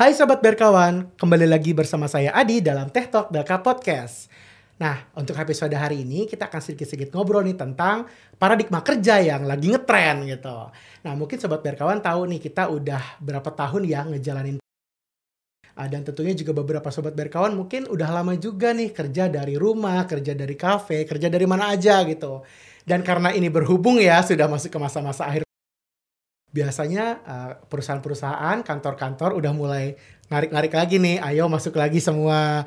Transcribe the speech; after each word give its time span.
Hai 0.00 0.16
Sobat 0.16 0.40
Berkawan, 0.40 1.12
kembali 1.20 1.44
lagi 1.44 1.76
bersama 1.76 2.08
saya 2.08 2.32
Adi 2.32 2.64
dalam 2.64 2.88
Teh 2.88 3.04
Talk 3.04 3.28
Belka 3.28 3.60
Podcast. 3.60 4.32
Nah, 4.80 4.96
untuk 5.12 5.36
episode 5.36 5.76
hari 5.76 6.08
ini 6.08 6.24
kita 6.24 6.48
akan 6.48 6.56
sedikit-sedikit 6.56 7.12
ngobrol 7.12 7.44
nih 7.44 7.52
tentang 7.52 8.08
paradigma 8.40 8.80
kerja 8.80 9.20
yang 9.20 9.44
lagi 9.44 9.68
ngetren 9.68 10.24
gitu. 10.24 10.72
Nah, 11.04 11.12
mungkin 11.12 11.36
Sobat 11.36 11.60
Berkawan 11.60 12.00
tahu 12.00 12.32
nih 12.32 12.40
kita 12.40 12.72
udah 12.72 13.20
berapa 13.20 13.44
tahun 13.52 13.84
ya 13.84 14.08
ngejalanin 14.08 14.56
Uh, 15.76 15.86
dan 15.86 16.02
tentunya 16.02 16.34
juga 16.34 16.50
beberapa 16.50 16.90
sobat 16.92 17.14
berkawan 17.14 17.54
mungkin 17.54 17.86
udah 17.88 18.10
lama 18.10 18.34
juga 18.36 18.74
nih 18.74 18.90
kerja 18.90 19.30
dari 19.30 19.54
rumah, 19.54 20.02
kerja 20.04 20.34
dari 20.34 20.58
kafe, 20.58 21.06
kerja 21.06 21.30
dari 21.30 21.46
mana 21.46 21.72
aja 21.72 22.02
gitu. 22.04 22.42
Dan 22.84 23.00
karena 23.06 23.32
ini 23.32 23.48
berhubung 23.48 23.96
ya 23.96 24.20
sudah 24.20 24.50
masuk 24.50 24.76
ke 24.76 24.78
masa-masa 24.82 25.30
akhir 25.30 25.46
biasanya 26.50 27.04
uh, 27.22 27.52
perusahaan-perusahaan, 27.70 28.62
kantor-kantor 28.66 29.38
udah 29.38 29.52
mulai 29.54 29.94
narik-narik 30.30 30.74
lagi 30.74 30.96
nih, 30.98 31.22
ayo 31.22 31.46
masuk 31.46 31.78
lagi 31.78 32.02
semua. 32.02 32.66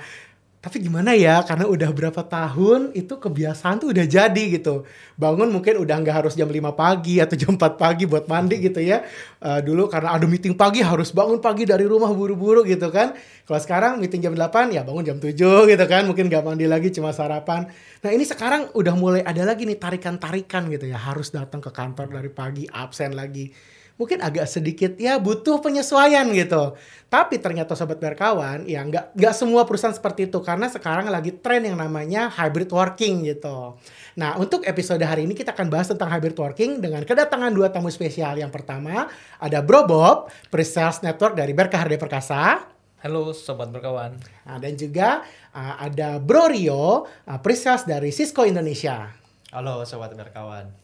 Tapi 0.63 0.79
gimana 0.79 1.11
ya 1.11 1.43
karena 1.43 1.67
udah 1.67 1.91
berapa 1.91 2.23
tahun 2.23 2.95
itu 2.95 3.19
kebiasaan 3.19 3.83
tuh 3.83 3.91
udah 3.91 4.07
jadi 4.07 4.43
gitu. 4.47 4.87
Bangun 5.19 5.51
mungkin 5.51 5.75
udah 5.75 5.99
nggak 5.99 6.23
harus 6.23 6.39
jam 6.39 6.47
5 6.47 6.71
pagi 6.71 7.19
atau 7.19 7.35
jam 7.43 7.59
4 7.59 7.75
pagi 7.75 8.07
buat 8.07 8.31
mandi 8.31 8.63
gitu 8.63 8.79
ya. 8.79 9.03
Uh, 9.43 9.59
dulu 9.59 9.91
karena 9.91 10.15
ada 10.15 10.23
meeting 10.23 10.55
pagi 10.55 10.79
harus 10.79 11.11
bangun 11.11 11.43
pagi 11.43 11.67
dari 11.67 11.83
rumah 11.83 12.15
buru-buru 12.15 12.63
gitu 12.63 12.87
kan. 12.95 13.11
Kalau 13.43 13.59
sekarang 13.59 13.99
meeting 13.99 14.23
jam 14.23 14.31
8 14.39 14.71
ya 14.71 14.87
bangun 14.87 15.03
jam 15.03 15.17
7 15.19 15.35
gitu 15.75 15.83
kan. 15.83 16.07
Mungkin 16.07 16.31
nggak 16.31 16.43
mandi 16.47 16.63
lagi 16.63 16.95
cuma 16.95 17.11
sarapan. 17.11 17.67
Nah 17.99 18.11
ini 18.15 18.23
sekarang 18.23 18.71
udah 18.71 18.95
mulai 18.95 19.19
ada 19.19 19.43
lagi 19.43 19.67
nih 19.67 19.75
tarikan-tarikan 19.75 20.71
gitu 20.71 20.87
ya. 20.87 20.95
Harus 20.95 21.35
datang 21.35 21.59
ke 21.59 21.75
kantor 21.75 22.07
dari 22.07 22.31
pagi 22.31 22.63
absen 22.71 23.19
lagi 23.19 23.72
mungkin 23.93 24.25
agak 24.25 24.49
sedikit 24.49 24.97
ya 24.97 25.21
butuh 25.21 25.61
penyesuaian 25.61 26.25
gitu. 26.33 26.73
Tapi 27.13 27.37
ternyata 27.37 27.77
sobat 27.77 28.01
berkawan 28.01 28.65
ya 28.65 28.81
nggak 28.81 29.13
nggak 29.13 29.33
semua 29.37 29.69
perusahaan 29.69 29.93
seperti 29.93 30.25
itu 30.25 30.41
karena 30.41 30.65
sekarang 30.65 31.13
lagi 31.13 31.29
tren 31.29 31.61
yang 31.61 31.77
namanya 31.77 32.33
hybrid 32.33 32.73
working 32.73 33.21
gitu. 33.29 33.77
Nah 34.17 34.37
untuk 34.41 34.65
episode 34.65 35.01
hari 35.05 35.29
ini 35.29 35.37
kita 35.37 35.53
akan 35.53 35.69
bahas 35.69 35.93
tentang 35.93 36.09
hybrid 36.09 36.33
working 36.33 36.81
dengan 36.81 37.05
kedatangan 37.05 37.53
dua 37.53 37.69
tamu 37.69 37.93
spesial. 37.93 38.33
Yang 38.33 38.49
pertama 38.49 39.13
ada 39.37 39.59
Bro 39.61 39.85
Bob, 39.85 40.17
pre-sales 40.49 41.05
network 41.05 41.37
dari 41.37 41.53
Berkah 41.53 41.85
Harde 41.85 42.01
Perkasa. 42.01 42.73
Halo 43.03 43.35
sobat 43.35 43.67
berkawan. 43.67 44.15
Nah, 44.47 44.63
dan 44.63 44.79
juga 44.79 45.27
uh, 45.51 45.75
ada 45.75 46.23
Bro 46.23 46.55
Rio, 46.55 47.03
uh, 47.03 47.39
pre-sales 47.43 47.83
dari 47.83 48.15
Cisco 48.15 48.47
Indonesia. 48.47 49.11
Halo 49.51 49.83
sobat 49.83 50.15
berkawan. 50.15 50.82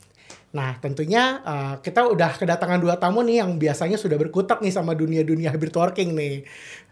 Nah, 0.49 0.81
tentunya 0.81 1.41
uh, 1.45 1.75
kita 1.77 2.09
udah 2.09 2.33
kedatangan 2.33 2.81
dua 2.81 2.97
tamu 2.97 3.21
nih 3.21 3.45
yang 3.45 3.61
biasanya 3.61 4.01
sudah 4.01 4.17
berkutat 4.17 4.65
nih 4.65 4.73
sama 4.73 4.97
dunia-dunia 4.97 5.53
hybrid 5.53 5.75
working 5.77 6.17
nih. 6.17 6.41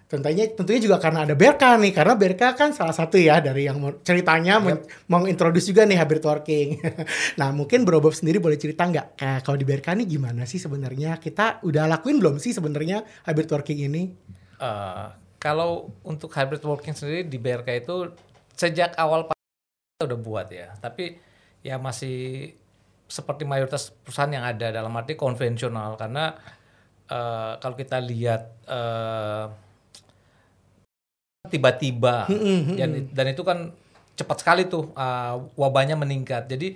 Tentunya 0.08 0.48
tentunya 0.48 0.80
juga 0.80 1.04
karena 1.04 1.28
ada 1.28 1.36
Berka 1.36 1.76
nih, 1.76 1.92
karena 1.92 2.16
Berka 2.16 2.56
kan 2.56 2.72
salah 2.72 2.96
satu 2.96 3.20
ya 3.20 3.44
dari 3.44 3.68
yang 3.68 3.76
ceritanya 4.08 4.64
yep. 4.64 4.88
mau 5.12 5.28
introduce 5.28 5.68
juga 5.68 5.84
nih 5.84 6.00
hybrid 6.00 6.24
working. 6.24 6.68
nah, 7.40 7.52
mungkin 7.52 7.84
Bro 7.84 8.00
Bob 8.00 8.16
sendiri 8.16 8.40
boleh 8.40 8.56
cerita 8.56 8.88
nggak 8.88 9.20
kayak 9.20 9.40
kalau 9.44 9.58
di 9.60 9.68
Berka 9.68 9.92
nih 9.92 10.08
gimana 10.08 10.48
sih 10.48 10.64
sebenarnya? 10.64 11.20
Kita 11.20 11.60
udah 11.66 11.92
lakuin 11.92 12.24
belum 12.24 12.40
sih 12.40 12.56
sebenarnya 12.56 13.04
hybrid 13.28 13.52
working 13.52 13.84
ini? 13.84 14.04
Uh, 14.64 15.12
kalau 15.44 15.92
untuk 16.08 16.32
hybrid 16.32 16.64
working 16.64 16.96
sendiri 16.96 17.28
di 17.28 17.36
BRK 17.36 17.84
itu 17.84 18.08
sejak 18.56 18.96
awal 18.96 19.28
kita 19.28 20.08
udah 20.08 20.20
buat 20.24 20.48
ya, 20.50 20.72
tapi 20.80 21.20
ya 21.68 21.76
masih 21.82 22.56
seperti 23.08 23.48
mayoritas 23.48 23.96
perusahaan 24.04 24.30
yang 24.30 24.44
ada 24.44 24.70
dalam 24.70 24.92
arti 24.94 25.16
konvensional. 25.16 25.96
Karena 25.96 26.36
uh, 27.10 27.58
kalau 27.58 27.76
kita 27.76 27.98
lihat 28.04 28.68
uh, 28.68 29.48
tiba-tiba 31.48 32.28
dan 32.76 33.08
dan 33.16 33.26
itu 33.32 33.42
kan 33.48 33.72
cepat 34.20 34.38
sekali 34.44 34.68
tuh 34.68 34.92
uh, 34.94 35.40
wabahnya 35.56 35.96
meningkat. 35.96 36.52
Jadi 36.52 36.76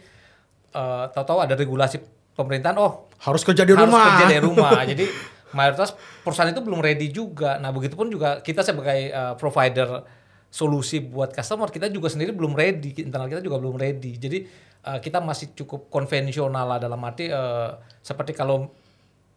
uh, 0.74 1.12
tahu-tahu 1.12 1.44
ada 1.44 1.53
regulasi 1.59 2.00
pemerintahan 2.31 2.80
oh 2.80 3.12
harus 3.22 3.44
kerja 3.44 3.68
di 3.68 3.75
harus 3.75 3.91
rumah. 3.91 4.06
kerja 4.16 4.28
di 4.31 4.40
rumah. 4.40 4.80
Jadi 4.91 5.06
mayoritas 5.52 5.91
perusahaan 6.24 6.50
itu 6.50 6.64
belum 6.64 6.80
ready 6.80 7.12
juga. 7.12 7.59
Nah 7.59 7.75
begitupun 7.75 8.08
juga 8.08 8.40
kita 8.40 8.64
sebagai 8.64 9.12
uh, 9.12 9.34
provider 9.36 10.08
solusi 10.52 11.00
buat 11.00 11.31
customer 11.31 11.72
kita 11.72 11.88
juga 11.88 12.12
sendiri 12.12 12.36
belum 12.36 12.52
ready 12.52 12.91
internal 13.03 13.28
kita 13.28 13.44
juga 13.44 13.58
belum 13.59 13.75
ready. 13.75 14.16
Jadi 14.20 14.38
uh, 14.86 15.00
kita 15.00 15.22
masih 15.22 15.53
cukup 15.53 15.90
konvensional 15.92 16.66
lah 16.66 16.80
dalam 16.81 17.02
arti 17.06 17.30
uh, 17.30 17.78
seperti 18.02 18.34
kalau 18.34 18.69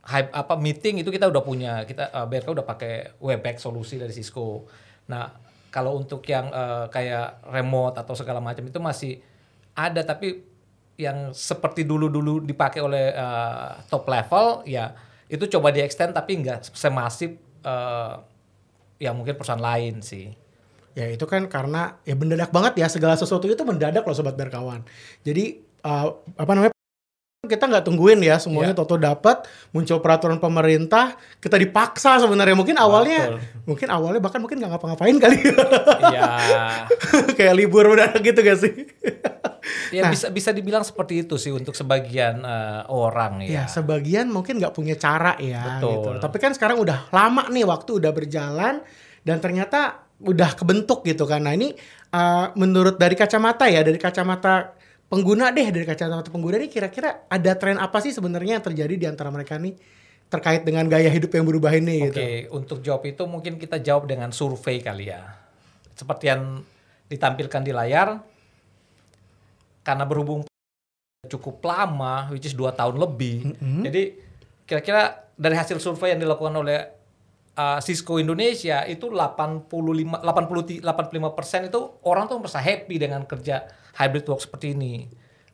hype 0.05 0.31
apa 0.37 0.55
meeting 0.60 1.00
itu 1.00 1.09
kita 1.09 1.28
udah 1.32 1.43
punya 1.44 1.84
kita 1.88 2.12
uh, 2.12 2.27
BRK 2.28 2.49
udah 2.60 2.66
pakai 2.66 3.16
Webex 3.21 3.65
solusi 3.65 3.97
dari 3.97 4.12
Cisco. 4.12 4.69
Nah 5.09 5.33
kalau 5.72 5.97
untuk 5.97 6.22
yang 6.28 6.53
uh, 6.53 6.87
kayak 6.93 7.44
remote 7.49 7.97
atau 7.99 8.15
segala 8.15 8.38
macam 8.38 8.69
itu 8.69 8.78
masih 8.78 9.12
ada 9.75 10.04
tapi 10.04 10.44
yang 10.94 11.34
seperti 11.34 11.83
dulu-dulu 11.83 12.38
dipakai 12.47 12.78
oleh 12.78 13.10
uh, 13.10 13.83
top 13.91 14.06
level 14.06 14.62
ya 14.62 14.94
itu 15.27 15.50
coba 15.50 15.75
di 15.75 15.83
extend 15.83 16.15
tapi 16.15 16.38
nggak 16.38 16.71
semasif 16.71 17.34
uh, 17.66 18.22
yang 19.03 19.19
mungkin 19.19 19.34
perusahaan 19.34 19.60
lain 19.60 20.04
sih. 20.04 20.31
Ya 20.94 21.10
itu 21.10 21.27
kan 21.27 21.50
karena 21.50 21.99
ya 22.06 22.15
mendadak 22.15 22.55
banget 22.55 22.78
ya 22.78 22.87
segala 22.87 23.19
sesuatu 23.19 23.50
itu 23.50 23.62
mendadak 23.66 24.06
loh 24.06 24.15
sobat 24.15 24.38
berkawan. 24.38 24.87
Jadi 25.27 25.59
uh, 25.82 26.09
apa 26.38 26.53
namanya 26.55 26.75
kita 27.47 27.69
nggak 27.69 27.84
tungguin 27.84 28.21
ya 28.25 28.41
semuanya 28.41 28.72
yeah. 28.72 28.78
toto 28.78 28.97
dapat 28.97 29.44
muncul 29.71 30.00
peraturan 30.00 30.41
pemerintah 30.41 31.16
kita 31.38 31.60
dipaksa 31.60 32.21
sebenarnya 32.21 32.56
mungkin 32.56 32.77
awalnya 32.81 33.37
Betul. 33.37 33.41
mungkin 33.69 33.88
awalnya 33.93 34.21
bahkan 34.21 34.41
mungkin 34.41 34.56
nggak 34.65 34.71
ngapa-ngapain 34.77 35.16
kali 35.21 35.38
Iya 36.15 36.28
kayak 37.37 37.54
libur 37.56 37.84
udah 37.94 38.16
gitu 38.27 38.41
gak 38.41 38.59
sih 38.59 38.75
ya 39.93 40.09
nah, 40.09 40.10
bisa 40.12 40.28
bisa 40.28 40.50
dibilang 40.53 40.84
seperti 40.84 41.25
itu 41.25 41.37
sih 41.41 41.53
untuk 41.53 41.72
sebagian 41.72 42.44
uh, 42.44 42.88
orang 42.88 43.44
ya 43.44 43.62
ya 43.62 43.65
sebagian 43.69 44.28
mungkin 44.28 44.60
nggak 44.60 44.75
punya 44.75 44.97
cara 44.99 45.37
ya 45.41 45.78
Betul. 45.78 45.88
gitu 45.93 46.09
tapi 46.21 46.37
kan 46.41 46.53
sekarang 46.53 46.81
udah 46.81 47.09
lama 47.12 47.49
nih 47.49 47.65
waktu 47.65 48.00
udah 48.00 48.12
berjalan 48.12 48.84
dan 49.25 49.41
ternyata 49.41 50.03
udah 50.23 50.51
kebentuk 50.55 51.03
gitu 51.03 51.27
kan. 51.27 51.43
Nah 51.43 51.55
ini 51.57 51.75
uh, 52.15 52.55
menurut 52.55 53.01
dari 53.01 53.19
kacamata 53.19 53.67
ya, 53.67 53.83
dari 53.83 53.99
kacamata 53.99 54.77
pengguna 55.11 55.51
deh, 55.51 55.69
dari 55.71 55.87
kacamata 55.87 56.31
pengguna 56.31 56.59
ini 56.59 56.71
kira-kira 56.71 57.27
ada 57.27 57.53
tren 57.59 57.79
apa 57.81 57.99
sih 57.99 58.15
sebenarnya 58.15 58.61
yang 58.61 58.65
terjadi 58.65 58.95
di 58.95 59.07
antara 59.07 59.31
mereka 59.35 59.59
nih 59.59 59.75
terkait 60.31 60.67
dengan 60.67 60.89
gaya 60.91 61.11
hidup 61.11 61.31
yang 61.35 61.47
berubah 61.47 61.73
ini? 61.77 62.11
Oke, 62.11 62.15
okay, 62.15 62.35
gitu. 62.47 62.55
untuk 62.57 62.79
jawab 62.83 63.03
itu 63.07 63.23
mungkin 63.29 63.55
kita 63.61 63.79
jawab 63.79 64.11
dengan 64.11 64.35
survei 64.35 64.83
kali 64.83 65.13
ya. 65.13 65.23
Seperti 65.95 66.25
yang 66.27 66.59
ditampilkan 67.07 67.63
di 67.63 67.71
layar, 67.71 68.19
karena 69.85 70.05
berhubung 70.09 70.43
cukup 71.29 71.63
lama, 71.63 72.33
which 72.35 72.49
is 72.49 72.57
2 72.57 72.75
tahun 72.75 72.97
lebih, 72.99 73.53
mm 73.53 73.55
-hmm. 73.55 73.83
jadi 73.87 74.03
kira-kira 74.65 75.03
dari 75.37 75.55
hasil 75.55 75.79
survei 75.79 76.17
yang 76.17 76.21
dilakukan 76.25 76.57
oleh 76.57 77.03
uh, 77.59 77.78
Cisco 77.81 78.19
Indonesia 78.19 78.82
itu 78.87 79.10
85 79.10 79.70
80 80.22 80.82
85 80.82 81.38
persen 81.38 81.60
itu 81.70 81.81
orang 82.06 82.26
tuh 82.26 82.38
merasa 82.42 82.60
happy 82.60 82.97
dengan 82.98 83.22
kerja 83.26 83.66
hybrid 83.98 84.26
work 84.26 84.42
seperti 84.42 84.75
ini. 84.75 85.06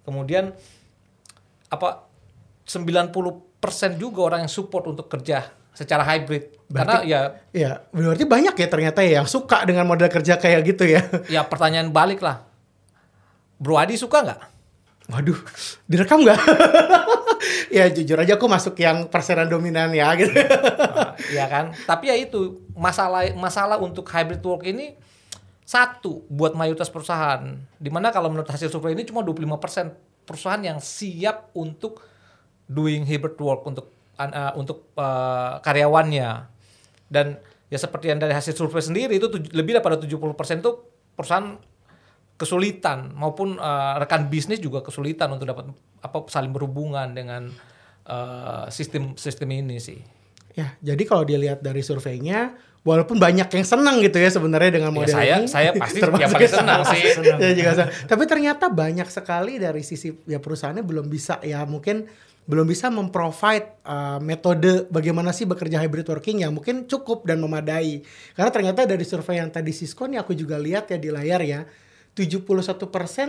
Kemudian 0.05 0.53
apa 1.71 2.09
90 2.67 3.13
persen 3.61 4.01
juga 4.01 4.33
orang 4.33 4.49
yang 4.49 4.53
support 4.53 4.89
untuk 4.89 5.07
kerja 5.07 5.45
secara 5.77 6.03
hybrid. 6.03 6.57
Berarti, 6.71 6.77
Karena 6.77 6.97
ya 7.05 7.21
ya 7.53 7.71
berarti 7.93 8.25
banyak 8.25 8.55
ya 8.57 8.69
ternyata 8.69 9.01
ya 9.05 9.23
yang 9.23 9.29
suka 9.29 9.63
dengan 9.69 9.85
model 9.85 10.09
kerja 10.09 10.41
kayak 10.41 10.61
gitu 10.67 10.85
ya. 10.89 11.03
Ya 11.29 11.43
pertanyaan 11.45 11.93
balik 11.93 12.25
lah. 12.25 12.47
Bro 13.61 13.77
Adi 13.77 14.01
suka 14.01 14.25
nggak? 14.25 14.41
Waduh, 15.11 15.39
direkam 15.91 16.23
nggak? 16.23 16.39
ya 17.77 17.91
jujur 17.91 18.19
aja 18.19 18.39
aku 18.39 18.47
masuk 18.47 18.79
yang 18.79 19.11
persenan 19.11 19.51
dominan 19.51 19.91
ya 19.91 20.15
gitu. 20.15 20.31
Nah, 20.31 21.19
ya 21.31 21.47
kan? 21.51 21.75
Tapi 21.75 22.11
ya 22.11 22.17
itu 22.19 22.63
masalah 22.79 23.27
masalah 23.35 23.77
untuk 23.83 24.07
hybrid 24.07 24.43
work 24.43 24.63
ini 24.67 24.95
satu 25.67 26.27
buat 26.31 26.55
mayoritas 26.55 26.91
perusahaan. 26.91 27.59
Di 27.79 27.91
mana 27.91 28.11
kalau 28.15 28.31
menurut 28.31 28.51
hasil 28.51 28.71
survei 28.71 28.95
ini 28.95 29.07
cuma 29.07 29.23
25% 29.23 30.27
perusahaan 30.27 30.63
yang 30.63 30.79
siap 30.79 31.51
untuk 31.55 32.03
doing 32.71 33.03
hybrid 33.03 33.39
work 33.39 33.67
untuk 33.67 33.91
uh, 34.19 34.55
untuk 34.55 34.91
uh, 34.95 35.59
karyawannya. 35.63 36.47
Dan 37.11 37.39
ya 37.67 37.79
seperti 37.79 38.11
yang 38.11 38.19
dari 38.19 38.35
hasil 38.35 38.55
survei 38.55 38.83
sendiri 38.83 39.19
itu 39.19 39.27
lebih 39.55 39.79
daripada 39.79 39.99
70% 39.99 40.07
itu 40.63 40.71
perusahaan 41.15 41.59
kesulitan 42.41 43.13
maupun 43.13 43.61
uh, 43.61 44.01
rekan 44.01 44.33
bisnis 44.33 44.65
juga 44.65 44.81
kesulitan 44.81 45.29
untuk 45.29 45.45
dapat 45.45 45.69
apa 46.01 46.19
saling 46.33 46.49
berhubungan 46.57 47.13
dengan 47.13 47.53
uh, 48.09 48.65
sistem 48.73 49.13
sistem 49.21 49.53
ini 49.53 49.77
sih. 49.77 50.01
Ya, 50.57 50.75
jadi 50.81 51.05
kalau 51.05 51.23
dilihat 51.29 51.61
dari 51.61 51.85
surveinya 51.85 52.57
walaupun 52.81 53.21
banyak 53.21 53.47
yang 53.53 53.67
senang 53.69 54.01
gitu 54.01 54.17
ya 54.17 54.33
sebenarnya 54.33 54.81
dengan 54.81 54.91
Ya, 54.91 54.97
model 54.97 55.15
saya 55.15 55.37
ini. 55.45 55.47
saya 55.47 55.71
pasti 55.77 56.01
yang 56.25 56.33
paling 56.33 56.49
senang 56.51 56.81
sih. 56.89 57.03
Ya 57.39 57.51
juga 57.53 57.71
saya. 57.77 57.89
Tapi 58.09 58.25
ternyata 58.25 58.73
banyak 58.73 59.09
sekali 59.13 59.61
dari 59.61 59.85
sisi 59.85 60.17
ya 60.25 60.41
perusahaannya 60.41 60.81
belum 60.83 61.07
bisa 61.13 61.39
ya 61.45 61.63
mungkin 61.69 62.09
belum 62.51 62.67
bisa 62.67 62.91
memprovide 62.91 63.79
uh, 63.87 64.19
metode 64.19 64.89
bagaimana 64.91 65.31
sih 65.31 65.47
bekerja 65.47 65.79
hybrid 65.79 66.09
working 66.09 66.43
yang 66.43 66.51
mungkin 66.57 66.89
cukup 66.89 67.23
dan 67.29 67.39
memadai. 67.39 68.03
Karena 68.35 68.51
ternyata 68.51 68.89
dari 68.89 69.05
survei 69.07 69.39
yang 69.39 69.53
tadi 69.55 69.71
Cisco 69.71 70.09
nih 70.09 70.19
aku 70.19 70.35
juga 70.35 70.59
lihat 70.59 70.91
ya 70.91 70.99
di 70.99 71.13
layar 71.15 71.45
ya. 71.47 71.63
71% 72.21 72.77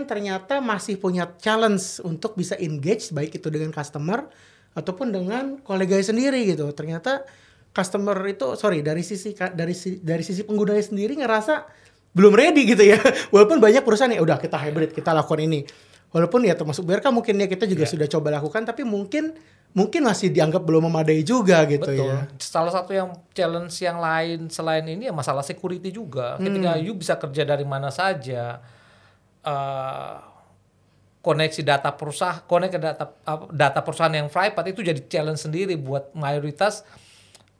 ternyata 0.03 0.59
masih 0.59 0.99
punya 0.99 1.31
challenge 1.39 2.03
untuk 2.03 2.35
bisa 2.35 2.59
engage 2.59 3.15
baik 3.15 3.39
itu 3.39 3.47
dengan 3.47 3.71
customer 3.71 4.27
ataupun 4.75 5.15
dengan 5.15 5.59
kolega 5.63 5.95
sendiri 5.99 6.43
gitu. 6.43 6.67
Ternyata 6.75 7.23
customer 7.71 8.19
itu 8.27 8.59
sorry 8.59 8.83
dari 8.83 8.99
sisi 8.99 9.31
dari 9.31 9.71
dari 10.03 10.23
sisi 10.27 10.43
penggunanya 10.43 10.83
sendiri 10.83 11.15
ngerasa 11.15 11.63
belum 12.11 12.35
ready 12.35 12.67
gitu 12.67 12.83
ya. 12.83 12.99
Walaupun 13.33 13.63
banyak 13.63 13.83
perusahaan 13.87 14.11
ya 14.11 14.19
udah 14.19 14.35
kita 14.35 14.59
hybrid, 14.59 14.91
kita 14.91 15.15
lakukan 15.15 15.39
ini. 15.47 15.63
Walaupun 16.11 16.43
ya 16.43 16.59
termasuk 16.59 16.83
BRK 16.83 17.07
mungkin 17.07 17.39
ya 17.39 17.47
kita 17.47 17.63
juga 17.63 17.87
sudah 17.87 18.03
coba 18.03 18.35
lakukan 18.35 18.67
tapi 18.67 18.83
mungkin 18.83 19.31
mungkin 19.71 20.03
masih 20.03 20.27
dianggap 20.27 20.59
belum 20.67 20.91
memadai 20.91 21.23
juga 21.23 21.63
gitu 21.63 21.87
Betul. 21.87 22.03
ya. 22.11 22.27
Salah 22.35 22.75
satu 22.75 22.91
yang 22.91 23.15
challenge 23.31 23.71
yang 23.79 23.95
lain 24.03 24.51
selain 24.51 24.83
ini 24.83 25.07
ya 25.07 25.15
masalah 25.15 25.39
security 25.39 25.87
juga. 25.87 26.35
Ketika 26.35 26.75
Hmm. 26.75 26.83
you 26.83 26.91
bisa 26.99 27.15
kerja 27.15 27.47
dari 27.47 27.63
mana 27.63 27.87
saja, 27.87 28.59
eh, 29.45 30.15
koneksi 31.21 31.61
data 31.61 31.93
perusahaan, 31.93 32.41
koneksi 32.49 32.77
data 32.81 33.05
apa, 33.05 33.45
data 33.53 33.79
perusahaan 33.85 34.13
yang 34.13 34.27
private 34.27 34.73
itu 34.73 34.81
jadi 34.81 35.01
challenge 35.05 35.45
sendiri 35.45 35.77
buat 35.77 36.09
mayoritas 36.17 36.81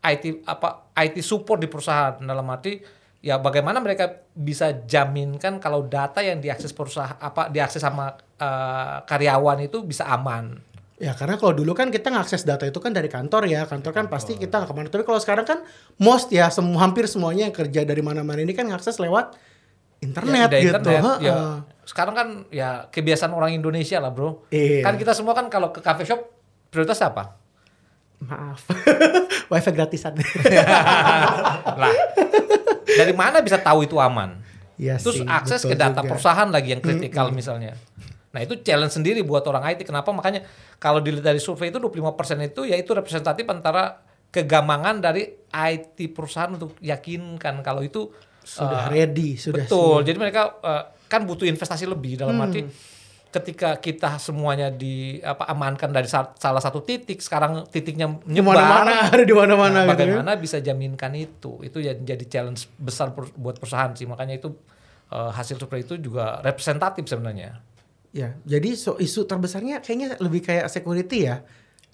IT 0.02 0.50
apa 0.50 0.90
IT 0.98 1.22
support 1.22 1.62
di 1.62 1.70
perusahaan. 1.70 2.18
Dalam 2.18 2.46
arti 2.50 2.82
ya 3.22 3.38
bagaimana 3.38 3.78
mereka 3.78 4.26
bisa 4.34 4.74
jaminkan 4.90 5.62
kalau 5.62 5.86
data 5.86 6.26
yang 6.26 6.42
diakses 6.42 6.74
perusahaan 6.74 7.22
apa 7.22 7.54
diakses 7.54 7.86
sama 7.86 8.18
eh, 8.18 8.98
karyawan 9.06 9.62
itu 9.62 9.86
bisa 9.86 10.10
aman. 10.10 10.58
Ya 11.02 11.18
karena 11.18 11.34
kalau 11.38 11.58
dulu 11.58 11.74
kan 11.74 11.90
kita 11.90 12.14
ngakses 12.14 12.46
data 12.46 12.66
itu 12.66 12.78
kan 12.78 12.94
dari 12.94 13.10
kantor 13.10 13.46
ya. 13.46 13.66
Kantor 13.70 13.94
kan 13.94 14.06
pasti 14.10 14.38
kita 14.38 14.66
ke 14.66 14.74
mana 14.74 14.90
tapi 14.90 15.06
kalau 15.06 15.22
sekarang 15.22 15.46
kan 15.46 15.62
most 16.02 16.34
ya 16.34 16.50
semua 16.50 16.82
hampir 16.82 17.06
semuanya 17.06 17.50
yang 17.50 17.54
kerja 17.54 17.86
dari 17.86 18.02
mana-mana 18.02 18.42
ini 18.42 18.54
kan 18.58 18.70
ngakses 18.70 18.98
lewat 18.98 19.38
internet 20.02 20.50
Ya, 20.50 20.60
gitu. 20.60 20.76
internet, 20.76 21.02
ya. 21.20 21.32
Heeh. 21.32 21.56
Sekarang 21.82 22.14
kan 22.14 22.28
ya 22.50 22.86
kebiasaan 22.88 23.32
orang 23.32 23.54
Indonesia 23.54 23.98
lah 23.98 24.10
bro. 24.10 24.46
Iya. 24.50 24.82
Kan 24.82 24.98
kita 24.98 25.14
semua 25.14 25.32
kan 25.32 25.48
kalau 25.48 25.70
ke 25.70 25.80
cafe 25.80 26.04
shop 26.04 26.20
prioritas 26.68 27.00
apa? 27.00 27.38
Maaf, 28.20 28.70
wifi 29.52 29.72
gratisan. 29.72 30.14
lah 31.82 31.94
dari 32.86 33.14
mana 33.14 33.42
bisa 33.42 33.58
tahu 33.58 33.84
itu 33.84 33.98
aman? 33.98 34.38
Iya 34.78 34.98
Terus 34.98 35.22
sih, 35.22 35.26
akses 35.26 35.62
ke 35.64 35.74
data 35.74 36.02
juga. 36.02 36.10
perusahaan 36.10 36.50
lagi 36.50 36.74
yang 36.74 36.82
kritikal 36.82 37.30
misalnya. 37.30 37.78
Nah 38.32 38.40
itu 38.40 38.62
challenge 38.62 38.94
sendiri 38.94 39.22
buat 39.22 39.44
orang 39.44 39.74
IT. 39.74 39.84
Kenapa? 39.84 40.10
Makanya 40.10 40.42
kalau 40.78 40.98
dilihat 40.98 41.26
dari 41.26 41.38
survei 41.38 41.70
itu 41.70 41.78
25% 41.78 41.98
itu 42.42 42.62
ya 42.64 42.78
itu 42.78 42.90
representatif 42.90 43.46
antara 43.46 44.02
kegamangan 44.30 45.04
dari 45.04 45.28
IT 45.52 45.98
perusahaan 46.16 46.50
untuk 46.50 46.80
yakinkan 46.80 47.60
kalau 47.60 47.84
itu 47.84 48.10
Sudah 48.42 48.86
eh, 48.86 48.92
ready, 48.92 49.36
sudah 49.36 49.64
Betul. 49.64 49.98
siap. 49.98 50.08
Jadi 50.08 50.18
mereka 50.18 50.42
eh, 50.60 50.84
kan 51.06 51.22
butuh 51.24 51.44
investasi 51.44 51.86
lebih 51.86 52.16
dalam 52.16 52.34
Hmm. 52.34 52.46
arti 52.46 52.62
ketika 53.30 53.78
kita 53.78 54.18
semuanya 54.18 54.68
di 54.68 55.16
apa 55.18 55.48
amankan 55.48 55.88
dari 55.88 56.04
sa- 56.04 56.36
salah 56.36 56.60
satu 56.60 56.82
titik, 56.82 57.18
sekarang 57.18 57.64
titiknya 57.66 58.20
Di 58.20 58.36
nyebar. 58.36 58.60
mana-mana, 58.60 58.92
ada 59.10 59.24
di 59.24 59.32
mana-mana 59.32 59.72
Nah, 59.72 59.84
gitu 59.86 60.04
ya. 60.04 60.20
bagaimana 60.20 60.32
bisa 60.36 60.58
jaminkan 60.58 61.14
itu? 61.14 61.62
Itu 61.62 61.80
ya 61.80 61.96
jadi 61.96 62.26
challenge 62.26 62.68
besar 62.76 63.12
per- 63.12 63.32
buat 63.34 63.56
perusahaan 63.56 63.92
sih. 63.92 64.04
Makanya 64.04 64.36
itu 64.36 64.52
eh, 65.08 65.32
hasil 65.32 65.56
survei 65.56 65.82
itu 65.82 65.96
juga 65.96 66.40
representatif 66.42 67.04
sebenarnya. 67.06 67.60
Ya, 68.12 68.36
jadi 68.42 68.76
so, 68.76 68.96
isu 68.98 69.24
terbesarnya 69.24 69.80
kayaknya 69.80 70.16
lebih 70.18 70.40
kayak 70.42 70.68
security 70.68 71.24
ya. 71.26 71.40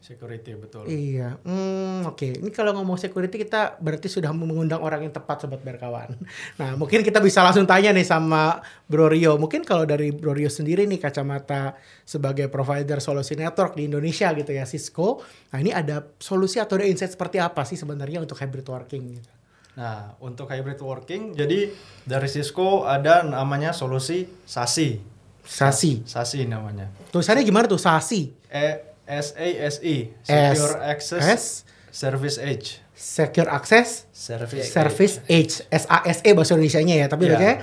Security 0.07 0.55
betul. 0.55 0.87
Iya, 0.87 1.35
hmm, 1.43 2.07
oke. 2.07 2.39
Ini 2.39 2.47
kalau 2.55 2.71
ngomong 2.79 2.95
security 2.95 3.43
kita 3.43 3.75
berarti 3.75 4.07
sudah 4.07 4.31
mengundang 4.31 4.79
orang 4.79 5.03
yang 5.03 5.11
tepat 5.11 5.43
sobat 5.43 5.59
berkawan. 5.59 6.15
Nah, 6.63 6.79
mungkin 6.79 7.03
kita 7.03 7.19
bisa 7.19 7.43
langsung 7.43 7.67
tanya 7.67 7.91
nih 7.91 8.07
sama 8.07 8.63
Bro 8.87 9.11
Rio. 9.11 9.35
Mungkin 9.35 9.67
kalau 9.67 9.83
dari 9.83 10.15
Bro 10.15 10.31
Rio 10.39 10.47
sendiri 10.47 10.87
nih 10.87 10.95
kacamata 10.95 11.75
sebagai 12.07 12.47
provider 12.47 13.03
solusi 13.03 13.35
network 13.35 13.75
di 13.75 13.91
Indonesia 13.91 14.31
gitu 14.31 14.55
ya 14.55 14.63
Cisco. 14.63 15.19
Nah, 15.51 15.59
ini 15.59 15.75
ada 15.75 16.07
solusi 16.23 16.63
atau 16.63 16.79
ada 16.79 16.87
insight 16.87 17.11
seperti 17.11 17.43
apa 17.43 17.67
sih 17.67 17.75
sebenarnya 17.75 18.23
untuk 18.23 18.39
hybrid 18.39 18.63
working 18.63 19.19
gitu? 19.19 19.31
Nah, 19.75 20.15
untuk 20.23 20.47
hybrid 20.47 20.79
working, 20.79 21.35
jadi 21.35 21.67
dari 22.07 22.31
Cisco 22.31 22.87
ada 22.87 23.27
namanya 23.27 23.75
solusi 23.75 24.23
SASI. 24.47 25.03
SASI. 25.43 26.07
SASI 26.07 26.47
namanya. 26.47 26.87
Tulisannya 27.11 27.43
gimana 27.43 27.67
tuh 27.67 27.79
SASI? 27.79 28.31
E 28.47 28.86
S 29.07 29.33
A 29.39 29.47
S 29.71 29.75
Secure 30.21 30.75
Access 30.83 31.23
S 31.23 31.43
Service 31.89 32.37
Edge. 32.37 32.83
Secure 32.93 33.49
Access 33.49 34.05
Service 34.11 34.67
Service 34.69 35.15
Edge. 35.31 35.63
S 35.71 35.87
A 35.87 36.03
S 36.05 36.19
E 36.21 36.35
bahasa 36.35 36.53
Indonesianya 36.53 36.95
ya, 36.99 37.07
tapi 37.07 37.25
Ya. 37.25 37.39
bacanya 37.39 37.53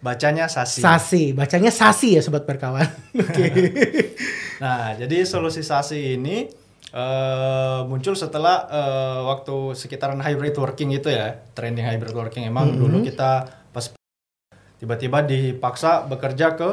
Bacanya 0.00 0.44
SASI. 0.48 0.80
SASI. 0.80 1.24
Bacanya 1.36 1.68
SASI 1.68 2.16
ya 2.16 2.22
sobat 2.24 2.48
berkawan. 2.48 2.86
Oke. 3.16 3.46
Nah, 4.60 4.92
jadi 4.92 5.24
solusi 5.24 5.64
SASI 5.64 6.20
ini 6.20 6.44
eh, 6.92 7.80
muncul 7.88 8.12
setelah 8.12 8.68
eh, 8.68 9.20
waktu 9.24 9.72
sekitaran 9.72 10.20
hybrid 10.20 10.52
working 10.60 10.92
itu 10.92 11.08
ya, 11.08 11.32
trending 11.56 11.88
hybrid 11.88 12.12
working. 12.12 12.44
Emang 12.44 12.76
dulu 12.76 13.00
kita 13.00 13.48
pas 13.72 13.88
tiba-tiba 14.76 15.24
dipaksa 15.24 16.04
bekerja 16.04 16.60
ke 16.60 16.70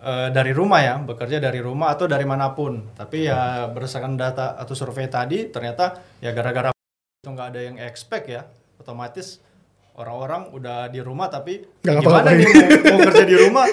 eh, 0.00 0.28
dari 0.30 0.50
rumah 0.50 0.80
ya, 0.80 0.94
bekerja 0.98 1.38
dari 1.38 1.58
rumah 1.58 1.92
atau 1.92 2.04
dari 2.04 2.24
mana 2.24 2.50
pun. 2.50 2.92
Tapi 2.92 3.24
ya 3.24 3.66
berdasarkan 3.66 4.14
data 4.14 4.54
atau 4.54 4.72
survei 4.72 5.06
tadi, 5.06 5.46
ternyata 5.46 5.92
ya 6.18 6.30
gara-gara 6.30 6.72
itu 7.16 7.28
nggak 7.28 7.48
ada 7.48 7.60
yang 7.60 7.76
expect 7.76 8.26
ya, 8.26 8.44
otomatis 8.76 9.40
orang-orang 9.92 10.48
udah 10.50 10.88
di 10.88 10.96
rumah 10.98 11.28
tapi 11.28 11.60
Nggak 11.84 12.00
gimana 12.00 12.30
nih 12.32 12.46
mau, 12.48 12.96
mau 12.96 12.98
kerja 13.04 13.24
di 13.24 13.36
rumah? 13.36 13.66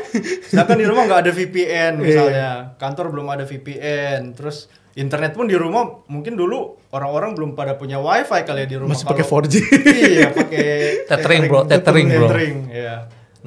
Sedangkan 0.44 0.76
di 0.76 0.84
rumah 0.84 1.04
nggak 1.08 1.22
ada 1.24 1.32
VPN 1.32 1.92
misalnya. 1.98 2.50
Kantor 2.76 3.06
belum 3.10 3.28
ada 3.30 3.48
VPN 3.48 4.36
terus 4.36 4.68
internet 4.94 5.32
pun 5.32 5.46
di 5.46 5.56
rumah 5.56 6.04
mungkin 6.10 6.34
dulu 6.34 6.76
orang-orang 6.90 7.32
belum 7.32 7.54
pada 7.54 7.78
punya 7.78 8.02
wifi 8.02 8.44
kali 8.44 8.66
ya 8.66 8.68
di 8.68 8.76
rumah 8.76 8.92
Masih 8.92 9.06
pakai 9.06 9.24
Kalau- 9.24 9.46
4G. 9.46 9.56
iya 9.94 10.28
pakai 10.34 10.68
Tethering, 11.06 11.42
bro, 11.48 11.60
tethering, 11.64 12.08
bro. 12.10 12.28
tethering, 12.28 12.56
ya 12.68 12.96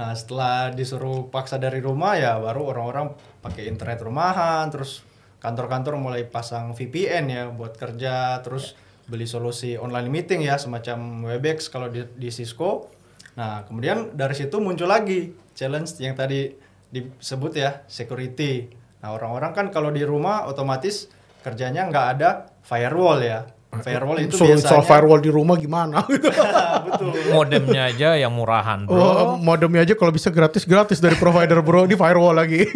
nah 0.01 0.17
setelah 0.17 0.73
disuruh 0.73 1.29
paksa 1.29 1.61
dari 1.61 1.85
rumah 1.85 2.17
ya 2.17 2.41
baru 2.41 2.73
orang-orang 2.73 3.13
pakai 3.45 3.69
internet 3.69 4.01
rumahan 4.01 4.65
terus 4.73 5.05
kantor-kantor 5.45 6.01
mulai 6.01 6.25
pasang 6.25 6.73
VPN 6.73 7.29
ya 7.29 7.43
buat 7.53 7.77
kerja 7.77 8.41
terus 8.41 8.73
beli 9.05 9.29
solusi 9.29 9.77
online 9.77 10.09
meeting 10.09 10.41
ya 10.41 10.57
semacam 10.57 11.29
Webex 11.29 11.69
kalau 11.69 11.93
di, 11.93 12.07
di 12.17 12.33
Cisco. 12.33 12.89
Nah 13.37 13.67
kemudian 13.69 14.17
dari 14.17 14.33
situ 14.33 14.57
muncul 14.57 14.89
lagi 14.89 15.37
challenge 15.53 16.01
yang 16.01 16.17
tadi 16.17 16.49
disebut 16.89 17.53
ya 17.61 17.85
security. 17.85 18.73
Nah 19.05 19.13
orang-orang 19.13 19.53
kan 19.53 19.67
kalau 19.69 19.93
di 19.93 20.01
rumah 20.01 20.49
otomatis 20.49 21.13
kerjanya 21.45 21.85
nggak 21.93 22.07
ada 22.17 22.49
firewall 22.65 23.21
ya 23.21 23.45
firewall 23.79 24.19
itu 24.19 24.35
Suruh 24.35 24.59
install 24.59 24.83
biasanya 24.83 24.91
firewall 24.91 25.21
di 25.23 25.31
rumah 25.31 25.55
gimana? 25.55 26.03
betul 26.91 27.15
Modemnya 27.31 27.87
aja 27.87 28.19
yang 28.19 28.35
murahan, 28.35 28.83
bro. 28.83 28.99
Oh, 28.99 29.29
modemnya 29.39 29.87
aja 29.87 29.95
kalau 29.95 30.11
bisa 30.11 30.35
gratis-gratis 30.35 30.99
dari 30.99 31.15
provider 31.15 31.63
bro 31.63 31.87
di 31.87 31.95
firewall 31.95 32.35
lagi. 32.35 32.67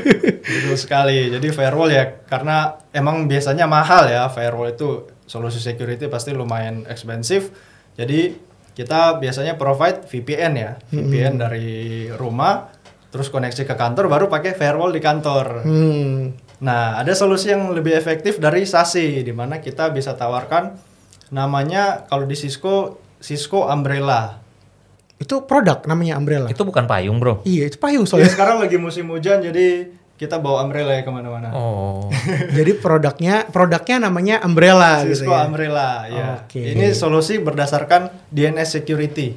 Betul 0.44 0.76
sekali. 0.78 1.32
Jadi 1.32 1.48
firewall 1.50 1.90
ya 1.90 2.04
karena 2.30 2.78
emang 2.94 3.26
biasanya 3.26 3.66
mahal 3.66 4.06
ya 4.06 4.30
firewall 4.30 4.70
itu 4.70 5.10
solusi 5.26 5.58
security 5.58 6.06
pasti 6.06 6.30
lumayan 6.30 6.86
ekspensif. 6.86 7.50
Jadi 7.98 8.36
kita 8.74 9.18
biasanya 9.18 9.58
provide 9.58 10.06
VPN 10.06 10.52
ya, 10.54 10.78
VPN 10.90 11.34
dari 11.38 12.06
rumah 12.14 12.70
terus 13.14 13.30
koneksi 13.30 13.62
ke 13.62 13.74
kantor 13.78 14.10
baru 14.10 14.26
pakai 14.26 14.58
firewall 14.58 14.90
di 14.90 15.02
kantor. 15.02 15.62
hmm. 15.62 16.43
Nah, 16.64 16.96
ada 16.96 17.12
solusi 17.12 17.52
yang 17.52 17.68
lebih 17.76 17.92
efektif 17.92 18.40
dari 18.40 18.64
SASI 18.64 19.20
di 19.20 19.36
mana 19.36 19.60
kita 19.60 19.92
bisa 19.92 20.16
tawarkan 20.16 20.72
namanya 21.28 22.08
kalau 22.08 22.24
di 22.24 22.32
Cisco 22.32 22.96
Cisco 23.20 23.68
Umbrella. 23.68 24.40
Itu 25.20 25.44
produk 25.44 25.84
namanya 25.84 26.16
umbrella. 26.16 26.48
Itu 26.48 26.64
bukan 26.64 26.88
payung, 26.88 27.20
bro. 27.20 27.44
Iya, 27.44 27.68
itu 27.68 27.76
payung 27.76 28.04
Ya, 28.04 28.10
soalnya. 28.10 28.32
sekarang 28.32 28.56
lagi 28.64 28.76
musim 28.80 29.06
hujan 29.12 29.40
jadi 29.40 29.92
kita 30.14 30.38
bawa 30.38 30.64
umbrella 30.64 30.94
ya 30.94 31.02
ke 31.02 31.10
mana-mana. 31.10 31.50
Oh. 31.50 32.06
Jadi 32.58 32.78
produknya 32.78 33.50
produknya 33.50 33.98
namanya 33.98 34.46
umbrella 34.46 35.02
gitu 35.02 35.26
Cisco 35.26 35.34
ya. 35.34 35.42
Umbrella 35.50 35.88
ya. 36.06 36.26
Oke. 36.38 36.62
Ini 36.70 36.94
solusi 36.94 37.42
berdasarkan 37.42 38.30
DNS 38.30 38.68
security. 38.78 39.34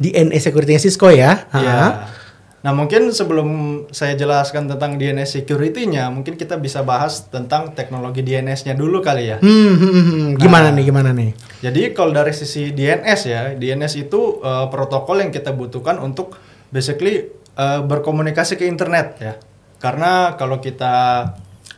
DNA 0.00 0.40
security 0.40 0.80
Cisco 0.80 1.12
ya. 1.12 1.44
Ya. 1.52 1.76
Ha. 1.76 1.88
Nah 2.64 2.72
mungkin 2.72 3.12
sebelum 3.12 3.48
saya 3.92 4.16
jelaskan 4.16 4.64
tentang 4.64 4.96
DNS 4.96 5.36
security-nya, 5.36 6.08
mungkin 6.08 6.40
kita 6.40 6.56
bisa 6.56 6.80
bahas 6.80 7.28
tentang 7.28 7.76
teknologi 7.76 8.24
DNS-nya 8.24 8.72
dulu 8.72 9.04
kali 9.04 9.36
ya. 9.36 9.38
Hmm, 9.44 9.76
hmm, 9.76 9.92
hmm, 9.92 10.04
hmm. 10.08 10.28
gimana 10.40 10.72
nih, 10.72 10.84
gimana 10.88 11.12
nih? 11.12 11.36
Jadi 11.60 11.92
kalau 11.92 12.16
dari 12.16 12.32
sisi 12.32 12.72
DNS 12.72 13.20
ya, 13.28 13.52
DNS 13.52 14.08
itu 14.08 14.40
uh, 14.40 14.72
protokol 14.72 15.20
yang 15.20 15.28
kita 15.28 15.52
butuhkan 15.52 16.00
untuk 16.00 16.40
basically 16.72 17.28
uh, 17.60 17.84
berkomunikasi 17.84 18.56
ke 18.56 18.64
internet 18.64 19.20
ya. 19.20 19.36
Karena 19.76 20.32
kalau 20.40 20.56
kita 20.64 21.28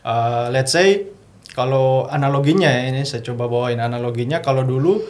uh, 0.07 0.47
let's 0.55 0.71
say 0.71 1.11
kalau 1.50 2.07
analoginya 2.07 2.71
ya 2.71 2.95
ini 2.95 3.02
saya 3.02 3.26
coba 3.26 3.50
bawain 3.50 3.83
analoginya 3.83 4.38
kalau 4.38 4.62
dulu 4.62 5.02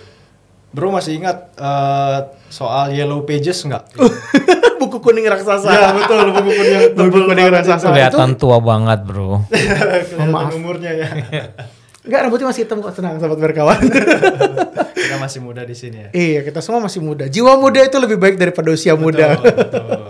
Bro 0.76 0.92
masih 0.92 1.16
ingat 1.16 1.56
uh, 1.56 2.32
soal 2.52 2.92
Yellow 2.92 3.24
Pages 3.24 3.64
nggak? 3.64 3.96
buku 4.76 4.96
kuning 5.00 5.26
raksasa. 5.26 5.68
ya 5.68 5.88
betul 5.96 6.32
buku 6.32 6.50
kuning 6.52 6.80
Buku 6.94 7.18
kuning 7.28 7.48
raksasa. 7.52 7.92
Kelihatan 7.92 8.36
tua 8.36 8.58
banget, 8.60 9.04
Bro. 9.04 9.44
Kelihatan 9.50 10.28
maaf. 10.30 10.54
umurnya 10.54 10.92
ya. 10.94 11.08
Enggak, 12.06 12.20
rambutnya 12.22 12.46
masih 12.54 12.62
hitam 12.62 12.78
kok. 12.78 12.94
Tenang, 12.94 13.18
sahabat 13.18 13.38
berkawan. 13.42 13.82
kita 14.96 15.16
masih 15.18 15.42
muda 15.42 15.66
di 15.66 15.74
sini 15.74 16.06
ya. 16.06 16.08
iya, 16.14 16.40
kita 16.46 16.62
semua 16.62 16.78
masih 16.86 17.02
muda. 17.02 17.26
Jiwa 17.26 17.58
muda 17.58 17.82
itu 17.82 17.98
lebih 17.98 18.16
baik 18.16 18.38
daripada 18.38 18.70
usia 18.70 18.94
muda. 18.94 19.34
Betul, 19.34 19.54
betul. 19.58 20.02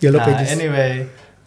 Yellow 0.00 0.20
nah, 0.20 0.26
Pages. 0.32 0.48
anyway, 0.56 0.92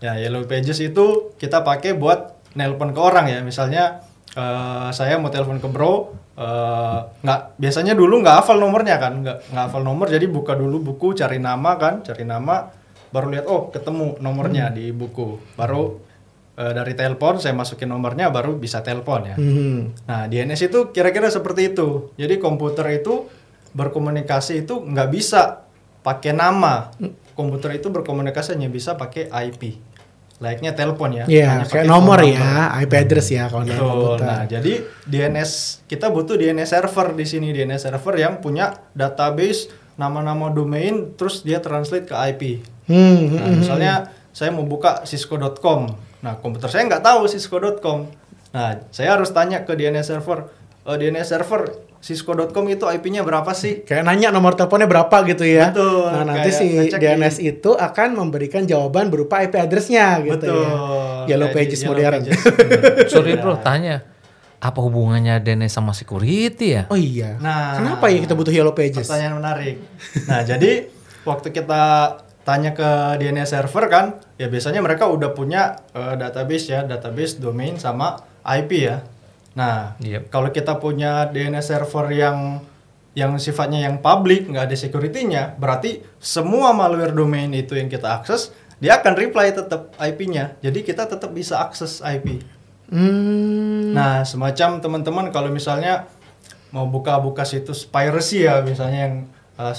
ya 0.01 0.13
Yellow 0.17 0.45
Pages 0.45 0.77
itu 0.81 1.33
kita 1.41 1.65
pakai 1.65 1.97
buat 1.97 2.37
nelpon 2.53 2.93
ke 2.93 3.01
orang 3.01 3.29
ya. 3.33 3.41
Misalnya 3.41 4.05
eh, 4.37 4.89
saya 4.93 5.17
mau 5.17 5.33
telepon 5.33 5.57
ke 5.57 5.67
Bro, 5.69 6.13
eh, 6.39 6.99
nggak 7.19 7.59
biasanya 7.59 7.93
dulu 7.93 8.23
nggak 8.23 8.35
hafal 8.39 8.57
nomornya 8.57 8.95
kan, 8.95 9.19
nggak 9.19 9.37
nggak 9.51 9.63
hafal 9.67 9.83
nomor, 9.83 10.07
jadi 10.07 10.23
buka 10.31 10.55
dulu 10.55 10.79
buku, 10.79 11.11
cari 11.19 11.37
nama 11.37 11.75
kan, 11.75 11.99
cari 11.99 12.23
nama, 12.23 12.71
baru 13.11 13.27
lihat 13.35 13.45
oh 13.51 13.67
ketemu 13.69 14.15
nomornya 14.23 14.71
di 14.71 14.95
buku, 14.95 15.59
baru 15.59 15.99
eh, 16.55 16.71
dari 16.71 16.95
telepon 16.95 17.43
saya 17.43 17.51
masukin 17.51 17.91
nomornya, 17.91 18.31
baru 18.31 18.55
bisa 18.55 18.79
telepon 18.79 19.35
ya. 19.35 19.35
Hmm. 19.35 19.91
Nah, 20.07 20.31
DNS 20.31 20.71
itu 20.71 20.79
kira-kira 20.95 21.27
seperti 21.27 21.75
itu. 21.75 22.15
Jadi 22.15 22.39
komputer 22.39 22.87
itu 22.95 23.27
berkomunikasi 23.75 24.65
itu 24.65 24.79
nggak 24.81 25.09
bisa 25.11 25.67
pakai 26.01 26.31
nama. 26.33 26.89
Komputer 27.35 27.79
itu 27.79 27.87
berkomunikasi 27.87 28.55
hanya 28.55 28.67
bisa 28.67 28.95
pakai 28.99 29.31
IP. 29.31 29.88
Layaknya 30.39 30.71
telepon 30.71 31.11
ya. 31.11 31.23
Iya, 31.27 31.47
Hanya 31.51 31.67
kayak 31.67 31.85
nomor 31.85 32.19
ya, 32.23 32.71
IP 32.79 32.93
address 32.95 33.27
ya 33.27 33.51
kalau 33.51 33.67
dalam 33.67 33.83
komputer. 33.83 34.23
Nah, 34.23 34.41
jadi 34.47 34.73
DNS 35.03 35.51
kita 35.83 36.07
butuh 36.07 36.39
DNS 36.39 36.63
server 36.65 37.11
di 37.11 37.25
sini, 37.27 37.51
DNS 37.51 37.91
server 37.91 38.15
yang 38.15 38.39
punya 38.39 38.71
database 38.95 39.67
nama-nama 39.99 40.47
domain 40.47 41.11
terus 41.19 41.43
dia 41.43 41.59
translate 41.59 42.07
ke 42.07 42.15
IP. 42.15 42.41
Hmm, 42.87 43.35
Nah, 43.35 43.51
misalnya 43.51 43.93
saya 44.31 44.55
mau 44.55 44.63
buka 44.63 45.03
cisco.com. 45.03 45.91
Nah, 46.23 46.39
komputer 46.39 46.71
saya 46.71 46.87
nggak 46.87 47.03
tahu 47.03 47.27
cisco.com. 47.27 48.07
Nah, 48.49 48.79
saya 48.89 49.19
harus 49.19 49.29
tanya 49.29 49.67
ke 49.67 49.75
DNS 49.75 50.07
server, 50.07 50.47
"Eh, 50.87 50.95
DNS 50.95 51.27
server 51.27 51.67
cisco.com 51.99 52.63
itu 52.71 52.87
IP-nya 52.87 53.27
berapa 53.27 53.51
sih? 53.51 53.83
Kayak 53.83 54.07
nanya 54.07 54.31
nomor 54.31 54.55
teleponnya 54.55 54.87
berapa 54.87 55.11
gitu 55.27 55.43
ya. 55.43 55.75
Betul, 55.75 56.07
Nah, 56.09 56.23
nanti 56.23 56.49
si 56.55 56.67
DNS 56.87 57.35
itu 57.43 57.75
akan 57.75 58.15
memberikan 58.15 58.63
jawaban 58.63 59.11
berupa 59.11 59.43
IP 59.43 59.59
address-nya 59.59 60.23
gitu 60.23 60.39
Betul. 60.39 60.63
ya. 60.63 61.35
Yellow 61.35 61.49
Pages 61.51 61.79
Yellow 61.83 61.91
modern. 61.99 62.21
Pages. 62.23 62.39
Sorry, 63.11 63.35
Bro, 63.35 63.59
tanya. 63.59 64.01
Apa 64.59 64.79
hubungannya 64.83 65.39
DNS 65.39 65.71
sama 65.71 65.95
security 65.95 66.75
ya? 66.75 66.83
Oh 66.91 66.99
iya. 66.99 67.39
Nah, 67.39 67.79
Kenapa 67.79 68.11
ya 68.11 68.19
kita 68.19 68.35
butuh 68.35 68.51
Yellow 68.51 68.75
Pages? 68.75 69.07
Pertanyaan 69.07 69.39
menarik. 69.39 69.79
Nah, 70.27 70.43
jadi 70.43 70.87
waktu 71.23 71.51
kita 71.51 71.83
tanya 72.43 72.71
ke 72.73 72.89
DNS 73.19 73.45
server 73.45 73.85
kan, 73.91 74.05
ya 74.35 74.47
biasanya 74.47 74.79
mereka 74.79 75.07
udah 75.07 75.31
punya 75.31 75.79
eh, 75.91 76.15
database 76.15 76.65
ya, 76.71 76.79
database 76.83 77.39
domain 77.39 77.75
sama 77.75 78.19
IP 78.43 78.87
ya. 78.87 79.03
Nah, 79.59 79.99
Yep. 79.99 80.31
kalau 80.31 80.49
kita 80.55 80.79
punya 80.79 81.27
DNS 81.27 81.67
server 81.75 82.07
yang 82.15 82.63
yang 83.17 83.35
sifatnya 83.35 83.83
yang 83.83 83.99
public, 83.99 84.47
nggak 84.47 84.71
ada 84.71 84.77
security-nya, 84.79 85.59
berarti 85.59 85.99
semua 86.23 86.71
malware 86.71 87.11
domain 87.11 87.51
itu 87.51 87.75
yang 87.75 87.91
kita 87.91 88.23
akses, 88.23 88.55
dia 88.79 88.95
akan 88.95 89.13
reply 89.19 89.51
tetap 89.51 89.91
IP-nya. 89.99 90.55
Jadi 90.63 90.87
kita 90.87 91.03
tetap 91.03 91.35
bisa 91.35 91.59
akses 91.59 91.99
IP. 91.99 92.39
Hmm. 92.87 93.91
Nah, 93.91 94.23
semacam 94.23 94.79
teman-teman 94.79 95.25
kalau 95.35 95.51
misalnya 95.51 96.07
mau 96.71 96.87
buka-buka 96.87 97.43
situs 97.43 97.83
piracy 97.83 98.47
ya, 98.47 98.63
misalnya 98.63 98.99
yang 99.09 99.15
uh, 99.59 99.75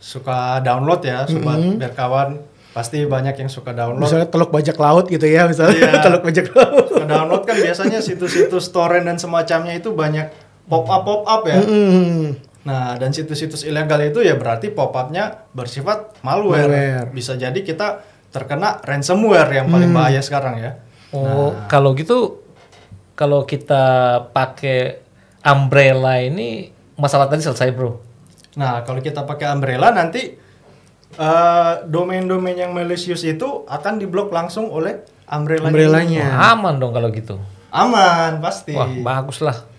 suka 0.00 0.58
download 0.64 1.04
ya, 1.06 1.28
sobat 1.30 1.60
biar 1.78 1.92
kawan 1.94 2.42
pasti 2.70 3.02
banyak 3.02 3.34
yang 3.34 3.50
suka 3.50 3.74
download. 3.74 4.06
Misalnya 4.06 4.28
teluk 4.30 4.54
bajak 4.54 4.78
laut 4.78 5.10
gitu 5.10 5.26
ya, 5.26 5.50
misalnya 5.50 5.74
Iya. 5.74 6.00
teluk 6.06 6.22
bajak 6.22 6.46
laut. 6.54 6.86
Suka 6.86 7.06
download 7.06 7.42
kan 7.42 7.56
biasanya 7.58 7.98
situs-situs 7.98 8.70
torrent 8.70 9.06
dan 9.06 9.18
semacamnya 9.18 9.74
itu 9.74 9.90
banyak 9.90 10.30
pop-up 10.70 11.02
pop-up 11.02 11.42
ya. 11.50 11.58
Hmm. 11.58 12.38
Nah, 12.62 12.94
dan 13.00 13.10
situs-situs 13.10 13.66
ilegal 13.66 13.98
itu 14.04 14.22
ya 14.22 14.38
berarti 14.38 14.70
pop-upnya 14.70 15.48
bersifat 15.50 16.20
malware. 16.22 16.68
Malware. 16.70 17.08
Bisa 17.10 17.34
jadi 17.34 17.56
kita 17.56 18.06
terkena 18.30 18.78
ransomware 18.86 19.50
yang 19.50 19.66
paling 19.66 19.90
bahaya 19.90 20.22
sekarang 20.22 20.62
ya. 20.62 20.78
Oh, 21.10 21.50
kalau 21.66 21.90
gitu 21.98 22.38
kalau 23.18 23.42
kita 23.42 24.16
pakai 24.30 25.02
umbrella 25.42 26.22
ini 26.22 26.70
masalah 26.94 27.26
tadi 27.26 27.42
selesai, 27.42 27.74
Bro. 27.74 27.98
Nah, 28.54 28.86
kalau 28.86 29.02
kita 29.02 29.26
pakai 29.26 29.50
umbrella 29.50 29.90
nanti 29.90 30.38
eh, 31.18 31.72
domain-domain 31.88 32.54
yang 32.54 32.70
malicious 32.76 33.24
itu 33.26 33.64
akan 33.66 33.98
diblok 33.98 34.30
langsung 34.30 34.70
oleh 34.70 35.02
umbrella. 35.30 35.70
Umbrellanya. 35.70 36.26
Wah, 36.26 36.54
aman 36.54 36.74
dong 36.78 36.92
kalau 36.92 37.08
gitu. 37.10 37.38
Aman 37.70 38.42
pasti. 38.42 38.74
Wah, 38.74 38.90
bagus 38.90 39.40
lah. 39.42 39.70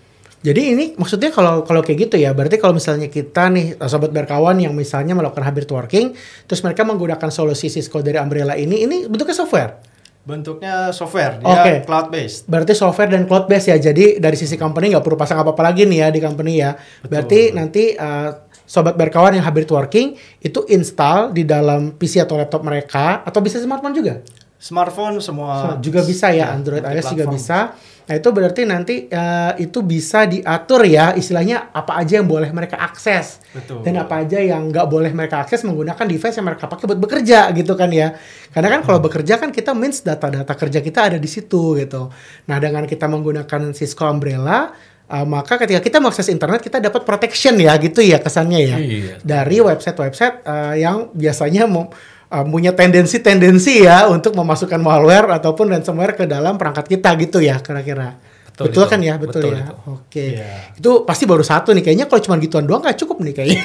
Jadi 0.42 0.74
ini 0.74 0.84
maksudnya 0.98 1.30
kalau 1.30 1.62
kalau 1.62 1.86
kayak 1.86 2.10
gitu 2.10 2.16
ya, 2.18 2.34
berarti 2.34 2.58
kalau 2.58 2.74
misalnya 2.74 3.06
kita 3.06 3.46
nih 3.46 3.78
sobat 3.86 4.10
berkawan 4.10 4.58
yang 4.58 4.74
misalnya 4.74 5.14
melakukan 5.14 5.46
hybrid 5.46 5.70
working, 5.70 6.18
terus 6.50 6.66
mereka 6.66 6.82
menggunakan 6.82 7.30
solusi 7.30 7.70
Cisco 7.70 8.02
dari 8.02 8.18
Umbrella 8.18 8.58
ini, 8.58 8.82
ini 8.82 9.06
bentuknya 9.06 9.38
software. 9.38 9.91
Bentuknya 10.22 10.94
software, 10.94 11.42
dia 11.42 11.50
Oke. 11.50 11.72
cloud 11.82 12.06
based. 12.14 12.46
Berarti 12.46 12.78
software 12.78 13.10
dan 13.10 13.26
cloud 13.26 13.50
based 13.50 13.66
ya. 13.66 13.76
Jadi 13.76 14.22
dari 14.22 14.38
sisi 14.38 14.54
company 14.54 14.94
nggak 14.94 15.02
perlu 15.02 15.18
pasang 15.18 15.42
apa-apa 15.42 15.66
lagi 15.66 15.82
nih 15.82 15.98
ya 15.98 16.08
di 16.14 16.20
company 16.22 16.62
ya. 16.62 16.78
Berarti 17.02 17.50
nanti 17.50 17.98
uh, 17.98 18.30
sobat 18.62 18.94
berkawan 18.94 19.34
yang 19.34 19.42
hybrid 19.42 19.66
working 19.66 20.14
itu 20.38 20.62
install 20.70 21.34
di 21.34 21.42
dalam 21.42 21.98
PC 21.98 22.22
atau 22.22 22.38
laptop 22.38 22.62
mereka 22.62 23.26
atau 23.26 23.42
bisa 23.42 23.58
smartphone 23.58 23.98
juga. 23.98 24.22
Smartphone 24.62 25.18
semua 25.18 25.82
juga 25.82 26.06
bisa 26.06 26.30
ya, 26.30 26.46
ya, 26.46 26.46
Android 26.54 26.86
iOS 26.86 27.18
juga 27.18 27.26
bisa. 27.26 27.58
Nah 28.02 28.14
itu 28.14 28.28
berarti 28.28 28.62
nanti 28.64 29.06
eh, 29.06 29.52
itu 29.58 29.78
bisa 29.80 30.26
diatur 30.26 30.82
ya 30.82 31.14
istilahnya 31.14 31.70
apa 31.70 31.96
aja 31.96 32.18
yang 32.18 32.26
boleh 32.26 32.50
mereka 32.50 32.74
akses 32.76 33.38
Betul. 33.50 33.86
dan 33.86 33.94
apa 33.98 34.26
aja 34.26 34.36
yang 34.36 34.68
nggak 34.68 34.86
boleh 34.86 35.10
mereka 35.10 35.40
akses 35.40 35.62
menggunakan 35.62 36.02
device 36.04 36.34
yang 36.34 36.46
mereka 36.46 36.66
pakai 36.66 36.84
buat 36.86 36.98
bekerja 36.98 37.50
gitu 37.52 37.72
kan 37.72 37.88
ya. 37.88 38.12
Karena 38.50 38.68
kan 38.74 38.80
kalau 38.82 38.98
bekerja 38.98 39.38
kan 39.38 39.48
kita 39.48 39.70
means 39.72 40.02
data-data 40.02 40.52
kerja 40.52 40.78
kita 40.78 41.00
ada 41.08 41.18
di 41.18 41.26
situ 41.26 41.78
gitu. 41.78 42.10
Nah 42.50 42.56
dengan 42.58 42.84
kita 42.84 43.06
menggunakan 43.06 43.70
Cisco 43.70 44.02
Umbrella 44.04 44.74
eh, 45.06 45.22
maka 45.22 45.54
ketika 45.56 45.78
kita 45.78 45.96
mengakses 46.00 46.26
internet 46.26 46.58
kita 46.58 46.80
dapat 46.80 47.04
protection 47.04 47.54
ya 47.56 47.78
gitu 47.78 48.00
ya 48.00 48.18
kesannya 48.18 48.60
ya 48.60 48.76
Iya. 48.80 49.14
dari 49.22 49.60
website-website 49.60 50.42
eh, 50.42 50.74
yang 50.82 51.12
biasanya 51.12 51.70
mau 51.70 51.86
uh, 52.32 52.44
punya 52.48 52.72
tendensi-tendensi 52.72 53.84
ya 53.84 54.08
untuk 54.08 54.32
memasukkan 54.32 54.80
malware 54.80 55.28
ataupun 55.36 55.68
ransomware 55.68 56.16
ke 56.16 56.24
dalam 56.24 56.56
perangkat 56.56 56.88
kita 56.88 57.12
gitu 57.20 57.44
ya 57.44 57.60
kira-kira. 57.60 58.16
Betul, 58.52 58.68
Betul 58.68 58.84
itu. 58.84 58.92
kan 58.92 59.00
ya, 59.00 59.14
betul, 59.16 59.40
Betul 59.40 59.52
ya. 59.56 59.64
itu. 59.64 59.74
Oke. 59.88 60.26
Iya. 60.36 60.52
Itu 60.76 60.90
pasti 61.08 61.24
baru 61.24 61.40
satu 61.40 61.72
nih 61.72 61.80
kayaknya 61.80 62.04
kalau 62.04 62.20
cuma 62.20 62.36
gituan 62.36 62.68
doang 62.68 62.84
nggak 62.84 63.00
cukup 63.00 63.24
nih 63.24 63.34
kayaknya. 63.36 63.60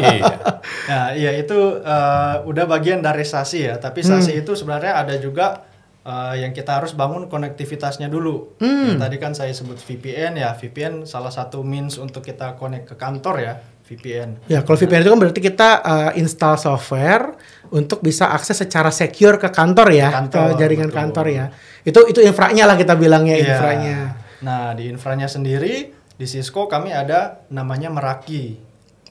iya. 0.00 0.24
Nah, 0.64 1.12
iya 1.12 1.30
itu 1.36 1.56
eh, 1.84 2.36
udah 2.48 2.64
bagian 2.64 3.04
dari 3.04 3.20
SASI 3.20 3.68
ya, 3.68 3.74
tapi 3.76 4.00
SASI 4.00 4.40
itu 4.40 4.56
sebenarnya 4.56 4.96
ada 4.96 5.14
juga 5.20 5.60
eh, 6.00 6.40
yang 6.40 6.56
kita 6.56 6.80
harus 6.80 6.96
bangun 6.96 7.28
konektivitasnya 7.28 8.08
dulu. 8.08 8.56
Ya, 8.64 8.96
tadi 8.96 9.16
kan 9.20 9.36
saya 9.36 9.52
sebut 9.52 9.76
VPN 9.76 10.40
ya, 10.40 10.56
VPN 10.56 11.04
salah 11.04 11.28
satu 11.28 11.60
means 11.60 12.00
untuk 12.00 12.24
kita 12.24 12.56
connect 12.56 12.88
ke 12.88 12.94
kantor 12.96 13.44
ya, 13.44 13.54
VPN. 13.84 14.48
ya, 14.48 14.64
kalau 14.64 14.80
VPN 14.80 15.04
itu 15.04 15.12
kan 15.12 15.20
berarti 15.20 15.40
kita 15.44 15.68
uh, 15.84 16.10
install 16.16 16.56
software 16.56 17.36
untuk 17.74 17.98
bisa 18.00 18.30
akses 18.30 18.54
secara 18.56 18.88
secure 18.88 19.34
ke 19.36 19.50
kantor 19.50 19.90
ya, 19.90 20.08
Kantor, 20.14 20.54
ke 20.54 20.62
jaringan 20.62 20.88
betul. 20.88 20.98
kantor 21.02 21.26
ya. 21.28 21.44
Itu 21.82 22.06
itu 22.06 22.22
infranya 22.22 22.64
lah 22.64 22.78
kita 22.78 22.94
bilangnya 22.94 23.34
Iya. 23.34 23.46
infranya. 23.50 23.96
Nah, 24.40 24.72
di 24.72 24.86
infranya 24.86 25.26
sendiri 25.26 25.90
di 26.14 26.24
Cisco 26.24 26.64
kami 26.64 26.94
ada 26.94 27.42
namanya 27.50 27.90
Meraki. 27.90 28.54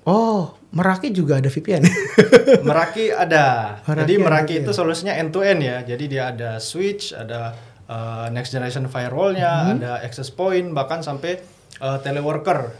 Oh, 0.03 0.55
Meraki 0.71 1.11
juga 1.11 1.39
ada 1.39 1.47
VPN. 1.47 1.83
Meraki 2.67 3.11
ada. 3.11 3.77
Meraki 3.83 3.99
Jadi 3.99 4.13
Meraki 4.17 4.53
itu 4.61 4.71
solusinya 4.71 5.13
end 5.13 5.31
to 5.31 5.39
end 5.39 5.59
ya. 5.59 5.83
Jadi 5.83 6.03
dia 6.07 6.31
ada 6.31 6.59
switch, 6.59 7.11
ada 7.11 7.55
uh, 7.85 8.27
next 8.29 8.51
generation 8.51 8.87
firewallnya, 8.87 9.51
Mhm. 9.51 9.71
ada 9.79 9.91
access 10.01 10.27
point, 10.27 10.71
bahkan 10.71 10.99
sampai 10.99 11.39
uh, 11.79 11.99
teleworker. 11.99 12.71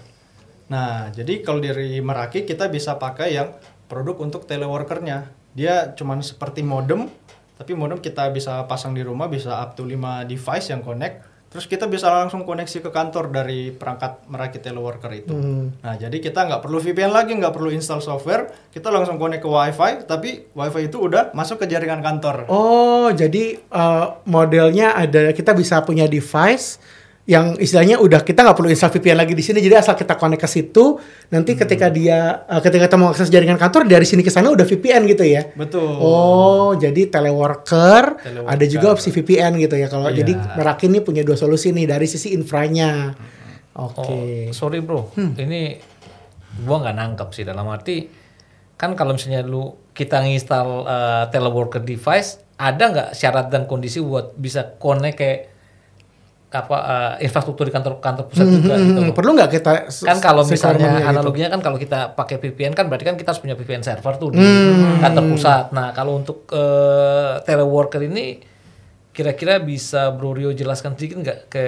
Nah, 0.68 1.12
jadi 1.12 1.44
kalau 1.44 1.60
dari 1.60 2.00
Meraki 2.00 2.44
kita 2.44 2.68
bisa 2.68 2.96
pakai 2.96 3.36
yang 3.36 3.52
produk 3.86 4.20
untuk 4.20 4.44
teleworkernya. 4.44 5.43
Dia 5.53 5.93
cuman 5.93 6.22
seperti 6.25 6.65
modem, 6.65 7.10
tapi 7.57 7.77
modem 7.77 8.01
kita 8.01 8.29
bisa 8.33 8.65
pasang 8.65 8.98
di 8.98 9.05
rumah 9.05 9.29
bisa 9.29 9.62
up 9.62 9.77
to 9.77 9.86
5 9.86 10.25
device 10.25 10.74
yang 10.74 10.81
connect. 10.81 11.31
Terus 11.53 11.69
kita 11.69 11.86
bisa 11.86 12.10
langsung 12.10 12.50
koneksi 12.50 12.81
ke 12.81 12.89
kantor 12.89 13.29
dari 13.29 13.69
perangkat 13.69 14.25
Meraki 14.25 14.57
teleworker 14.57 15.13
itu. 15.13 15.38
Hmm. 15.38 15.69
Nah, 15.86 15.93
jadi 16.01 16.17
kita 16.17 16.50
nggak 16.50 16.65
perlu 16.65 16.81
VPN 16.81 17.13
lagi, 17.13 17.38
nggak 17.38 17.53
perlu 17.53 17.69
install 17.69 18.01
software, 18.01 18.50
kita 18.74 18.89
langsung 18.89 19.22
connect 19.22 19.45
ke 19.45 19.50
WiFi, 19.53 20.10
tapi 20.10 20.50
WiFi 20.50 20.89
itu 20.89 20.98
udah 20.98 21.29
masuk 21.38 21.62
ke 21.62 21.69
jaringan 21.69 22.01
kantor. 22.01 22.50
Oh, 22.50 23.13
jadi 23.13 23.62
eh, 23.62 24.05
modelnya 24.25 24.98
ada 24.98 25.29
kita 25.29 25.53
bisa 25.53 25.86
punya 25.86 26.10
device 26.10 26.81
yang 27.24 27.56
istilahnya 27.56 28.03
udah 28.03 28.20
kita 28.20 28.44
nggak 28.44 28.58
perlu 28.60 28.68
install 28.68 28.92
VPN 29.00 29.15
lagi 29.15 29.32
di 29.32 29.39
sini. 29.39 29.63
Jadi 29.63 29.75
asal 29.80 29.96
kita 29.96 30.20
connect 30.20 30.44
ke 30.44 30.50
situ, 30.51 31.00
nanti 31.32 31.56
ketika 31.56 31.88
dia 31.88 32.44
eh, 32.44 32.60
ketika 32.60 32.92
kita 32.92 32.98
mau 33.00 33.15
akses 33.15 33.32
jaringan 33.32 33.56
kantor 33.56 33.88
dari 33.88 34.03
sini 34.03 34.20
ke 34.20 34.27
sana 34.27 34.51
udah 34.51 34.68
VPN 34.68 35.08
gitu 35.08 35.24
ya. 35.24 35.48
Betul. 35.56 35.88
Oh, 36.03 36.75
jadi 36.75 37.08
teleworker, 37.08 38.20
Teleworker. 38.20 38.51
ada 38.51 38.65
juga 38.68 38.92
opsi 38.92 39.15
VPN 39.15 39.56
gitu 39.56 39.80
ya. 39.80 39.88
Kalau 39.88 40.12
Iya. 40.12 40.20
jadi 40.20 40.34
Meraki 40.60 40.92
ini 40.92 41.00
punya 41.00 41.24
dua 41.24 41.39
solusi 41.39 41.72
nih 41.72 41.88
dari 41.88 42.12
sisi 42.12 42.36
infranya. 42.36 43.15
Oke. 43.74 44.51
Oh, 44.51 44.51
sorry 44.51 44.84
bro, 44.84 45.15
ini 45.15 45.80
gua 46.62 46.84
nggak 46.84 46.94
nangkep 46.94 47.30
sih 47.34 47.42
dalam 47.42 47.65
arti 47.65 48.06
kan 48.74 48.94
kalau 48.94 49.15
misalnya 49.15 49.42
lu 49.42 49.74
kita 49.96 50.20
nginstal 50.20 50.84
uh, 50.84 51.24
teleworker 51.32 51.80
device, 51.80 52.42
ada 52.60 52.84
nggak 52.92 53.10
syarat 53.15 53.48
dan 53.48 53.63
kondisi 53.63 54.03
buat 54.03 54.36
bisa 54.36 54.75
connect 54.75 55.15
ke 55.15 55.32
apa 56.55 56.77
uh, 56.77 57.13
infrastruktur 57.17 57.65
di 57.65 57.74
kantor 57.74 57.98
kantor 57.98 58.25
pusat 58.25 58.45
juga 58.45 58.77
gitu 58.77 58.93
Hmm, 58.95 59.10
loh. 59.10 59.13
perlu 59.13 59.31
nggak 59.33 59.50
kita 59.51 59.72
Kan 59.89 60.17
kalau 60.19 60.45
misalnya 60.45 60.89
gitu? 60.95 61.10
analoginya 61.10 61.50
kan 61.50 61.60
kalau 61.60 61.75
kita 61.75 62.13
pakai 62.13 62.38
VPN 62.38 62.72
kan 62.72 62.86
berarti 62.86 63.03
kan 63.03 63.15
kita 63.15 63.29
harus 63.29 63.41
punya 63.41 63.53
VPN 63.53 63.81
server 63.81 64.13
tuh 64.15 64.29
di 64.29 64.38
Hmm. 64.38 65.00
kantor 65.00 65.24
pusat. 65.27 65.65
Nah, 65.69 65.89
kalau 65.91 66.13
untuk 66.15 66.45
eh, 66.48 67.41
teleworker 67.41 68.01
ini 68.01 68.38
kira-kira 69.10 69.57
bisa 69.57 70.10
Bro 70.10 70.33
Rio 70.33 70.50
jelaskan 70.51 70.93
sedikit 70.93 71.17
nggak 71.19 71.39
ke 71.48 71.65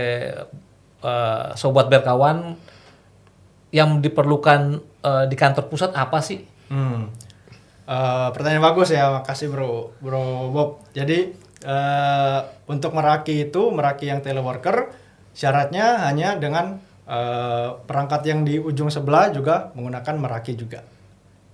eh, 1.01 1.47
sobat 1.53 1.85
berkawan 1.87 2.53
yang 3.69 3.99
diperlukan 3.99 4.61
eh, 5.01 5.25
di 5.25 5.35
kantor 5.35 5.65
pusat 5.65 5.91
apa 5.93 6.19
sih? 6.19 6.41
Hmm. 6.67 7.09
Eh, 7.85 8.27
pertanyaan 8.31 8.65
bagus 8.65 8.89
ya, 8.89 9.13
makasih 9.13 9.47
bro, 9.47 9.93
bro 9.99 10.49
Bob. 10.49 10.69
Jadi 10.91 11.37
eh, 11.65 12.39
untuk 12.69 12.93
Meraki 12.93 13.49
itu, 13.49 13.73
Meraki 13.73 14.07
yang 14.13 14.21
teleworker, 14.21 14.93
syaratnya 15.33 16.05
hanya 16.05 16.37
dengan 16.37 16.77
eh, 17.09 17.69
perangkat 17.83 18.21
yang 18.29 18.45
di 18.45 18.61
ujung 18.61 18.93
sebelah 18.93 19.33
juga 19.33 19.73
menggunakan 19.73 20.15
Meraki 20.21 20.53
juga. 20.53 20.85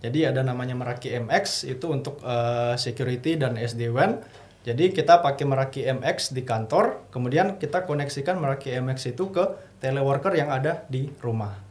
Jadi 0.04 0.26
ada 0.26 0.42
namanya 0.44 0.76
Meraki 0.76 1.14
MX 1.16 1.72
itu 1.72 1.88
untuk 1.88 2.20
eh, 2.22 2.76
security 2.76 3.40
dan 3.40 3.56
SD-WAN. 3.56 4.20
Jadi 4.62 4.94
kita 4.94 5.26
pakai 5.26 5.46
Meraki 5.48 5.82
MX 5.90 6.38
di 6.38 6.46
kantor, 6.46 7.10
kemudian 7.10 7.58
kita 7.58 7.88
koneksikan 7.90 8.38
Meraki 8.38 8.70
MX 8.78 9.18
itu 9.18 9.34
ke 9.34 9.58
teleworker 9.82 10.38
yang 10.38 10.54
ada 10.54 10.86
di 10.86 11.10
rumah. 11.18 11.71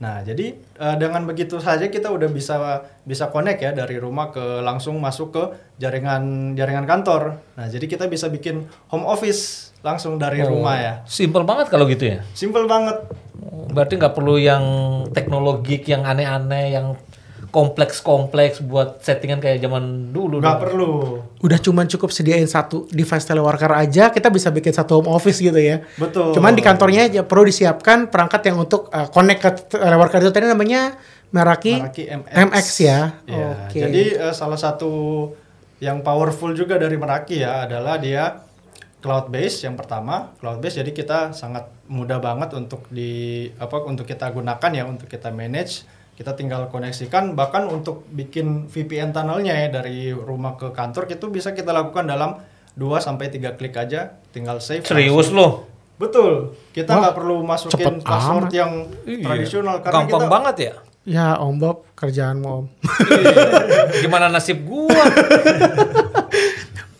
Nah, 0.00 0.24
jadi 0.24 0.56
eh, 0.56 0.96
dengan 0.96 1.28
begitu 1.28 1.60
saja 1.60 1.92
kita 1.92 2.08
udah 2.08 2.28
bisa 2.32 2.56
bisa 3.04 3.28
connect 3.28 3.60
ya 3.60 3.70
dari 3.76 4.00
rumah 4.00 4.32
ke 4.32 4.64
langsung 4.64 4.96
masuk 4.96 5.28
ke 5.36 5.42
jaringan 5.76 6.56
jaringan 6.56 6.88
kantor. 6.88 7.36
Nah, 7.60 7.68
jadi 7.68 7.84
kita 7.84 8.08
bisa 8.08 8.32
bikin 8.32 8.64
home 8.88 9.04
office 9.04 9.70
langsung 9.84 10.16
dari 10.16 10.40
rumah 10.40 10.76
ya. 10.80 10.94
Simple 11.04 11.44
banget 11.44 11.68
kalau 11.68 11.84
gitu 11.84 12.16
ya. 12.16 12.24
Simple 12.32 12.64
banget. 12.64 12.96
Oh, 13.44 13.68
Berarti 13.68 14.00
nggak 14.00 14.16
perlu 14.16 14.40
yang 14.40 14.64
teknologi 15.12 15.84
yang 15.84 16.08
aneh-aneh, 16.08 16.72
yang 16.72 16.96
kompleks-kompleks 17.50 18.62
buat 18.62 19.02
settingan 19.02 19.42
kayak 19.42 19.58
zaman 19.58 20.14
dulu. 20.14 20.38
Nggak 20.38 20.56
dong. 20.56 20.62
perlu. 20.62 20.92
Udah 21.42 21.58
cuman 21.58 21.90
cukup 21.90 22.14
sediain 22.14 22.46
satu 22.46 22.86
device 22.94 23.26
teleworker 23.26 23.70
aja, 23.74 24.14
kita 24.14 24.30
bisa 24.30 24.54
bikin 24.54 24.70
satu 24.70 25.02
home 25.02 25.10
office 25.10 25.42
gitu 25.42 25.58
ya. 25.58 25.82
Betul. 25.98 26.30
Cuman 26.32 26.54
di 26.54 26.62
kantornya 26.62 27.10
aja 27.10 27.26
perlu 27.26 27.50
disiapkan 27.50 28.06
perangkat 28.06 28.54
yang 28.54 28.62
untuk 28.62 28.86
uh, 28.94 29.10
connect 29.10 29.40
ke 29.42 29.50
teleworker 29.76 30.22
itu 30.22 30.30
tadi 30.30 30.46
namanya 30.46 30.94
Meraki, 31.30 31.78
Meraki 31.78 32.04
MX. 32.06 32.34
MX 32.34 32.66
ya. 32.82 33.00
Ya, 33.26 33.48
Oke. 33.66 33.78
Jadi 33.82 34.04
eh, 34.18 34.34
salah 34.34 34.58
satu 34.58 34.92
yang 35.82 36.02
powerful 36.06 36.54
juga 36.54 36.78
dari 36.78 36.94
Meraki 36.94 37.42
ya 37.42 37.66
adalah 37.66 37.98
dia 37.98 38.46
cloud 39.00 39.32
base 39.32 39.64
yang 39.64 39.74
pertama 39.80 40.36
cloud 40.38 40.60
base 40.60 40.76
jadi 40.84 40.92
kita 40.92 41.18
sangat 41.32 41.72
mudah 41.88 42.20
banget 42.20 42.52
untuk 42.52 42.84
di 42.92 43.48
apa 43.56 43.80
untuk 43.88 44.04
kita 44.04 44.28
gunakan 44.28 44.70
ya 44.76 44.84
untuk 44.84 45.08
kita 45.08 45.32
manage 45.32 45.88
kita 46.20 46.36
tinggal 46.36 46.68
koneksikan 46.68 47.32
bahkan 47.32 47.64
untuk 47.64 48.04
bikin 48.06 48.68
VPN 48.68 49.08
tunnelnya 49.08 49.56
ya 49.56 49.72
dari 49.72 50.12
rumah 50.12 50.52
ke 50.52 50.68
kantor 50.68 51.08
itu 51.08 51.32
bisa 51.32 51.56
kita 51.56 51.72
lakukan 51.72 52.04
dalam 52.04 52.36
2 52.76 53.00
sampai 53.00 53.32
3 53.32 53.56
klik 53.56 53.72
aja 53.72 54.20
tinggal 54.28 54.60
save 54.60 54.84
Serius 54.84 55.32
loh. 55.32 55.64
betul 55.96 56.52
kita 56.72 56.92
nggak 56.92 57.16
perlu 57.16 57.40
masukin 57.40 57.72
cepet 57.72 58.04
password 58.04 58.46
amat. 58.46 58.52
yang 58.52 58.72
Iya. 59.04 59.24
tradisional 59.24 59.80
karena 59.80 59.96
Gampang 59.98 60.12
kita 60.12 60.26
banget 60.28 60.56
ya. 60.60 60.74
Ya 61.00 61.28
Om 61.36 61.56
Bob 61.56 61.88
kerjaan 61.96 62.44
Om. 62.44 62.68
Gimana 64.04 64.28
nasib 64.28 64.60
gua? 64.62 64.92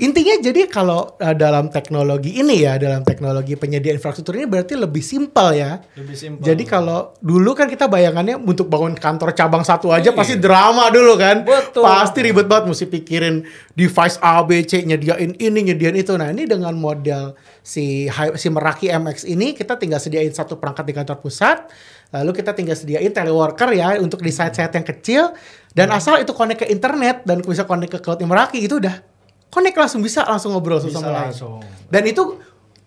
Intinya 0.01 0.33
jadi 0.41 0.65
kalau 0.65 1.13
uh, 1.21 1.37
dalam 1.37 1.69
teknologi 1.69 2.41
ini 2.41 2.65
ya, 2.65 2.81
dalam 2.81 3.05
teknologi 3.05 3.53
penyediaan 3.53 4.01
infrastruktur 4.01 4.33
ini 4.33 4.49
berarti 4.49 4.73
lebih 4.73 5.05
simpel 5.05 5.53
ya. 5.53 5.77
lebih 5.93 6.17
simpel 6.17 6.41
Jadi 6.41 6.65
kalau 6.65 7.13
dulu 7.21 7.53
kan 7.53 7.69
kita 7.69 7.85
bayangannya 7.85 8.41
untuk 8.41 8.73
bangun 8.73 8.97
kantor 8.97 9.37
cabang 9.37 9.61
satu 9.61 9.93
aja 9.93 10.09
Iya. 10.09 10.17
pasti 10.17 10.41
drama 10.41 10.89
dulu 10.89 11.21
kan. 11.21 11.45
Betul. 11.45 11.85
Pasti 11.85 12.19
ribet 12.25 12.49
banget 12.49 12.73
mesti 12.73 12.89
pikirin 12.89 13.45
device 13.77 14.17
A, 14.25 14.41
B, 14.41 14.65
C, 14.65 14.81
nyediain 14.83 15.37
ini, 15.37 15.69
nyediain 15.69 15.93
itu. 15.95 16.17
Nah 16.17 16.33
ini 16.33 16.49
dengan 16.49 16.73
model 16.73 17.37
si 17.61 18.09
si 18.35 18.49
Meraki 18.49 18.89
MX 18.89 19.29
ini 19.29 19.53
kita 19.53 19.77
tinggal 19.77 20.01
sediain 20.01 20.33
satu 20.33 20.57
perangkat 20.57 20.89
di 20.89 20.97
kantor 20.97 21.21
pusat. 21.21 21.69
Lalu 22.11 22.41
kita 22.41 22.57
tinggal 22.57 22.75
sediain 22.75 23.13
teleworker 23.13 23.69
ya 23.71 24.01
untuk 24.01 24.25
di 24.25 24.33
site-site 24.33 24.73
yang 24.73 24.87
kecil. 24.89 25.23
Dan 25.71 25.93
Hmm. 25.93 26.01
asal 26.01 26.19
itu 26.19 26.33
connect 26.33 26.65
ke 26.65 26.67
internet 26.67 27.23
dan 27.23 27.45
bisa 27.45 27.63
connect 27.63 27.93
ke 27.95 28.01
cloud 28.01 28.19
Meraki 28.25 28.65
itu 28.65 28.81
udah 28.81 29.10
connect 29.51 29.77
langsung 29.77 30.01
bisa 30.01 30.23
langsung 30.25 30.55
ngobrol 30.55 30.79
bisa 30.79 30.97
sama 30.97 31.11
lain. 31.11 31.19
langsung 31.29 31.59
Dan 31.87 32.07
itu 32.07 32.39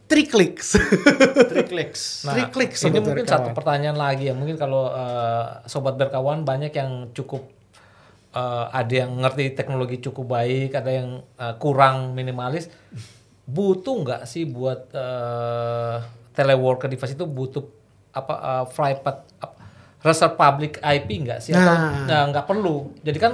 three 0.03 0.25
clicks. 0.25 0.79
three 1.51 1.65
clicks 1.65 2.23
Three 2.23 2.47
clicks, 2.49 2.79
Nah, 2.83 2.89
ini 2.89 2.99
mungkin 2.99 3.25
Berkawan. 3.25 3.43
satu 3.43 3.49
pertanyaan 3.51 3.97
lagi 3.97 4.29
ya. 4.29 4.33
Mungkin 4.33 4.55
kalau 4.55 4.89
eh, 4.89 5.43
sobat 5.65 5.95
berkawan 5.95 6.43
banyak 6.43 6.71
yang 6.71 7.11
cukup 7.11 7.49
eh, 8.31 8.65
ada 8.69 8.93
yang 8.93 9.11
ngerti 9.17 9.51
teknologi 9.53 9.99
cukup 9.99 10.25
baik, 10.31 10.71
ada 10.73 10.91
yang 10.91 11.09
eh, 11.19 11.55
kurang 11.57 12.13
minimalis. 12.13 12.69
Butuh 13.43 13.95
nggak 14.03 14.21
sih 14.23 14.45
buat 14.45 14.87
eh, 14.93 15.95
teleworker 16.31 16.87
device 16.87 17.13
itu 17.13 17.25
butuh 17.25 17.63
apa 18.13 18.33
eh, 18.37 18.65
private 18.71 19.19
apa, 19.41 19.55
reserve 20.03 20.35
public 20.35 20.77
IP 20.79 21.09
nggak 21.25 21.39
sih? 21.41 21.51
Atau 21.51 21.73
Nah. 21.73 22.05
nah, 22.05 22.23
nggak 22.29 22.45
perlu. 22.45 22.91
Jadi 23.01 23.17
kan 23.17 23.33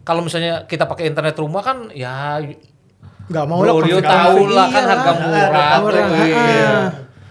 kalau 0.00 0.24
misalnya 0.24 0.64
kita 0.64 0.88
pakai 0.88 1.10
internet 1.10 1.36
rumah 1.36 1.60
kan 1.60 1.92
ya 1.92 2.40
Nggak 3.30 3.44
mau 3.46 3.58
Bro, 3.60 3.70
lah 3.70 3.74
Rio 3.80 3.94
konflik- 3.94 4.10
tahu 4.10 4.42
lah 4.50 4.66
kan 4.68 4.74
Iya. 4.76 4.90
harga 4.90 5.12
murah. 5.16 5.78
murah, 5.78 6.02
tuh. 6.02 6.12
ah. 6.12 6.26
Iya. 6.26 6.74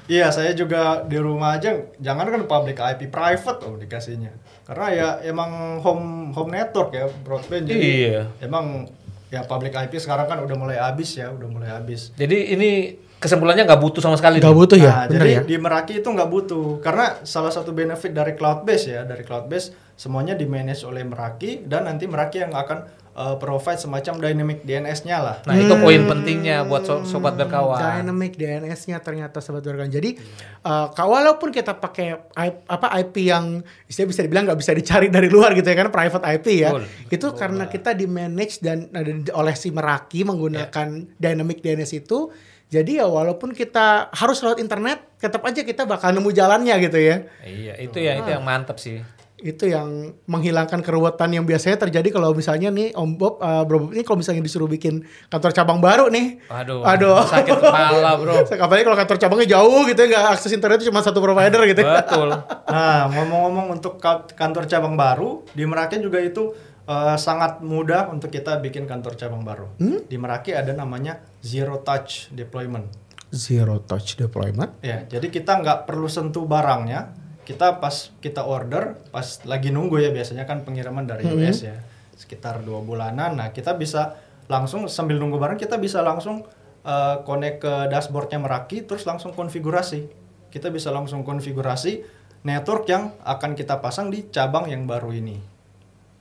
Iya, 0.10 0.28
saya 0.32 0.52
juga 0.54 0.82
di 1.04 1.18
rumah 1.18 1.54
aja 1.54 1.70
jangan 2.00 2.26
kan 2.26 2.42
public 2.46 2.78
IP 2.80 3.02
private 3.08 3.60
oh 3.62 3.76
dikasihnya. 3.76 4.34
Karena 4.64 4.88
ya 4.90 5.08
emang 5.24 5.52
home 5.78 6.06
home 6.32 6.50
network 6.50 6.90
ya 6.92 7.06
broadband 7.20 7.68
jadi 7.68 7.78
Iya. 7.78 8.22
emang 8.42 8.90
ya 9.28 9.44
public 9.44 9.70
IP 9.72 10.00
sekarang 10.00 10.26
kan 10.26 10.40
udah 10.40 10.56
mulai 10.56 10.78
habis 10.78 11.14
ya, 11.14 11.30
udah 11.30 11.46
mulai 11.46 11.70
habis. 11.70 12.10
Jadi 12.16 12.50
ini 12.50 12.98
kesimpulannya 13.20 13.68
nggak 13.68 13.82
butuh 13.84 14.02
sama 14.02 14.16
sekali. 14.16 14.40
Nggak 14.40 14.58
butuh 14.58 14.78
ya, 14.80 14.92
nah, 14.92 15.06
jadi 15.12 15.30
ya. 15.30 15.42
di 15.44 15.56
Meraki 15.60 16.00
itu 16.00 16.08
nggak 16.08 16.30
butuh 16.32 16.80
karena 16.80 17.20
salah 17.28 17.52
satu 17.52 17.76
benefit 17.76 18.16
dari 18.16 18.34
cloud 18.40 18.64
base 18.64 18.96
ya, 18.96 19.04
dari 19.04 19.28
cloud 19.28 19.52
base 19.52 19.76
semuanya 20.00 20.34
di 20.34 20.48
manage 20.48 20.88
oleh 20.88 21.04
Meraki 21.04 21.68
dan 21.68 21.86
nanti 21.86 22.08
Meraki 22.08 22.40
yang 22.40 22.56
akan 22.56 22.88
uh, 23.20 23.36
provide 23.36 23.76
semacam 23.76 24.16
dynamic 24.24 24.64
DNS-nya 24.64 25.18
lah. 25.20 25.36
Nah 25.44 25.56
itu 25.60 25.76
poin 25.76 26.00
pentingnya 26.08 26.64
buat 26.64 26.88
so- 26.88 27.04
sobat 27.04 27.36
berkawan. 27.36 27.76
Dynamic 27.76 28.40
DNS-nya 28.40 29.04
ternyata 29.04 29.44
sobat 29.44 29.68
berkawan. 29.68 29.92
Jadi 29.92 30.16
uh, 30.64 30.88
ka- 30.96 31.04
walaupun 31.04 31.52
kita 31.52 31.76
pakai 31.76 32.32
I- 32.40 32.64
apa 32.72 32.88
IP 33.04 33.28
yang 33.28 33.60
istilah 33.92 34.08
bisa 34.08 34.24
dibilang 34.24 34.48
nggak 34.48 34.60
bisa 34.64 34.72
dicari 34.72 35.12
dari 35.12 35.28
luar 35.28 35.52
gitu 35.52 35.68
ya 35.68 35.76
kan 35.76 35.92
private 35.92 36.26
IP 36.40 36.46
ya. 36.56 36.72
Betul. 36.72 36.84
Itu 37.12 37.28
karena 37.36 37.68
kita 37.68 37.92
di 37.92 38.08
manage 38.08 38.64
dan 38.64 38.88
dan 38.96 39.28
oleh 39.36 39.56
si 39.60 39.76
Meraki 39.76 40.24
menggunakan 40.24 41.20
dynamic 41.20 41.60
DNS 41.60 41.92
itu. 42.00 42.32
Jadi 42.70 43.02
ya 43.02 43.10
walaupun 43.10 43.50
kita 43.52 44.14
harus 44.14 44.46
lewat 44.46 44.62
internet, 44.62 45.02
tetap 45.18 45.42
aja 45.42 45.66
kita 45.66 45.90
bakal 45.90 46.14
nemu 46.14 46.30
jalannya 46.30 46.76
gitu 46.80 47.02
ya. 47.02 47.26
Iya 47.42 47.74
itu 47.82 47.98
ya 47.98 48.14
itu 48.16 48.30
yang 48.30 48.46
mantep 48.46 48.78
sih. 48.78 49.02
Itu 49.40 49.66
yang 49.66 50.20
menghilangkan 50.28 50.84
keruwetan 50.84 51.32
yang 51.32 51.48
biasanya 51.48 51.80
terjadi 51.80 52.12
kalau 52.12 52.36
misalnya 52.36 52.70
nih 52.70 52.92
Om 52.92 53.16
Bob, 53.16 53.40
uh, 53.40 53.64
Bro 53.64 53.88
Bob 53.88 53.92
ini 53.96 54.04
kalau 54.04 54.20
misalnya 54.20 54.44
disuruh 54.44 54.68
bikin 54.68 55.02
kantor 55.32 55.50
cabang 55.50 55.80
baru 55.80 56.12
nih. 56.12 56.44
Aduh, 56.46 56.84
Aduh. 56.86 57.24
sakit 57.24 57.58
kepala 57.58 58.20
bro. 58.20 58.36
Apalagi 58.68 58.84
kalau 58.84 58.98
kantor 59.00 59.18
cabangnya 59.18 59.48
jauh 59.56 59.82
gitu 59.88 60.00
ya, 60.04 60.08
nggak 60.12 60.26
akses 60.36 60.52
internet 60.52 60.84
cuma 60.84 61.00
satu 61.02 61.24
provider 61.24 61.64
gitu. 61.66 61.82
ya. 61.82 62.04
Betul. 62.04 62.36
Nah, 62.68 63.08
ngomong-ngomong 63.10 63.80
untuk 63.80 63.96
ka- 63.98 64.28
kantor 64.30 64.68
cabang 64.68 64.94
baru 64.94 65.42
di 65.56 65.64
Meraki 65.64 65.98
juga 65.98 66.20
itu 66.20 66.52
eh, 66.90 67.18
sangat 67.22 67.62
mudah 67.62 68.10
untuk 68.10 68.34
kita 68.34 68.58
bikin 68.58 68.90
kantor 68.90 69.14
cabang 69.14 69.46
baru. 69.46 69.70
Di 70.10 70.18
Meraki 70.18 70.58
ada 70.58 70.74
namanya 70.74 71.22
zero 71.46 71.86
touch 71.86 72.34
deployment. 72.34 72.90
Zero 73.30 73.78
touch 73.86 74.18
deployment. 74.18 74.74
Ya, 74.82 75.06
jadi 75.06 75.30
kita 75.30 75.62
nggak 75.62 75.86
perlu 75.86 76.10
sentuh 76.10 76.50
barangnya. 76.50 77.14
Kita 77.46 77.82
pas 77.82 78.14
kita 78.22 78.46
order, 78.46 78.98
pas 79.10 79.26
lagi 79.46 79.74
nunggu 79.74 80.02
ya 80.02 80.14
biasanya 80.14 80.46
kan 80.46 80.62
pengiriman 80.62 81.06
dari 81.06 81.26
US 81.26 81.66
ya, 81.66 81.82
sekitar 82.14 82.62
dua 82.62 82.82
bulanan. 82.86 83.42
Nah 83.42 83.50
kita 83.50 83.74
bisa 83.74 84.22
langsung 84.46 84.86
sambil 84.86 85.18
nunggu 85.18 85.42
barang 85.42 85.58
kita 85.58 85.82
bisa 85.82 86.06
langsung 86.06 86.46
eh, 86.86 87.16
connect 87.26 87.66
ke 87.66 87.74
dashboardnya 87.90 88.38
Meraki, 88.42 88.86
terus 88.86 89.06
langsung 89.06 89.34
konfigurasi. 89.34 90.10
Kita 90.50 90.70
bisa 90.74 90.90
langsung 90.90 91.22
konfigurasi 91.26 92.06
network 92.46 92.86
yang 92.90 93.14
akan 93.26 93.54
kita 93.58 93.78
pasang 93.82 94.14
di 94.14 94.30
cabang 94.30 94.70
yang 94.70 94.86
baru 94.86 95.14
ini. 95.14 95.59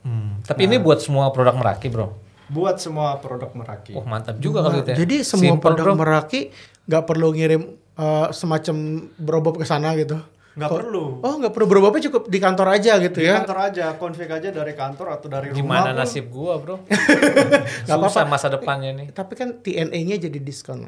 Hmm. 0.03 0.41
Tapi 0.47 0.71
ini 0.71 0.77
buat 0.79 1.03
semua 1.03 1.31
produk 1.35 1.55
Meraki, 1.59 1.91
Bro. 1.91 2.15
Buat 2.49 2.81
semua 2.81 3.19
produk 3.21 3.53
Meraki. 3.53 3.93
Wah, 3.93 4.07
mantap 4.09 4.41
juga 4.41 4.65
kalau 4.65 4.81
gitu 4.81 4.91
ya. 4.95 4.97
Jadi 5.05 5.17
semua 5.27 5.57
Simple, 5.57 5.65
produk 5.65 5.85
Bro. 5.93 6.01
Meraki 6.01 6.41
nggak 6.89 7.05
perlu 7.05 7.29
ngirim 7.37 7.63
eh, 7.77 8.27
semacam 8.33 8.77
berobob 9.21 9.55
ke 9.61 9.67
sana 9.69 9.93
gitu. 9.99 10.17
Nggak 10.59 10.71
perlu. 10.75 11.23
Oh 11.23 11.35
nggak 11.39 11.53
perlu 11.55 11.67
berobobnya 11.71 12.03
cukup 12.11 12.27
di 12.27 12.39
kantor 12.43 12.75
aja 12.75 12.99
gitu 12.99 13.23
Di 13.23 13.31
ya. 13.31 13.39
kantor 13.39 13.59
aja, 13.71 13.85
config 13.95 14.27
aja 14.27 14.49
dari 14.51 14.75
kantor 14.75 15.07
atau 15.15 15.31
dari 15.31 15.55
rumah. 15.55 15.59
Gimana 15.63 15.91
pun. 15.95 15.99
nasib 16.03 16.27
gua, 16.27 16.59
Bro? 16.59 16.83
Nggak 17.87 17.87
Susah 17.87 18.27
apa-apa. 18.27 18.27
masa 18.27 18.47
depannya 18.51 18.91
nih. 18.99 19.09
Tapi 19.15 19.33
kan 19.39 19.63
TNA-nya 19.63 20.19
jadi 20.19 20.39
diskon. 20.43 20.83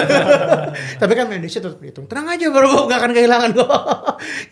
Tapi 1.00 1.12
kan 1.16 1.24
Indonesia 1.32 1.64
tetap 1.64 1.80
dihitung. 1.80 2.04
Tenang 2.06 2.36
aja 2.36 2.46
bro, 2.52 2.84
nggak 2.86 2.98
akan 3.00 3.12
kehilangan 3.16 3.50
kok. 3.56 3.72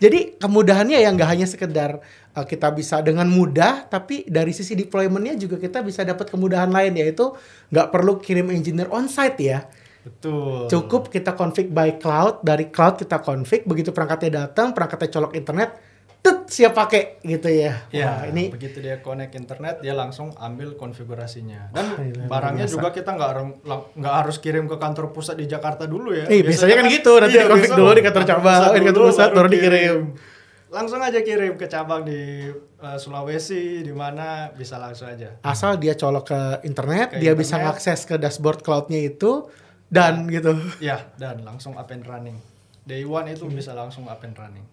jadi 0.03 0.19
kemudahannya 0.41 0.97
ya 0.97 1.09
nggak 1.13 1.29
hanya 1.29 1.47
sekedar 1.47 2.01
uh, 2.33 2.45
kita 2.45 2.73
bisa 2.73 3.05
dengan 3.05 3.29
mudah, 3.29 3.85
tapi 3.85 4.25
dari 4.25 4.49
sisi 4.49 4.73
deployment-nya 4.73 5.37
juga 5.37 5.61
kita 5.61 5.85
bisa 5.85 6.01
dapat 6.01 6.25
kemudahan 6.25 6.73
lain 6.73 6.97
yaitu 6.97 7.37
nggak 7.69 7.93
perlu 7.93 8.17
kirim 8.17 8.49
engineer 8.49 8.89
on-site 8.89 9.39
ya. 9.39 9.69
Betul. 10.05 10.69
Cukup 10.69 11.09
kita 11.09 11.33
config 11.33 11.67
by 11.67 11.97
cloud, 11.97 12.45
dari 12.45 12.69
cloud 12.69 12.95
kita 12.95 13.17
config, 13.19 13.65
begitu 13.65 13.89
perangkatnya 13.89 14.45
datang, 14.45 14.69
perangkatnya 14.69 15.09
colok 15.09 15.33
internet, 15.33 15.69
tet 16.21 16.45
siap 16.45 16.73
pakai 16.73 17.17
gitu 17.21 17.49
ya. 17.49 17.89
Ya, 17.89 18.21
Wah, 18.21 18.29
ini 18.29 18.53
begitu 18.53 18.77
dia 18.77 19.01
connect 19.01 19.33
internet 19.33 19.81
dia 19.81 19.97
langsung 19.97 20.29
ambil 20.37 20.77
konfigurasinya. 20.77 21.73
Dan 21.73 21.97
Gila, 21.97 22.29
barangnya 22.29 22.65
biasa. 22.65 22.75
juga 22.77 22.87
kita 22.93 23.09
nggak 23.13 23.31
nggak 23.97 24.15
harus 24.15 24.37
kirim 24.37 24.65
ke 24.65 24.77
kantor 24.77 25.09
pusat 25.09 25.37
di 25.37 25.45
Jakarta 25.45 25.89
dulu 25.89 26.13
ya. 26.13 26.29
Eh, 26.29 26.41
biasanya 26.41 26.81
kan 26.81 26.85
gitu, 26.85 27.11
nanti 27.17 27.33
di-config 27.35 27.69
biasa 27.69 27.77
dulu 27.77 27.91
di 27.91 28.03
kantor 28.05 28.23
cabang, 28.23 28.61
di 28.71 28.85
kantor 28.85 29.03
pusat, 29.09 29.29
baru 29.33 29.47
dikirim. 29.49 29.97
Langsung 30.65 30.99
aja 30.99 31.19
kirim 31.21 31.53
ke 31.55 31.65
cabang 31.65 32.01
di 32.03 32.45
eh, 32.51 32.97
Sulawesi 32.97 33.81
di 33.81 33.93
mana 33.93 34.49
bisa 34.49 34.77
langsung 34.77 35.09
aja. 35.09 35.41
asal 35.41 35.77
dia 35.77 35.93
colok 35.93 36.29
ke 36.29 36.41
internet, 36.61 37.17
Ke 37.17 37.21
dia 37.21 37.33
bisa 37.33 37.57
internet. 37.57 37.73
ngakses 37.73 38.05
ke 38.05 38.15
dashboard 38.17 38.61
cloudnya 38.61 39.01
itu 39.01 39.45
dan 39.87 40.25
gitu. 40.27 40.55
Ya, 40.79 41.09
dan 41.15 41.41
langsung 41.45 41.77
up 41.77 41.89
and 41.89 42.03
running. 42.03 42.37
Day 42.85 43.01
one 43.01 43.29
itu 43.29 43.45
Hmm. 43.45 43.55
bisa 43.55 43.73
langsung 43.73 44.05
up 44.05 44.21
and 44.21 44.37
running. 44.37 44.65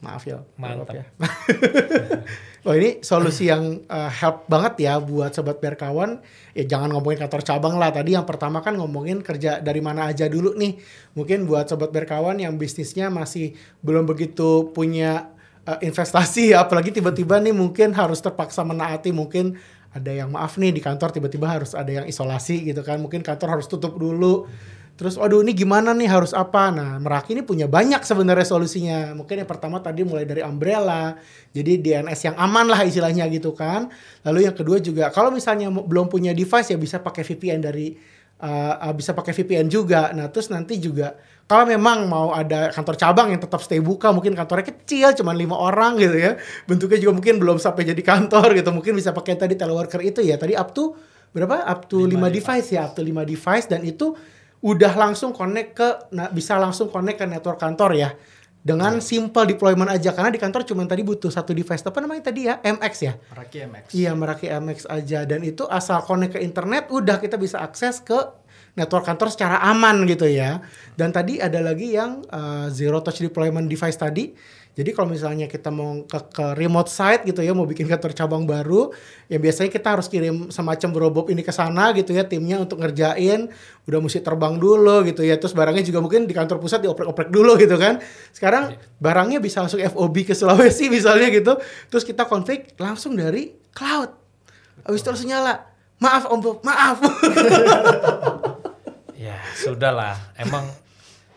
Maaf 0.00 0.24
ya, 0.24 0.40
Mantap. 0.56 0.88
maaf 0.88 0.96
ya. 0.96 1.04
oh 2.64 2.72
ini 2.72 3.04
solusi 3.04 3.52
yang 3.52 3.84
uh, 3.84 4.08
help 4.08 4.48
banget 4.48 4.88
ya 4.88 4.96
buat 4.96 5.28
sobat 5.36 5.60
berkawan. 5.60 6.24
Ya 6.56 6.64
jangan 6.64 6.88
ngomongin 6.96 7.20
kantor 7.28 7.44
cabang 7.44 7.76
lah. 7.76 7.92
Tadi 7.92 8.16
yang 8.16 8.24
pertama 8.24 8.64
kan 8.64 8.80
ngomongin 8.80 9.20
kerja 9.20 9.60
dari 9.60 9.84
mana 9.84 10.08
aja 10.08 10.24
dulu 10.24 10.56
nih. 10.56 10.80
Mungkin 11.12 11.44
buat 11.44 11.68
sobat 11.68 11.92
berkawan 11.92 12.40
yang 12.40 12.56
bisnisnya 12.56 13.12
masih 13.12 13.52
belum 13.84 14.08
begitu 14.08 14.72
punya 14.72 15.36
uh, 15.68 15.76
investasi 15.84 16.56
ya, 16.56 16.60
apalagi 16.64 16.96
tiba-tiba 16.96 17.36
nih 17.36 17.52
mungkin 17.52 17.92
harus 17.92 18.24
terpaksa 18.24 18.64
menaati 18.64 19.12
mungkin 19.12 19.60
ada 19.90 20.10
yang 20.14 20.30
maaf 20.30 20.54
nih 20.54 20.70
di 20.70 20.78
kantor 20.78 21.10
tiba-tiba 21.10 21.50
harus 21.50 21.74
ada 21.74 21.90
yang 21.90 22.06
isolasi 22.06 22.62
gitu 22.62 22.86
kan. 22.86 23.02
Mungkin 23.02 23.26
kantor 23.26 23.58
harus 23.58 23.66
tutup 23.66 23.98
dulu. 23.98 24.46
Terus 24.94 25.16
waduh 25.16 25.40
ini 25.40 25.56
gimana 25.56 25.96
nih 25.96 26.06
harus 26.12 26.36
apa? 26.36 26.68
Nah, 26.68 27.00
Meraki 27.00 27.32
ini 27.32 27.40
punya 27.40 27.64
banyak 27.64 28.04
sebenarnya 28.04 28.44
solusinya. 28.44 29.16
Mungkin 29.16 29.42
yang 29.42 29.48
pertama 29.48 29.80
tadi 29.80 30.04
mulai 30.04 30.28
dari 30.28 30.44
umbrella. 30.44 31.16
Jadi 31.56 31.80
DNS 31.80 32.20
yang 32.30 32.36
aman 32.36 32.68
lah 32.68 32.84
istilahnya 32.84 33.24
gitu 33.32 33.56
kan. 33.56 33.88
Lalu 34.28 34.46
yang 34.46 34.54
kedua 34.54 34.76
juga 34.78 35.08
kalau 35.08 35.32
misalnya 35.32 35.72
belum 35.72 36.12
punya 36.12 36.36
device 36.36 36.70
ya 36.70 36.78
bisa 36.78 37.00
pakai 37.00 37.24
VPN 37.24 37.64
dari 37.64 37.96
uh, 38.44 38.92
bisa 38.92 39.16
pakai 39.16 39.32
VPN 39.32 39.72
juga. 39.72 40.12
Nah, 40.12 40.28
terus 40.28 40.52
nanti 40.52 40.76
juga 40.76 41.16
kalau 41.50 41.66
memang 41.66 42.06
mau 42.06 42.30
ada 42.30 42.70
kantor 42.70 42.94
cabang 42.94 43.34
yang 43.34 43.42
tetap 43.42 43.58
stay 43.58 43.82
buka, 43.82 44.14
mungkin 44.14 44.38
kantornya 44.38 44.70
kecil, 44.70 45.18
cuman 45.18 45.34
lima 45.34 45.58
orang 45.58 45.98
gitu 45.98 46.14
ya. 46.14 46.38
Bentuknya 46.62 47.02
juga 47.02 47.18
mungkin 47.18 47.42
belum 47.42 47.58
sampai 47.58 47.90
jadi 47.90 47.98
kantor 48.06 48.54
gitu. 48.54 48.70
Mungkin 48.70 48.94
bisa 48.94 49.10
pakai 49.10 49.34
tadi 49.34 49.58
teleworker 49.58 49.98
itu 49.98 50.22
ya. 50.22 50.38
Tadi 50.38 50.54
up 50.54 50.70
to 50.70 50.94
berapa? 51.34 51.66
Up 51.66 51.90
to 51.90 52.06
5 52.06 52.14
Lima 52.14 52.30
device 52.30 52.70
ya, 52.70 52.86
up 52.86 52.94
to 52.94 53.02
5 53.02 53.26
device 53.26 53.66
dan 53.66 53.82
itu 53.82 54.14
udah 54.62 54.94
langsung 54.94 55.34
connect 55.34 55.74
ke 55.74 55.88
nah, 56.14 56.30
bisa 56.30 56.54
langsung 56.54 56.86
connect 56.86 57.18
ke 57.18 57.26
network 57.26 57.58
kantor 57.58 57.98
ya. 57.98 58.14
Dengan 58.62 59.02
simple 59.02 59.50
deployment 59.50 59.90
aja 59.90 60.14
karena 60.14 60.30
di 60.30 60.38
kantor 60.38 60.62
cuman 60.62 60.86
tadi 60.86 61.02
butuh 61.02 61.34
satu 61.34 61.50
device 61.50 61.82
apa 61.82 61.98
namanya 61.98 62.30
tadi 62.30 62.46
ya 62.46 62.62
MX 62.62 62.94
ya. 63.02 63.18
Meraki 63.34 63.56
MX. 63.66 63.84
Iya 63.90 64.10
Meraki 64.14 64.46
MX 64.54 64.78
aja 64.86 65.26
dan 65.26 65.42
itu 65.42 65.66
asal 65.66 65.98
connect 66.06 66.38
ke 66.38 66.46
internet 66.46 66.86
udah 66.94 67.18
kita 67.18 67.34
bisa 67.34 67.58
akses 67.58 67.98
ke 67.98 68.38
network 68.78 69.06
kantor 69.06 69.28
secara 69.32 69.62
aman 69.66 70.06
gitu 70.06 70.26
ya. 70.28 70.62
Dan 70.94 71.10
tadi 71.10 71.42
ada 71.42 71.58
lagi 71.58 71.96
yang 71.96 72.22
uh, 72.30 72.70
zero 72.70 73.00
touch 73.02 73.22
deployment 73.22 73.66
device 73.66 73.98
tadi. 73.98 74.34
Jadi 74.70 74.94
kalau 74.94 75.10
misalnya 75.10 75.50
kita 75.50 75.68
mau 75.68 76.06
ke, 76.06 76.18
ke 76.30 76.46
remote 76.54 76.86
site 76.86 77.26
gitu 77.26 77.42
ya, 77.42 77.50
mau 77.50 77.66
bikin 77.66 77.90
kantor 77.90 78.14
cabang 78.14 78.46
baru, 78.46 78.94
ya 79.26 79.42
biasanya 79.42 79.66
kita 79.66 79.98
harus 79.98 80.06
kirim 80.06 80.48
semacam 80.54 80.88
berobob 80.94 81.26
ini 81.26 81.42
ke 81.42 81.50
sana 81.50 81.90
gitu 81.90 82.14
ya, 82.14 82.22
timnya 82.22 82.62
untuk 82.62 82.78
ngerjain, 82.78 83.50
udah 83.90 83.98
mesti 83.98 84.22
terbang 84.22 84.56
dulu 84.62 85.02
gitu 85.10 85.26
ya. 85.26 85.34
Terus 85.42 85.58
barangnya 85.58 85.82
juga 85.82 85.98
mungkin 85.98 86.24
di 86.24 86.32
kantor 86.32 86.62
pusat 86.62 86.86
dioprek-oprek 86.86 87.28
dulu 87.34 87.58
gitu 87.58 87.74
kan. 87.76 87.98
Sekarang 88.30 88.78
barangnya 89.02 89.42
bisa 89.42 89.60
langsung 89.60 89.82
FOB 89.82 90.16
ke 90.22 90.38
Sulawesi 90.38 90.86
misalnya 90.96 91.34
gitu. 91.34 91.58
Terus 91.90 92.06
kita 92.06 92.30
config 92.30 92.70
langsung 92.78 93.18
dari 93.18 93.50
cloud. 93.74 94.14
Habis 94.86 95.02
itu 95.02 95.08
langsung 95.10 95.28
nyala. 95.28 95.66
Maaf 96.00 96.24
Om 96.30 96.40
Bob, 96.40 96.58
maaf. 96.64 96.96
Ya, 99.20 99.36
sudahlah. 99.52 100.16
Emang 100.34 100.64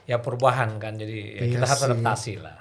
ya 0.07 0.15
perubahan 0.17 0.79
kan. 0.79 0.95
Jadi 0.95 1.35
ya 1.35 1.43
Iya 1.43 1.59
kita 1.59 1.65
harus 1.67 1.83
adaptasi 1.83 2.39
lah. 2.39 2.55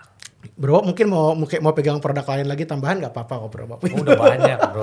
bro, 0.58 0.82
mungkin 0.82 1.06
mau 1.06 1.38
mungkin 1.38 1.62
mau 1.62 1.70
pegang 1.70 2.02
produk 2.02 2.26
lain 2.26 2.50
lagi 2.50 2.66
tambahan 2.66 2.98
nggak 2.98 3.14
apa-apa 3.14 3.46
kok 3.46 3.50
bro. 3.54 3.64
Oh, 3.70 3.78
udah 3.78 4.18
banyak, 4.18 4.58
Bro. 4.58 4.82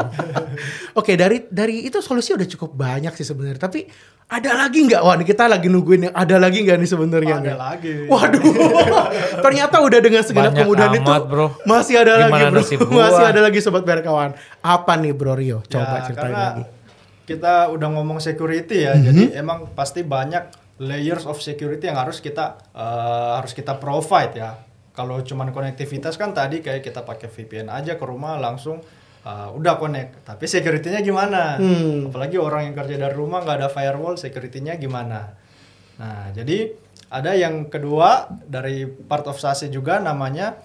Oke 1.04 1.20
dari 1.20 1.44
dari 1.52 1.84
itu 1.84 2.00
solusi 2.00 2.32
udah 2.32 2.48
cukup 2.48 2.72
banyak 2.72 3.12
sih 3.12 3.28
sebenarnya. 3.28 3.60
Tapi 3.60 3.84
ada 4.32 4.56
lagi 4.56 4.88
nggak? 4.88 5.02
Wah, 5.04 5.20
kita 5.20 5.52
lagi 5.52 5.68
nungguin 5.68 6.08
yang 6.08 6.16
ada 6.16 6.40
lagi 6.40 6.64
nggak 6.64 6.80
nih 6.80 6.88
sebenarnya? 6.88 7.36
Ada 7.36 7.44
nih? 7.44 7.56
lagi. 7.60 7.94
Waduh, 8.08 8.40
ternyata 9.46 9.76
udah 9.84 10.00
dengan 10.00 10.24
Banyak 10.24 10.54
kemudahan 10.56 10.92
itu 10.96 11.12
bro. 11.28 11.48
masih 11.68 11.96
ada 12.00 12.12
Gimana 12.24 12.56
lagi 12.56 12.76
bro, 12.80 12.96
masih 13.04 13.24
ada 13.28 13.40
lagi 13.44 13.60
sobat 13.60 13.84
berkawan. 13.84 14.32
Apa 14.64 14.96
nih 14.96 15.12
bro 15.12 15.36
Rio? 15.36 15.60
Coba 15.68 15.84
Ya, 16.00 16.02
ceritain 16.08 16.24
karena 16.24 16.48
lagi. 16.56 16.64
Kita 17.30 17.70
udah 17.70 17.88
ngomong 17.94 18.18
security 18.18 18.90
ya, 18.90 18.98
Mhm. 18.98 19.04
jadi 19.06 19.24
emang 19.38 19.70
pasti 19.78 20.02
banyak 20.02 20.50
layers 20.82 21.30
of 21.30 21.38
security 21.38 21.86
yang 21.86 22.00
harus 22.02 22.18
kita 22.18 22.58
eh, 22.74 23.32
harus 23.38 23.54
kita 23.54 23.78
provide 23.78 24.34
ya. 24.34 24.58
Kalau 24.98 25.22
cuman 25.22 25.54
konektivitas 25.54 26.18
kan 26.18 26.34
tadi 26.34 26.60
kayak 26.60 26.82
kita 26.82 27.06
pakai 27.06 27.30
VPN 27.30 27.70
aja 27.70 27.94
ke 27.94 28.04
rumah 28.04 28.42
langsung 28.42 28.82
eh, 29.20 29.50
udah 29.52 29.76
connect. 29.78 30.24
Tapi 30.24 30.48
security-nya 30.48 31.04
gimana? 31.04 31.60
Hmm. 31.60 32.08
Apalagi 32.10 32.40
orang 32.40 32.72
yang 32.72 32.76
kerja 32.76 32.96
dari 32.96 33.14
rumah 33.14 33.44
nggak 33.44 33.58
ada 33.62 33.70
firewall, 33.70 34.16
security-nya 34.16 34.80
gimana? 34.80 35.36
Nah, 36.00 36.32
jadi 36.32 36.72
ada 37.12 37.36
yang 37.36 37.68
kedua 37.68 38.32
dari 38.48 38.88
part 38.88 39.28
of 39.28 39.36
SASE 39.36 39.68
juga 39.68 40.00
namanya 40.00 40.56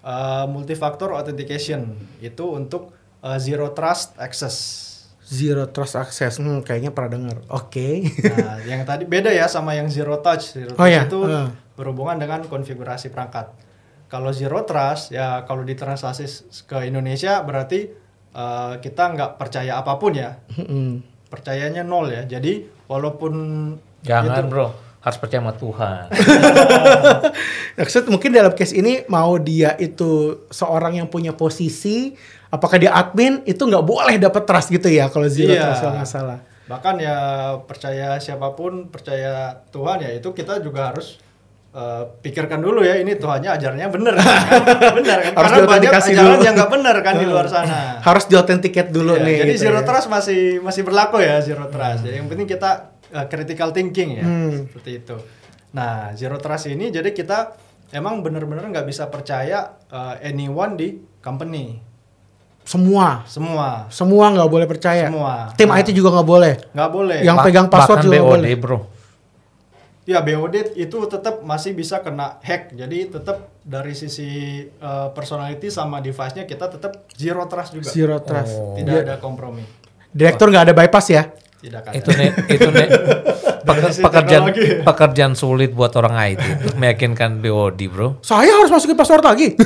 uh, 0.00 0.48
multifactor 0.48 1.12
authentication. 1.12 1.92
Itu 2.18 2.56
untuk 2.56 2.96
uh, 3.20 3.36
zero 3.36 3.76
trust 3.76 4.16
access. 4.16 4.87
Zero 5.28 5.68
trust 5.68 5.92
access, 5.94 6.40
hmm, 6.40 6.64
kayaknya 6.64 6.88
pernah 6.88 7.12
dengar. 7.12 7.36
Oke. 7.52 8.00
Nah, 8.24 8.64
yang 8.70 8.80
tadi 8.82 9.04
beda 9.04 9.28
ya 9.28 9.44
sama 9.44 9.76
yang 9.76 9.92
zero 9.92 10.24
touch. 10.24 10.56
Zero 10.56 10.72
Oh 10.72 10.80
touch 10.80 10.88
ya, 10.88 11.04
itu 11.04 11.20
uh. 11.20 11.52
berhubungan 11.76 12.16
dengan 12.16 12.48
konfigurasi 12.48 13.12
perangkat. 13.12 13.52
Kalau 14.08 14.32
zero 14.32 14.64
trust 14.64 15.12
ya 15.12 15.44
kalau 15.44 15.60
ditranslasi 15.62 16.24
s- 16.24 16.64
ke 16.64 16.88
Indonesia 16.88 17.44
berarti 17.44 17.92
uh, 18.32 18.80
kita 18.80 19.04
nggak 19.12 19.30
percaya 19.36 19.76
apa 19.76 20.00
pun 20.00 20.16
ya. 20.16 20.40
Hmm. 20.56 21.04
Percayanya 21.28 21.84
nol 21.84 22.08
ya. 22.08 22.24
Jadi 22.24 22.64
walaupun 22.88 23.32
Jangan, 24.00 24.32
itu- 24.32 24.48
Bro. 24.48 24.68
Harus 24.98 25.20
percaya 25.20 25.44
sama 25.44 25.54
Tuhan. 25.54 26.08
Maksud 27.78 28.08
mungkin 28.08 28.34
dalam 28.34 28.52
case 28.52 28.74
ini 28.74 29.06
mau 29.06 29.36
dia 29.38 29.76
itu 29.78 30.42
seorang 30.50 30.98
yang 30.98 31.06
punya 31.06 31.32
posisi, 31.32 32.16
apakah 32.48 32.76
dia 32.76 32.90
admin 32.90 33.44
itu 33.44 33.60
nggak 33.60 33.82
boleh 33.82 34.16
dapat 34.16 34.42
trust 34.42 34.68
gitu 34.68 34.86
ya 34.86 35.06
kalau 35.06 35.26
zero 35.26 35.50
Iya. 35.50 35.62
trust 35.64 35.80
kalau 35.80 35.94
nggak 35.96 36.10
salah. 36.10 36.38
Bahkan 36.64 36.94
ya 36.98 37.16
percaya 37.62 38.08
siapa 38.16 38.52
pun, 38.52 38.88
percaya 38.88 39.64
Tuhan 39.68 39.98
ya 39.98 40.10
itu 40.12 40.28
kita 40.30 40.60
juga 40.60 40.92
harus 40.92 41.16
eh, 41.70 42.04
pikirkan 42.18 42.58
dulu 42.58 42.80
ya 42.80 42.96
ini 42.96 43.12
Tuhannya 43.14 43.48
ajarnya 43.50 43.88
bener 43.88 44.12
kan? 44.14 44.26
bener 45.00 45.18
kan? 45.22 45.32
Harus 45.34 45.50
Karena 45.54 45.68
banyak 45.70 45.90
ajaran 45.90 46.16
dulu. 46.28 46.42
yang 46.42 46.54
nggak 46.54 46.70
bener 46.70 46.96
kan 47.00 47.14
di 47.16 47.26
luar 47.26 47.46
sana. 47.54 48.00
Harus 48.00 48.24
diautentiket 48.26 48.88
dulu 48.88 49.12
Iya, 49.14 49.24
nih. 49.24 49.36
jadi 49.38 49.52
gitu 49.54 49.62
zero 49.64 49.80
ya. 49.80 49.84
trust 49.84 50.08
masih 50.08 50.40
masih 50.58 50.82
berlaku 50.82 51.20
ya 51.20 51.40
zero 51.40 51.64
trust. 51.66 52.02
Jadi 52.02 52.16
yang 52.16 52.26
penting 52.26 52.44
kita 52.46 52.70
uh, 53.10 53.26
critical 53.26 53.68
thinking 53.70 54.16
ya 54.16 54.24
Hmm. 54.24 54.64
seperti 54.66 54.90
itu. 54.98 55.16
Nah 55.70 56.12
zero 56.12 56.36
trust 56.36 56.66
ini 56.66 56.88
jadi 56.88 57.08
kita 57.10 57.56
emang 57.90 58.20
bener-bener 58.20 58.64
nggak 58.66 58.84
bisa 58.84 59.04
percaya 59.06 59.58
uh, 59.86 60.20
anyone 60.20 60.72
di 60.74 60.88
company 61.18 61.80
Semua, 62.68 63.24
semua 63.24 63.88
semua 63.88 64.28
nggak 64.28 64.44
boleh 64.44 64.68
percaya. 64.68 65.08
Semua. 65.08 65.48
Tim 65.56 65.72
Nah. 65.72 65.80
IT 65.80 65.88
juga 65.96 66.12
nggak 66.12 66.28
boleh. 66.28 66.54
nggak 66.68 66.90
boleh. 66.92 67.18
Yang 67.24 67.36
pegang 67.48 67.66
password 67.66 68.04
juga 68.04 68.20
BOD, 68.20 68.28
boleh. 68.28 68.52
bro. 68.60 68.78
Ya 70.04 70.20
BOD 70.20 70.76
itu 70.76 70.98
tetap 71.04 71.40
masih 71.40 71.72
bisa 71.72 72.00
kena 72.00 72.36
hack. 72.40 72.72
Jadi 72.72 73.08
tetap 73.08 73.52
dari 73.60 73.92
sisi 73.92 74.28
uh, 74.80 75.08
personality 75.12 75.68
sama 75.68 76.00
device-nya 76.00 76.44
kita 76.44 76.68
tetap 76.68 77.08
zero 77.12 77.44
trust 77.44 77.72
juga. 77.72 77.88
Zero 77.88 78.16
trust. 78.20 78.52
Oh. 78.52 78.76
Tidak 78.76 78.88
Dia- 78.94 79.04
ada 79.04 79.16
kompromi. 79.16 79.64
Direktur 80.08 80.48
nggak 80.48 80.68
ada 80.68 80.74
bypass 80.74 81.08
ya? 81.08 81.24
Tidak 81.58 81.80
ada. 81.80 81.90
Itu 81.90 82.10
nih, 82.10 82.30
itu 82.48 82.68
nih 82.68 82.86
peker- 83.60 83.98
pekerjaan 83.98 84.42
teknologi. 84.46 84.66
pekerjaan 84.80 85.34
sulit 85.34 85.70
buat 85.72 85.90
orang 85.92 86.14
IT 86.28 86.42
untuk 86.56 86.74
meyakinkan 86.76 87.38
BOD, 87.38 87.80
bro. 87.88 88.08
Saya 88.20 88.54
harus 88.54 88.70
masukin 88.70 88.94
password 88.94 89.24
lagi. 89.24 89.58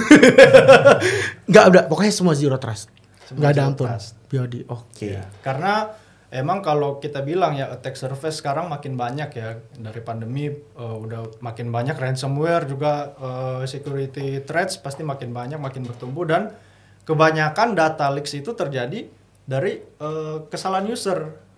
Nggak 1.48 1.64
ada, 1.68 1.80
pokoknya 1.84 2.10
semua 2.10 2.32
zero 2.32 2.56
trust. 2.56 2.88
Semua 3.24 3.38
Nggak 3.38 3.50
ada 3.50 3.62
ampun. 3.66 3.86
trust. 3.86 4.08
BOD, 4.26 4.54
oke. 4.66 5.04
Ya, 5.04 5.28
Karena 5.40 5.92
emang 6.32 6.64
kalau 6.64 6.96
kita 6.96 7.20
bilang 7.20 7.52
ya 7.52 7.68
attack 7.68 7.92
surface 7.94 8.40
sekarang 8.40 8.64
makin 8.66 8.96
banyak 8.96 9.28
ya 9.30 9.48
dari 9.74 10.00
pandemi 10.00 10.48
eh, 10.48 10.56
udah 10.96 11.40
makin 11.40 11.68
banyak 11.68 11.92
ransomware 11.92 12.64
juga 12.64 13.12
eh, 13.12 13.62
security 13.66 14.40
threats 14.40 14.80
pasti 14.80 15.04
makin 15.04 15.28
banyak 15.30 15.60
makin 15.60 15.84
bertumbuh 15.84 16.24
dan 16.24 16.56
kebanyakan 17.04 17.74
data 17.74 18.08
leaks 18.08 18.32
itu 18.32 18.56
terjadi 18.56 19.04
dari 19.44 19.72
eh, 19.76 20.36
kesalahan 20.48 20.88
user. 20.88 21.51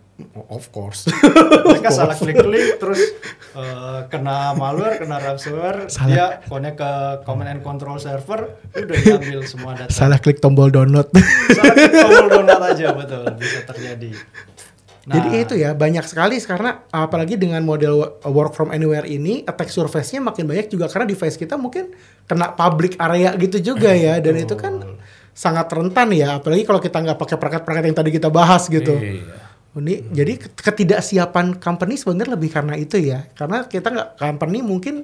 Of 0.47 0.71
course. 0.71 1.11
Mereka 1.67 1.91
salah 1.91 2.15
klik-klik 2.15 2.79
terus 2.79 3.03
eh, 3.51 4.01
kena 4.07 4.55
malware, 4.55 5.03
kena 5.03 5.19
ransomware, 5.19 5.91
Salah. 5.91 6.07
dia 6.07 6.27
connect 6.47 6.79
ke 6.79 6.91
command 7.27 7.51
and 7.51 7.63
control 7.67 7.99
server, 7.99 8.55
udah 8.71 8.95
diambil 8.95 9.43
semua 9.43 9.75
data. 9.75 9.91
Salah 9.91 10.23
klik 10.23 10.39
tombol 10.39 10.71
download. 10.71 11.11
Salah 11.51 11.75
klik 11.75 11.93
tombol 12.07 12.27
download 12.31 12.63
aja 12.63 12.95
betul 12.95 13.27
bisa 13.35 13.67
terjadi. 13.67 14.11
Nah, 15.05 15.21
Jadi 15.21 15.29
itu 15.37 15.55
ya 15.61 15.77
banyak 15.77 16.01
sekali 16.07 16.41
karena 16.41 16.81
apalagi 16.89 17.37
dengan 17.37 17.61
model 17.61 17.93
wo- 17.93 18.13
work 18.33 18.57
from 18.57 18.73
anywhere 18.73 19.05
ini 19.05 19.45
attack 19.45 19.69
surface-nya 19.69 20.23
makin 20.23 20.49
banyak 20.49 20.73
juga 20.73 20.89
karena 20.89 21.05
device 21.05 21.37
kita 21.37 21.61
mungkin 21.61 21.93
kena 22.25 22.57
public 22.57 22.97
area 22.97 23.37
gitu 23.37 23.61
juga 23.61 23.93
ya 23.93 24.17
dan 24.17 24.33
itu 24.41 24.57
kan 24.57 24.81
sangat 25.37 25.69
rentan 25.69 26.09
ya 26.15 26.41
apalagi 26.41 26.65
kalau 26.65 26.81
kita 26.81 27.05
nggak 27.05 27.19
pakai 27.21 27.37
perangkat-perangkat 27.37 27.85
yang 27.85 27.99
tadi 27.99 28.11
kita 28.17 28.33
bahas 28.33 28.65
gitu. 28.71 28.97
Iya. 28.97 29.44
Ini 29.75 30.15
jadi 30.15 30.39
ket- 30.39 30.55
ketidaksiapan 30.55 31.59
company 31.59 31.99
sebenarnya 31.99 32.39
lebih 32.39 32.51
karena 32.55 32.75
itu 32.79 32.95
ya 33.03 33.27
karena 33.35 33.67
kita 33.67 33.91
nggak 33.91 34.11
company 34.23 34.63
mungkin 34.63 35.03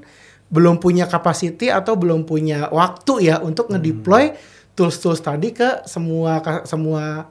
belum 0.50 0.78
punya 0.78 1.10
capacity 1.10 1.70
atau 1.70 1.98
belum 1.98 2.22
punya 2.22 2.70
waktu 2.70 3.30
ya 3.30 3.42
untuk 3.42 3.70
ngedeploy 3.70 4.34
tools-tools 4.78 5.22
tadi 5.22 5.50
ke 5.50 5.86
semua 5.90 6.38
ka- 6.38 6.66
semua 6.66 7.30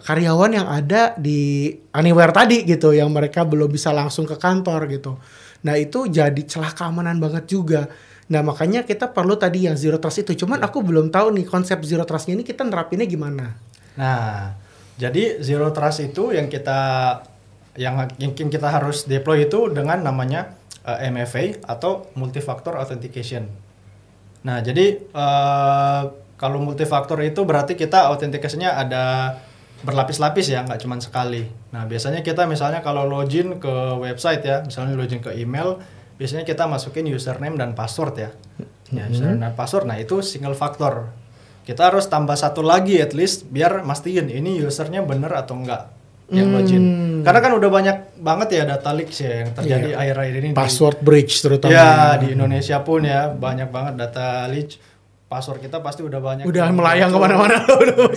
karyawan 0.00 0.50
yang 0.50 0.66
ada 0.66 1.14
di 1.14 1.70
anywhere 1.94 2.34
tadi 2.34 2.66
gitu 2.66 2.90
yang 2.90 3.12
mereka 3.12 3.46
belum 3.46 3.70
bisa 3.70 3.94
langsung 3.94 4.26
ke 4.26 4.34
kantor 4.34 4.90
gitu. 4.90 5.14
Nah 5.62 5.76
itu 5.76 6.08
jadi 6.08 6.40
celah 6.42 6.72
keamanan 6.72 7.20
banget 7.20 7.46
juga. 7.46 7.86
Nah 8.30 8.40
makanya 8.40 8.86
kita 8.86 9.10
perlu 9.10 9.36
tadi 9.36 9.68
yang 9.68 9.76
zero 9.76 10.00
trust 10.00 10.24
itu. 10.24 10.32
Cuman 10.46 10.62
aku 10.62 10.80
belum 10.80 11.12
tahu 11.12 11.36
nih 11.36 11.46
konsep 11.46 11.82
zero 11.84 12.06
trustnya 12.08 12.38
ini 12.38 12.46
kita 12.46 12.64
nerapinnya 12.64 13.04
gimana. 13.04 13.58
Nah, 13.98 14.56
jadi 15.00 15.40
zero 15.40 15.72
trust 15.72 16.04
itu 16.04 16.36
yang 16.36 16.52
kita 16.52 16.78
yang 17.80 18.04
yang 18.20 18.36
kita 18.36 18.68
harus 18.68 19.08
deploy 19.08 19.48
itu 19.48 19.72
dengan 19.72 20.04
namanya 20.04 20.52
eh, 20.84 21.08
MFA 21.08 21.64
atau 21.64 22.12
multifactor 22.20 22.76
authentication. 22.76 23.48
Nah, 24.44 24.60
jadi 24.60 25.00
eh, 25.00 26.02
kalau 26.36 26.60
multifaktor 26.60 27.16
itu 27.24 27.48
berarti 27.48 27.80
kita 27.80 28.12
autentikasinya 28.12 28.76
ada 28.76 29.04
berlapis-lapis 29.80 30.52
ya, 30.52 30.60
nggak 30.68 30.84
cuma 30.84 31.00
sekali. 31.00 31.48
Nah, 31.72 31.88
biasanya 31.88 32.20
kita 32.20 32.44
misalnya 32.44 32.84
kalau 32.84 33.08
login 33.08 33.56
ke 33.56 33.74
website 33.96 34.44
ya, 34.44 34.60
misalnya 34.60 34.92
login 34.92 35.24
ke 35.24 35.32
email, 35.32 35.80
biasanya 36.20 36.44
kita 36.44 36.68
masukin 36.68 37.08
username 37.08 37.56
dan 37.56 37.72
password 37.72 38.14
ya. 38.20 38.30
Ya, 38.92 39.08
username 39.08 39.40
dan 39.40 39.52
password. 39.56 39.88
Nah, 39.88 39.96
itu 39.96 40.20
single 40.20 40.52
factor. 40.52 41.08
Kita 41.62 41.86
harus 41.86 42.06
tambah 42.06 42.34
satu 42.34 42.60
lagi 42.60 42.98
at 42.98 43.12
least 43.12 43.46
biar 43.46 43.80
mastiin 43.80 44.26
ini 44.26 44.58
usernya 44.60 45.00
bener 45.00 45.30
atau 45.30 45.54
enggak 45.54 45.92
yang 46.28 46.50
login. 46.50 46.84
Karena 47.20 47.40
kan 47.40 47.52
udah 47.52 47.66
banyak 47.68 47.96
banget 48.16 48.48
ya 48.52 48.62
data 48.64 48.90
leaks 48.90 49.18
ya 49.18 49.42
yang 49.42 49.50
terjadi 49.52 49.88
Iya. 49.88 49.98
akhir-akhir 49.98 50.34
ini. 50.36 50.48
di- 50.48 50.56
Password 50.56 50.98
breach 51.00 51.34
terutama. 51.38 51.70
Ya 51.70 51.90
di 52.16 52.32
Indonesia 52.32 52.78
pun 52.80 53.02
ya 53.02 53.28
banyak 53.28 53.68
banget 53.68 53.94
data 53.98 54.46
leak. 54.46 54.78
Password 55.26 55.58
kita 55.60 55.78
pasti 55.78 56.02
udah 56.02 56.18
banyak. 56.18 56.42
Udah 56.42 56.62
yang 56.64 56.74
melayang 56.74 57.08
ke 57.08 57.18
mana-mana. 57.18 57.62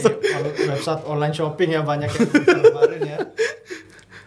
Website 0.69 1.03
online 1.05 1.29
shopping 1.31 1.69
ya 1.71 1.81
banyak 1.81 2.09
yang 2.09 2.25
kemarin 2.25 3.01
ya. 3.03 3.17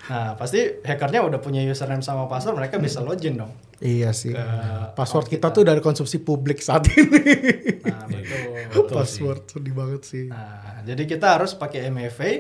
Nah 0.07 0.39
pasti 0.39 0.81
hackernya 0.87 1.27
udah 1.27 1.41
punya 1.43 1.67
username 1.67 2.03
sama 2.03 2.31
password 2.31 2.59
mereka 2.59 2.79
bisa 2.79 3.03
login 3.03 3.41
dong. 3.41 3.53
Iya 3.83 4.15
sih. 4.17 4.33
Ke 4.33 4.45
Password 4.97 5.29
account 5.29 5.35
kita 5.37 5.47
tuh 5.53 5.63
dari 5.67 5.81
konsumsi 5.85 6.23
publik 6.23 6.65
saat 6.65 6.89
ini. 6.95 7.23
Nah 7.85 8.07
betul. 8.09 8.43
betul 8.73 9.03
sih. 9.05 9.23
Password 9.23 9.43
sedih 9.51 9.75
banget 9.75 10.03
sih. 10.07 10.27
Nah 10.31 10.83
jadi 10.87 11.03
kita 11.05 11.27
harus 11.39 11.53
pakai 11.59 11.91
MFA 11.91 12.31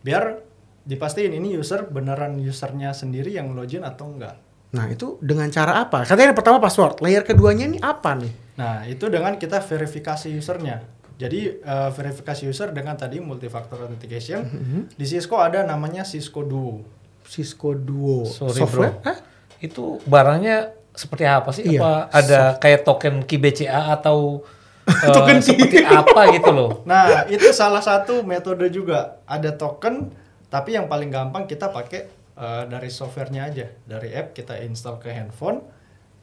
biar 0.00 0.42
dipastiin 0.88 1.36
ini 1.36 1.54
user 1.54 1.86
beneran 1.86 2.40
usernya 2.40 2.96
sendiri 2.96 3.36
yang 3.36 3.52
login 3.52 3.84
atau 3.84 4.08
enggak. 4.08 4.40
Nah 4.70 4.86
itu 4.86 5.18
dengan 5.18 5.50
cara 5.50 5.82
apa? 5.82 6.06
Katanya 6.06 6.30
yang 6.30 6.38
pertama 6.38 6.62
password, 6.62 7.02
layer 7.02 7.26
keduanya 7.26 7.66
ini 7.66 7.78
apa 7.82 8.14
nih? 8.14 8.32
Nah, 8.60 8.84
itu 8.84 9.08
dengan 9.08 9.34
kita 9.40 9.58
verifikasi 9.64 10.30
usernya. 10.36 10.84
Jadi 11.20 11.40
eh, 11.60 11.90
verifikasi 11.92 12.48
user 12.48 12.72
dengan 12.72 12.96
tadi 12.96 13.20
multifactor 13.20 13.88
authentication. 13.88 14.40
Mm-hmm. 14.44 14.82
Di 14.96 15.04
Cisco 15.08 15.36
ada 15.36 15.64
namanya 15.64 16.04
Cisco 16.04 16.44
Duo. 16.44 16.99
Cisco 17.30 17.78
Duo 17.78 18.26
Sorry, 18.26 18.58
software? 18.58 18.98
bro. 18.98 19.06
Hah? 19.06 19.18
Itu 19.62 19.84
barangnya 20.02 20.74
seperti 20.90 21.24
apa 21.30 21.54
sih? 21.54 21.62
Iya. 21.62 21.78
Apa 21.78 21.92
ada 22.10 22.40
kayak 22.58 22.82
token 22.82 23.22
Key 23.22 23.38
BCA 23.38 23.94
atau 23.94 24.42
eh, 24.90 25.14
Token 25.14 25.38
seperti 25.38 25.86
apa 25.86 26.34
gitu 26.34 26.50
loh? 26.50 26.70
Nah, 26.90 27.30
itu 27.30 27.54
salah 27.54 27.78
satu 27.78 28.26
metode 28.26 28.66
juga. 28.74 29.22
Ada 29.30 29.54
token, 29.54 30.10
tapi 30.50 30.74
yang 30.74 30.90
paling 30.90 31.14
gampang 31.14 31.46
kita 31.46 31.70
pakai 31.70 32.10
eh, 32.34 32.62
dari 32.66 32.90
softwarenya 32.90 33.46
aja, 33.46 33.70
dari 33.86 34.10
app 34.10 34.34
kita 34.34 34.58
install 34.66 34.98
ke 34.98 35.14
handphone. 35.14 35.62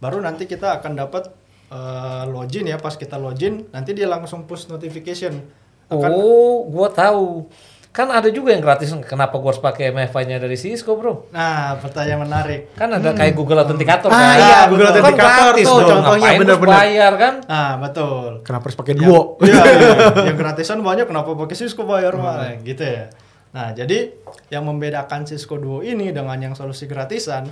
Baru 0.04 0.20
nanti 0.20 0.44
kita 0.44 0.84
akan 0.84 1.00
dapat 1.00 1.32
eh, 1.72 2.24
login 2.28 2.68
ya. 2.68 2.76
Pas 2.76 3.00
kita 3.00 3.16
login, 3.16 3.64
nanti 3.72 3.96
dia 3.96 4.12
langsung 4.12 4.44
push 4.44 4.68
notification. 4.68 5.40
Akan 5.88 6.12
Oh, 6.12 6.68
gua 6.68 6.92
tahu. 6.92 7.48
Kan 7.98 8.14
ada 8.14 8.30
juga 8.30 8.54
yang 8.54 8.62
gratis. 8.62 8.94
Kenapa 9.02 9.42
gua 9.42 9.50
harus 9.50 9.58
pakai 9.58 9.90
MFI-nya 9.90 10.38
dari 10.38 10.54
Cisco, 10.54 10.94
bro? 10.94 11.34
Nah, 11.34 11.82
pertanyaan 11.82 12.30
menarik. 12.30 12.70
Kan 12.78 12.94
ada 12.94 13.10
kayak 13.10 13.34
Google 13.34 13.58
Authenticator 13.58 14.06
Ah, 14.08 14.14
kan? 14.14 14.38
iya, 14.38 14.46
Kan 14.54 14.70
Google 14.70 14.88
Authenticator 14.88 15.26
gratis 15.50 15.66
tuh, 15.66 15.78
dong. 15.82 15.90
contohnya 15.90 16.30
bener-bener. 16.38 16.74
bayar 16.78 17.14
kan? 17.18 17.34
Nah, 17.44 17.72
betul. 17.82 18.30
Kenapa 18.46 18.64
harus 18.70 18.78
pakai 18.78 18.94
Duo? 18.94 19.42
Iya, 19.42 19.64
iya. 19.66 19.90
yang 20.30 20.38
gratisan 20.38 20.78
banyak 20.80 21.10
kenapa 21.10 21.34
pakai 21.34 21.56
Cisco 21.58 21.82
bayar 21.84 22.14
Hmm. 22.14 22.22
mah 22.22 22.54
gitu 22.62 22.86
ya. 22.86 23.10
Nah, 23.58 23.74
jadi 23.74 24.14
yang 24.54 24.62
membedakan 24.62 25.26
Cisco 25.26 25.58
Duo 25.58 25.82
ini 25.82 26.14
dengan 26.14 26.38
yang 26.38 26.54
solusi 26.54 26.86
gratisan, 26.86 27.50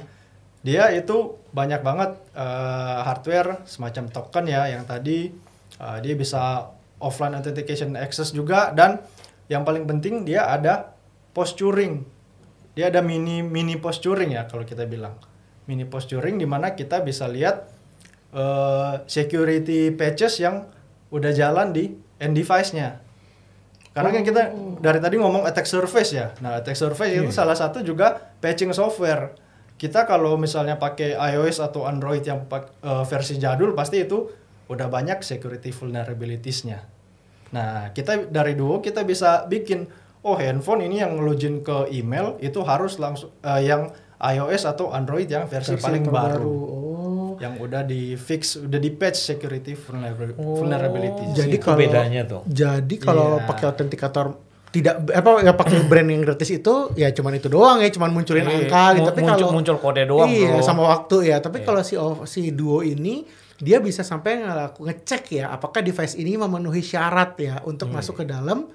dia 0.61 0.93
itu 0.93 1.41
banyak 1.49 1.81
banget 1.81 2.21
eh, 2.37 2.97
hardware 3.01 3.65
semacam 3.65 4.13
token 4.13 4.45
ya 4.45 4.69
yang 4.69 4.85
tadi 4.85 5.33
eh, 5.75 5.97
dia 6.05 6.13
bisa 6.13 6.69
offline 7.01 7.33
authentication 7.33 7.97
access 7.97 8.29
juga 8.29 8.69
dan 8.69 9.01
yang 9.51 9.61
paling 9.61 9.85
penting 9.85 10.25
dia 10.25 10.49
ada 10.49 10.95
posturing. 11.35 12.05
Dia 12.75 12.91
ada 12.91 12.99
mini 12.99 13.39
mini 13.45 13.79
posturing 13.79 14.35
ya 14.35 14.49
kalau 14.49 14.65
kita 14.65 14.89
bilang. 14.89 15.15
Mini 15.65 15.85
posturing 15.85 16.37
di 16.37 16.45
mana 16.45 16.73
kita 16.77 17.01
bisa 17.01 17.25
lihat 17.25 17.69
eh, 18.33 18.93
security 19.09 19.93
patches 19.93 20.37
yang 20.41 20.69
udah 21.13 21.31
jalan 21.31 21.71
di 21.71 21.93
end 22.19 22.33
device-nya. 22.35 23.01
Karena 23.95 24.11
kan 24.11 24.23
kita 24.27 24.41
dari 24.83 24.99
tadi 24.99 25.15
ngomong 25.15 25.47
attack 25.47 25.63
surface 25.63 26.11
ya. 26.11 26.35
Nah, 26.43 26.59
attack 26.59 26.75
surface 26.75 27.15
itu 27.15 27.31
salah 27.31 27.55
satu 27.55 27.79
juga 27.79 28.35
patching 28.43 28.75
software. 28.75 29.31
Kita 29.79 30.03
kalau 30.03 30.35
misalnya 30.35 30.75
pakai 30.75 31.15
iOS 31.15 31.63
atau 31.63 31.87
Android 31.87 32.23
yang 32.23 32.43
eh, 32.51 33.03
versi 33.07 33.39
jadul 33.39 33.71
pasti 33.71 34.03
itu 34.03 34.27
udah 34.67 34.91
banyak 34.91 35.23
security 35.23 35.71
vulnerabilities-nya. 35.71 36.94
Nah, 37.47 37.91
kita 37.91 38.25
dari 38.25 38.53
Duo 38.53 38.79
kita 38.79 39.01
bisa 39.01 39.45
bikin 39.45 39.85
oh 40.21 40.35
handphone 40.35 40.81
ini 40.81 40.99
yang 40.99 41.17
login 41.17 41.59
ke 41.59 41.89
email 41.89 42.37
itu 42.39 42.61
harus 42.61 42.97
langsung 42.97 43.29
eh, 43.39 43.61
yang 43.63 43.89
iOS 44.17 44.65
atau 44.65 44.89
Android 44.89 45.27
yang 45.27 45.45
versi, 45.45 45.75
paling 45.75 46.01
yang 46.01 46.07
terbaru. 46.07 46.39
baru. 46.39 46.57
Oh. 46.65 46.93
yang 47.35 47.59
udah 47.59 47.83
di 47.83 48.15
fix, 48.15 48.55
udah 48.55 48.79
di 48.79 48.87
patch 48.89 49.19
security 49.19 49.75
vulnerabil- 49.75 50.39
vulnerability. 50.39 51.19
Oh. 51.21 51.35
Jadi 51.35 51.55
kalau 51.57 51.77
bedanya 51.77 52.21
tuh. 52.23 52.41
Jadi 52.45 52.95
kalau 52.97 53.37
Iya. 53.37 53.43
pakai 53.43 53.65
autentikator 53.67 54.25
tidak 54.71 55.03
apa 55.09 55.29
ya 55.41 55.51
pakai 55.53 55.83
brand 55.83 56.03
yang 56.05 56.19
gratis 56.21 56.47
itu 56.49 56.73
ya 56.93 57.07
cuman 57.09 57.35
itu 57.35 57.47
doang 57.47 57.79
ya 57.79 57.87
cuman 57.89 58.07
munculin 58.09 58.39
Iya, 58.41 58.55
angka 58.57 58.83
gitu 58.93 59.07
tapi 59.09 59.19
muncul- 59.21 59.35
kalau 59.37 59.51
muncul 59.53 59.77
kode 59.77 60.03
doang, 60.05 60.27
iya 60.29 60.47
bro. 60.49 60.51
Iya. 60.53 60.63
sama 60.63 60.83
waktu 60.85 61.15
ya 61.25 61.37
tapi 61.39 61.57
kalau 61.61 61.79
si 61.79 61.95
si 62.25 62.51
duo 62.51 62.79
ini 62.81 63.23
dia 63.57 63.79
bisa 63.79 64.01
sampai 64.01 64.39
ngelaku 64.39 64.83
ngecek 64.83 65.23
ya 65.33 65.45
apakah 65.49 65.79
device 65.79 66.13
ini 66.13 66.35
memenuhi 66.35 66.79
syarat 66.79 67.35
ya 67.37 67.55
untuk 67.63 67.87
masuk 67.89 68.19
ke 68.19 68.25
dalam 68.25 68.67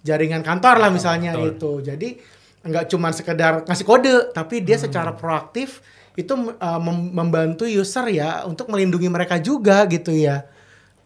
jaringan 0.00 0.40
kantor 0.40 0.76
lah 0.78 0.90
misalnya 0.90 1.32
Hmm. 1.32 1.50
betul. 1.50 1.80
itu 1.80 1.88
jadi 1.88 2.08
nggak 2.62 2.84
cuman 2.88 3.12
sekedar 3.12 3.52
ngasih 3.62 3.86
kode 3.86 4.14
tapi 4.30 4.60
dia 4.60 4.76
Hmm. 4.76 4.84
secara 4.84 5.10
proaktif 5.12 5.80
itu 6.14 6.32
uh, 6.32 6.48
mem- 6.78 7.12
membantu 7.12 7.64
user 7.64 8.08
ya 8.08 8.44
untuk 8.44 8.66
melindungi 8.66 9.06
mereka 9.06 9.36
juga 9.36 9.84
gitu 9.84 10.10
ya 10.10 10.44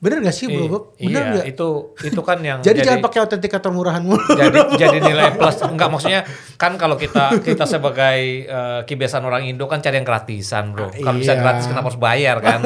bener 0.00 0.24
gak 0.24 0.32
sih 0.32 0.48
bro? 0.48 0.56
Iya, 0.56 0.66
Bob? 0.66 0.82
bener 0.96 1.12
iya, 1.20 1.30
nggak 1.30 1.46
itu 1.52 1.68
itu 2.00 2.20
kan 2.24 2.38
yang 2.40 2.58
jadi, 2.66 2.80
jangan 2.80 3.04
pakai 3.04 3.20
autentikator 3.20 3.68
murahan 3.68 4.00
mulu. 4.00 4.16
jadi 4.32 4.58
jadi 4.88 4.96
nilai 4.98 5.36
plus. 5.36 5.60
Enggak 5.60 5.92
maksudnya 5.92 6.24
kan 6.56 6.74
kalau 6.74 6.96
kita 6.96 7.36
kita 7.44 7.68
sebagai 7.68 8.18
eh, 8.44 8.80
kebiasaan 8.82 9.20
orang 9.22 9.44
Indo 9.44 9.68
kan 9.68 9.84
cari 9.84 10.00
yang 10.00 10.08
gratisan 10.08 10.72
bro. 10.72 10.88
Kalau 10.88 11.20
bisa 11.20 11.36
Iya. 11.36 11.40
gratis 11.40 11.68
kenapa 11.68 11.86
harus 11.86 12.00
bayar 12.00 12.36
kan? 12.40 12.60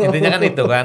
Intinya 0.00 0.32
kan 0.32 0.42
itu 0.42 0.64
kan? 0.64 0.84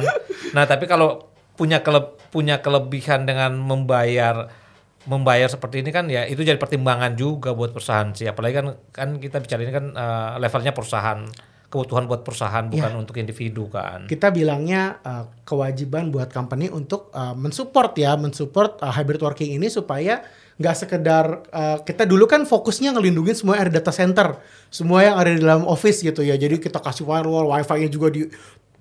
Nah 0.51 0.67
tapi 0.67 0.85
kalau 0.85 1.31
punya 1.53 1.79
kele, 1.79 2.03
punya 2.29 2.59
kelebihan 2.59 3.23
dengan 3.23 3.55
membayar 3.55 4.51
membayar 5.03 5.47
seperti 5.47 5.83
ini 5.83 5.91
kan 5.91 6.07
ya 6.07 6.23
itu 6.23 6.39
jadi 6.41 6.55
pertimbangan 6.55 7.15
juga 7.15 7.51
buat 7.51 7.71
perusahaan 7.71 8.11
sih. 8.11 8.27
Apalagi 8.27 8.55
kan 8.55 8.67
kan 8.91 9.09
kita 9.17 9.39
bicara 9.39 9.61
ini 9.61 9.71
kan 9.71 9.85
eh, 9.89 10.31
levelnya 10.37 10.75
perusahaan 10.75 11.23
kebutuhan 11.73 12.05
buat 12.05 12.21
perusahaan 12.21 12.69
bukan 12.69 12.91
Iya. 12.93 13.01
untuk 13.01 13.17
individu 13.17 13.65
kan 13.65 14.05
Kita 14.05 14.29
bilangnya 14.29 15.01
uh, 15.01 15.25
kewajiban 15.41 16.13
buat 16.13 16.29
company 16.29 16.69
untuk 16.69 17.09
uh, 17.17 17.33
mensupport 17.33 17.89
ya, 17.97 18.13
mensupport 18.13 18.77
uh, 18.85 18.93
hybrid 18.93 19.25
working 19.25 19.57
ini 19.57 19.73
supaya 19.73 20.21
nggak 20.53 20.75
sekedar 20.77 21.25
uh, 21.49 21.81
kita 21.81 22.05
dulu 22.05 22.29
kan 22.29 22.45
fokusnya 22.45 22.93
ngelindungin 22.93 23.33
semua 23.33 23.57
ada 23.57 23.73
data 23.73 23.89
center, 23.89 24.37
semua 24.69 25.01
yang 25.01 25.17
ada 25.17 25.33
di 25.33 25.41
dalam 25.41 25.65
office 25.65 26.05
gitu 26.05 26.21
ya. 26.21 26.37
Jadi 26.37 26.61
kita 26.61 26.77
kasih 26.77 27.09
firewall, 27.09 27.49
wifi-nya 27.49 27.89
juga 27.89 28.13
di 28.13 28.29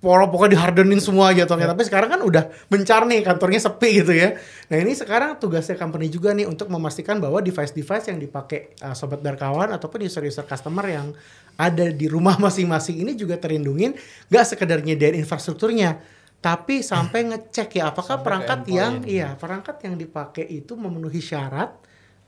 pokoknya 0.03 0.59
dihardenin 0.59 0.99
semua 0.99 1.31
gitu 1.31 1.55
kan. 1.55 1.71
Tapi 1.71 1.83
sekarang 1.87 2.11
kan 2.11 2.21
udah 2.27 2.51
mencar 2.67 3.07
nih 3.07 3.23
kantornya 3.23 3.63
sepi 3.63 4.03
gitu 4.03 4.13
ya. 4.13 4.35
Nah 4.67 4.77
ini 4.83 4.99
sekarang 4.99 5.39
tugasnya 5.39 5.79
company 5.79 6.11
juga 6.11 6.35
nih 6.35 6.51
untuk 6.51 6.67
memastikan 6.67 7.23
bahwa 7.23 7.39
device-device 7.39 8.11
yang 8.11 8.19
dipakai 8.19 8.75
uh, 8.83 8.99
sobat 8.99 9.23
berkawan 9.23 9.71
ataupun 9.71 10.03
user-user 10.03 10.43
customer 10.43 10.91
yang 10.91 11.15
ada 11.55 11.95
di 11.95 12.11
rumah 12.11 12.35
masing-masing 12.45 12.99
ini 13.07 13.15
juga 13.15 13.39
terlindungin. 13.39 13.95
Gak 14.27 14.59
sekedar 14.59 14.83
nyediain 14.83 15.15
infrastrukturnya, 15.23 16.03
tapi 16.43 16.83
sampai 16.83 17.31
ngecek 17.31 17.79
ya 17.79 17.95
apakah 17.95 18.19
Sampai 18.19 18.27
perangkat 18.27 18.61
yang 18.67 18.93
iya 19.07 19.39
perangkat 19.39 19.79
yang 19.87 19.95
dipakai 19.95 20.43
itu 20.51 20.75
memenuhi 20.75 21.23
syarat 21.23 21.71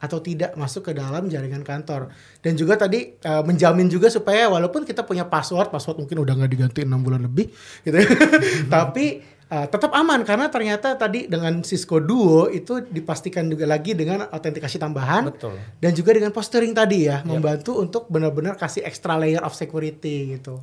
atau 0.04 0.20
tidak 0.20 0.52
masuk 0.60 0.92
ke 0.92 0.92
dalam 0.92 1.32
jaringan 1.32 1.64
kantor. 1.64 2.12
Dan 2.44 2.60
juga 2.60 2.76
tadi 2.76 3.16
uh, 3.24 3.40
menjamin 3.40 3.88
juga 3.88 4.12
supaya 4.12 4.52
walaupun 4.52 4.84
kita 4.84 5.00
punya 5.00 5.24
password 5.24 5.72
password 5.72 6.04
mungkin 6.04 6.20
udah 6.20 6.36
nggak 6.36 6.50
diganti 6.52 6.84
enam 6.84 7.00
bulan 7.00 7.24
lebih 7.24 7.48
gitu 7.80 7.96
ya. 7.96 8.04
tapi 8.74 9.24
uh, 9.48 9.64
tetap 9.64 9.88
aman 9.96 10.20
karena 10.28 10.52
ternyata 10.52 10.92
tadi 11.00 11.24
dengan 11.24 11.64
Cisco 11.64 11.96
Duo 12.04 12.52
itu 12.52 12.84
dipastikan 12.84 13.48
juga 13.48 13.64
lagi 13.64 13.96
dengan 13.96 14.28
autentikasi 14.28 14.76
tambahan 14.76 15.32
betul. 15.32 15.56
dan 15.80 15.96
juga 15.96 16.12
dengan 16.12 16.28
posturing 16.36 16.76
tadi 16.76 17.08
ya 17.08 17.24
membantu 17.24 17.80
untuk 17.80 18.12
benar-benar 18.12 18.60
kasih 18.60 18.84
extra 18.84 19.16
layer 19.16 19.40
of 19.40 19.56
security 19.56 20.36
gitu. 20.36 20.60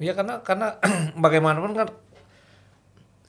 Ya 0.00 0.16
karena 0.16 0.40
karena 0.40 0.80
bagaimanapun 1.24 1.76
kan 1.76 1.88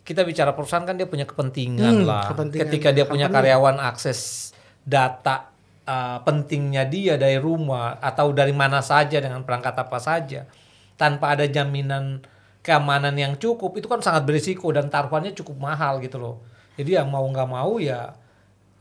kita 0.04 0.28
bicara 0.28 0.52
perusahaan 0.52 0.84
kan 0.84 1.00
dia 1.00 1.08
punya 1.08 1.24
kepentingan 1.24 2.04
Hmm, 2.04 2.08
lah. 2.08 2.28
kepentingan 2.28 2.68
Ketika 2.68 2.90
dia 2.92 3.08
punya 3.08 3.32
karyawan 3.32 3.80
akses 3.80 4.52
data 4.84 5.52
uh, 5.88 6.20
pentingnya 6.24 6.88
dia 6.88 7.16
dari 7.16 7.40
rumah 7.40 8.00
atau 8.00 8.32
dari 8.36 8.52
mana 8.52 8.84
saja 8.84 9.20
dengan 9.20 9.44
perangkat 9.44 9.76
apa 9.76 10.00
saja 10.00 10.48
tanpa 11.00 11.36
ada 11.36 11.48
jaminan 11.48 12.24
keamanan 12.64 13.16
yang 13.20 13.36
cukup 13.36 13.76
itu 13.76 13.92
kan 13.92 14.00
sangat 14.00 14.24
berisiko 14.24 14.72
dan 14.72 14.88
taruhannya 14.88 15.36
cukup 15.36 15.60
mahal 15.60 16.00
gitu 16.00 16.16
loh. 16.20 16.36
Jadi 16.80 16.96
yang 16.96 17.12
mau 17.12 17.28
nggak 17.28 17.50
mau 17.50 17.78
ya 17.78 18.16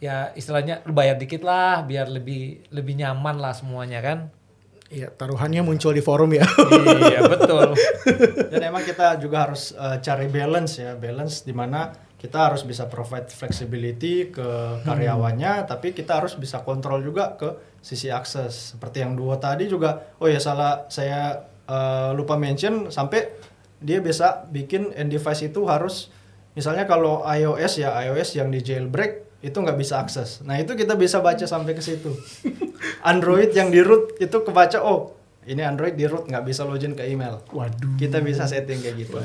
ya 0.03 0.35
istilahnya 0.35 0.83
lu 0.87 0.95
bayar 0.95 1.15
dikit 1.15 1.47
lah 1.47 1.87
biar 1.87 2.11
lebih 2.11 2.67
lebih 2.75 2.95
nyaman 2.99 3.39
lah 3.43 3.55
semuanya 3.55 4.03
kan. 4.03 4.31
Iya, 4.93 5.09
taruhannya 5.09 5.65
muncul 5.65 5.97
di 5.97 6.05
forum 6.05 6.37
ya. 6.37 6.45
iya 7.09 7.25
betul. 7.25 7.73
Dan 8.53 8.61
emang 8.61 8.85
kita 8.85 9.17
juga 9.17 9.49
harus 9.49 9.73
uh, 9.73 9.97
cari 10.05 10.29
balance 10.29 10.85
ya, 10.85 10.93
balance 11.01 11.49
di 11.49 11.57
mana 11.57 11.89
kita 12.23 12.39
harus 12.39 12.63
bisa 12.63 12.87
provide 12.87 13.27
flexibility 13.35 14.31
ke 14.31 14.47
karyawannya, 14.87 15.67
tapi 15.67 15.91
kita 15.91 16.23
harus 16.23 16.39
bisa 16.39 16.63
kontrol 16.63 17.03
juga 17.03 17.35
ke 17.35 17.51
sisi 17.83 18.15
akses. 18.15 18.79
Seperti 18.79 19.03
yang 19.03 19.19
dua 19.19 19.43
tadi 19.43 19.67
juga, 19.67 20.15
oh 20.23 20.31
ya 20.31 20.39
salah 20.39 20.87
saya 20.87 21.51
uh, 21.67 22.15
lupa 22.15 22.39
mention 22.39 22.95
sampai 22.95 23.27
dia 23.83 23.99
bisa 23.99 24.47
bikin 24.47 24.95
end 24.95 25.11
device 25.11 25.51
itu 25.51 25.67
harus 25.67 26.15
misalnya 26.55 26.87
kalau 26.87 27.27
iOS 27.27 27.83
ya 27.83 27.91
iOS 28.07 28.39
yang 28.39 28.55
di 28.55 28.63
jailbreak 28.63 29.43
itu 29.43 29.59
nggak 29.59 29.75
bisa 29.75 29.99
akses. 29.99 30.47
Nah 30.47 30.63
itu 30.63 30.79
kita 30.79 30.95
bisa 30.95 31.19
baca 31.19 31.43
sampai 31.43 31.75
ke 31.75 31.83
situ. 31.83 32.15
Android 33.11 33.51
yang 33.51 33.75
di 33.75 33.83
root 33.83 34.15
itu 34.23 34.47
kebaca 34.47 34.79
oh 34.79 35.19
ini 35.43 35.59
Android 35.67 35.99
di 35.99 36.07
root 36.07 36.31
nggak 36.31 36.47
bisa 36.47 36.63
login 36.63 36.95
ke 36.95 37.03
email 37.03 37.43
Waduh. 37.51 37.99
kita 37.99 38.23
bisa 38.23 38.47
setting 38.47 38.79
kayak 38.79 38.95
gitu. 39.03 39.19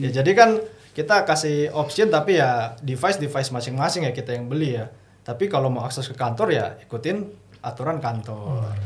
Ya 0.00 0.08
jadi 0.08 0.32
kan 0.32 0.56
kita 0.92 1.24
kasih 1.24 1.72
option 1.72 2.12
tapi 2.12 2.36
ya 2.36 2.76
device 2.84 3.16
device 3.16 3.48
masing-masing 3.48 4.04
ya 4.08 4.12
kita 4.12 4.36
yang 4.36 4.46
beli 4.48 4.76
ya. 4.76 4.92
Tapi 5.22 5.48
kalau 5.48 5.72
mau 5.72 5.86
akses 5.86 6.04
ke 6.10 6.16
kantor 6.18 6.48
ya 6.52 6.66
ikutin 6.84 7.24
aturan 7.64 8.02
kantor. 8.02 8.76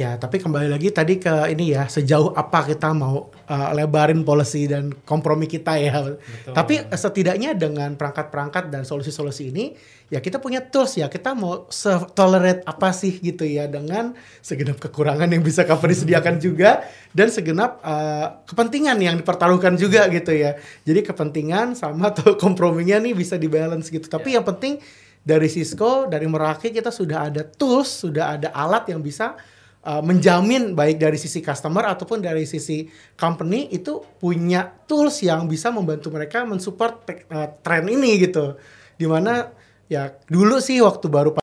Ya, 0.00 0.16
tapi 0.16 0.40
kembali 0.40 0.72
lagi 0.72 0.88
tadi 0.88 1.20
ke 1.20 1.52
ini 1.52 1.76
ya, 1.76 1.84
sejauh 1.84 2.32
apa 2.32 2.64
kita 2.64 2.88
mau 2.96 3.28
uh, 3.28 3.70
lebarin 3.76 4.24
policy 4.24 4.64
dan 4.64 4.96
kompromi 5.04 5.44
kita 5.44 5.76
ya. 5.76 6.16
Tapi 6.56 6.88
uh, 6.88 6.96
setidaknya 6.96 7.52
dengan 7.52 7.92
perangkat-perangkat 8.00 8.72
dan 8.72 8.88
solusi-solusi 8.88 9.52
ini, 9.52 9.76
ya 10.08 10.24
kita 10.24 10.40
punya 10.40 10.64
tools 10.64 10.96
ya, 10.96 11.12
kita 11.12 11.36
mau 11.36 11.68
tolerate 12.16 12.64
apa 12.64 12.96
sih 12.96 13.12
gitu 13.20 13.44
ya 13.44 13.68
dengan 13.68 14.16
segenap 14.40 14.80
kekurangan 14.80 15.28
yang 15.28 15.44
bisa 15.44 15.68
company 15.68 15.92
sediakan 15.92 16.40
juga 16.40 16.80
dan 17.12 17.28
segenap 17.28 17.84
uh, 17.84 18.40
kepentingan 18.48 18.96
yang 19.04 19.20
dipertaruhkan 19.20 19.76
juga 19.76 20.08
gitu 20.08 20.32
ya. 20.32 20.56
Jadi 20.88 21.04
kepentingan 21.04 21.76
sama 21.76 22.08
tuh 22.16 22.40
komprominya 22.40 22.96
nih 23.04 23.12
bisa 23.12 23.36
dibalance 23.36 23.92
gitu. 23.92 24.08
Tapi 24.08 24.32
yang 24.32 24.48
penting 24.48 24.80
dari 25.20 25.44
Cisco, 25.52 26.08
dari 26.08 26.24
Meraki 26.24 26.72
kita 26.72 26.88
sudah 26.88 27.28
ada 27.28 27.44
tools, 27.44 28.08
sudah 28.08 28.40
ada 28.40 28.48
alat 28.56 28.88
yang 28.88 29.04
bisa 29.04 29.36
uh, 29.84 30.02
menjamin 30.04 30.76
baik 30.76 31.00
dari 31.00 31.16
sisi 31.16 31.40
customer 31.40 31.88
ataupun 31.88 32.20
dari 32.20 32.44
sisi 32.44 32.88
company 33.16 33.72
itu 33.72 34.00
punya 34.20 34.68
tools 34.84 35.24
yang 35.24 35.48
bisa 35.48 35.72
membantu 35.72 36.12
mereka 36.12 36.44
mensupport 36.44 37.04
uh, 37.32 37.48
tren 37.64 37.88
ini 37.88 38.20
gitu. 38.20 38.56
Di 38.96 39.08
mana 39.08 39.48
ya 39.88 40.12
dulu 40.28 40.60
sih 40.60 40.80
waktu 40.84 41.06
baru 41.08 41.36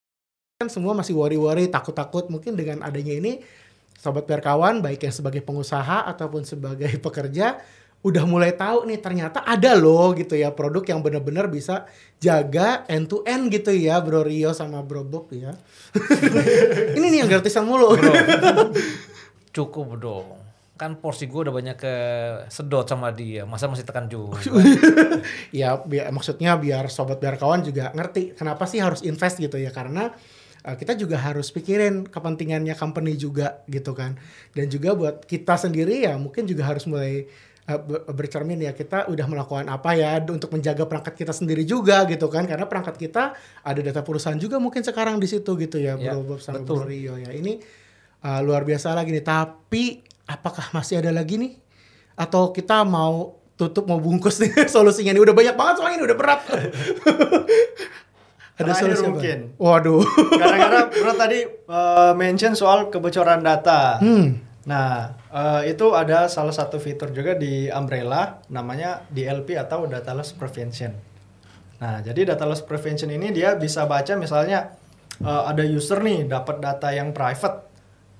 kan 0.58 0.70
semua 0.74 0.98
masih 0.98 1.14
worry-worry, 1.14 1.70
takut-takut 1.70 2.34
mungkin 2.34 2.58
dengan 2.58 2.82
adanya 2.82 3.14
ini 3.14 3.42
sobat 3.98 4.30
berkawan 4.30 4.82
baik 4.82 5.10
yang 5.10 5.14
sebagai 5.14 5.42
pengusaha 5.42 6.06
ataupun 6.06 6.46
sebagai 6.46 6.98
pekerja 7.06 7.62
udah 8.06 8.24
mulai 8.30 8.54
tahu 8.54 8.86
nih 8.86 9.02
ternyata 9.02 9.42
ada 9.42 9.74
loh 9.74 10.14
gitu 10.14 10.38
ya 10.38 10.54
produk 10.54 10.86
yang 10.86 11.02
benar-benar 11.02 11.50
bisa 11.50 11.90
jaga 12.22 12.86
end 12.86 13.10
to 13.10 13.26
end 13.26 13.50
gitu 13.50 13.74
ya 13.74 13.98
Bro 14.00 14.24
Rio 14.24 14.54
sama 14.54 14.86
Bro 14.86 15.10
Bob 15.10 15.34
ya. 15.34 15.58
Ini 16.98 17.04
nih 17.04 17.20
yang 17.26 17.30
gratisan 17.30 17.66
mulu. 17.66 17.98
Bro, 17.98 18.14
cukup 19.56 19.98
dong. 19.98 20.28
Kan 20.78 21.02
porsi 21.02 21.26
gue 21.26 21.42
udah 21.42 21.54
banyak 21.54 21.78
ke 21.78 21.94
sedot 22.54 22.86
sama 22.86 23.10
dia. 23.10 23.50
Masa 23.50 23.66
masih 23.66 23.82
tekan 23.82 24.06
juga? 24.06 24.38
ya 25.60 25.82
biar, 25.82 26.14
maksudnya 26.14 26.54
biar 26.54 26.94
sobat 26.94 27.18
biar 27.18 27.42
kawan 27.42 27.66
juga 27.66 27.90
ngerti 27.98 28.38
kenapa 28.38 28.70
sih 28.70 28.78
harus 28.78 29.02
invest 29.02 29.42
gitu 29.42 29.58
ya 29.58 29.74
karena 29.74 30.14
uh, 30.70 30.76
kita 30.78 30.94
juga 30.94 31.18
harus 31.18 31.50
pikirin 31.50 32.06
kepentingannya 32.06 32.78
company 32.78 33.18
juga 33.18 33.66
gitu 33.66 33.98
kan 33.98 34.22
dan 34.54 34.70
juga 34.70 34.94
buat 34.94 35.26
kita 35.26 35.58
sendiri 35.58 36.06
ya 36.06 36.14
mungkin 36.22 36.46
juga 36.46 36.70
harus 36.70 36.86
mulai 36.86 37.26
bercermin 38.10 38.64
ya 38.64 38.72
kita 38.72 39.12
udah 39.12 39.28
melakukan 39.28 39.68
apa 39.68 39.92
ya 39.92 40.24
untuk 40.24 40.48
menjaga 40.50 40.88
perangkat 40.88 41.20
kita 41.20 41.36
sendiri 41.36 41.68
juga 41.68 42.08
gitu 42.08 42.32
kan 42.32 42.48
karena 42.48 42.64
perangkat 42.64 42.96
kita 42.96 43.36
ada 43.60 43.80
data 43.84 44.00
perusahaan 44.00 44.40
juga 44.40 44.56
mungkin 44.56 44.82
sekarang 44.82 45.20
di 45.20 45.28
situ 45.28 45.52
gitu 45.58 45.76
ya 45.76 46.00
Ya, 46.00 46.16
Bro 46.16 46.24
Bob 46.24 46.40
sama 46.40 46.64
betul. 46.64 46.80
Bro 46.80 46.88
Rio 46.88 47.20
ya 47.20 47.28
ini 47.30 47.60
uh, 48.24 48.40
luar 48.40 48.64
biasa 48.64 48.96
lagi 48.96 49.12
nih 49.12 49.20
tapi 49.20 50.00
apakah 50.24 50.72
masih 50.72 51.04
ada 51.04 51.12
lagi 51.12 51.36
nih 51.36 51.60
atau 52.16 52.56
kita 52.56 52.88
mau 52.88 53.36
tutup 53.54 53.84
mau 53.84 54.00
bungkus 54.00 54.40
nih 54.40 54.64
solusinya 54.72 55.12
nih 55.12 55.24
udah 55.24 55.36
banyak 55.36 55.56
banget 55.56 55.74
soalnya 55.76 55.96
ini 55.98 56.06
udah 56.08 56.18
berat 56.18 56.42
ada 58.58 58.74
Terakhir 58.74 58.80
solusi 58.90 59.04
apa? 59.04 59.12
mungkin. 59.12 59.38
waduh 59.56 60.02
Gara-gara 60.34 60.80
bro 60.90 61.14
tadi 61.14 61.40
uh, 61.68 62.12
mention 62.16 62.56
soal 62.56 62.88
kebocoran 62.88 63.44
data. 63.44 64.00
hmm 64.00 64.47
Nah, 64.68 65.16
eh, 65.32 65.72
itu 65.72 65.96
ada 65.96 66.28
salah 66.28 66.52
satu 66.52 66.76
fitur 66.76 67.16
juga 67.16 67.40
di 67.40 67.72
Umbrella 67.72 68.44
namanya 68.52 69.08
DLP 69.08 69.56
atau 69.56 69.88
Data 69.88 70.12
Loss 70.12 70.36
Prevention. 70.36 70.92
Nah, 71.80 72.04
jadi 72.04 72.36
Data 72.36 72.44
Loss 72.44 72.68
Prevention 72.68 73.08
ini 73.08 73.32
dia 73.32 73.56
bisa 73.56 73.88
baca 73.88 74.20
misalnya 74.20 74.76
eh, 75.24 75.44
ada 75.48 75.64
user 75.64 76.04
nih 76.04 76.28
dapat 76.28 76.60
data 76.60 76.92
yang 76.92 77.16
private, 77.16 77.64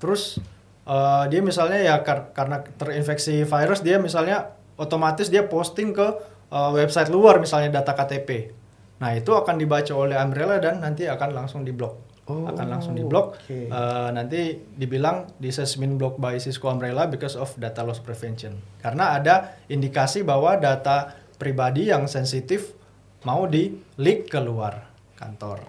terus 0.00 0.40
eh, 0.88 1.24
dia 1.28 1.40
misalnya 1.44 1.78
ya 1.84 1.94
kar- 2.00 2.32
karena 2.32 2.64
terinfeksi 2.64 3.44
virus 3.44 3.84
dia 3.84 4.00
misalnya 4.00 4.56
otomatis 4.80 5.28
dia 5.28 5.44
posting 5.44 5.92
ke 5.92 6.06
eh, 6.48 6.70
website 6.72 7.12
luar 7.12 7.44
misalnya 7.44 7.76
data 7.84 7.92
KTP. 7.92 8.56
Nah, 9.04 9.12
itu 9.12 9.30
akan 9.36 9.60
dibaca 9.60 9.92
oleh 9.92 10.16
Umbrella 10.16 10.56
dan 10.58 10.80
nanti 10.80 11.04
akan 11.04 11.30
langsung 11.44 11.60
diblok. 11.62 12.07
Oh, 12.28 12.44
akan 12.44 12.66
langsung 12.68 12.92
diblok. 12.92 13.40
oke. 13.40 13.72
Eh, 13.72 14.08
nanti 14.12 14.60
dibilang 14.76 15.32
been 15.80 15.96
blocked 15.96 16.20
by 16.20 16.36
Cisco 16.36 16.68
Umbrella 16.68 17.08
because 17.08 17.34
of 17.40 17.56
data 17.56 17.80
loss 17.80 18.04
prevention. 18.04 18.60
Karena 18.84 19.16
ada 19.16 19.56
indikasi 19.72 20.20
bahwa 20.20 20.60
data 20.60 21.16
pribadi 21.40 21.88
yang 21.88 22.04
sensitif 22.04 22.76
mau 23.24 23.48
di 23.48 23.72
leak 23.96 24.28
keluar 24.28 24.92
kantor. 25.16 25.64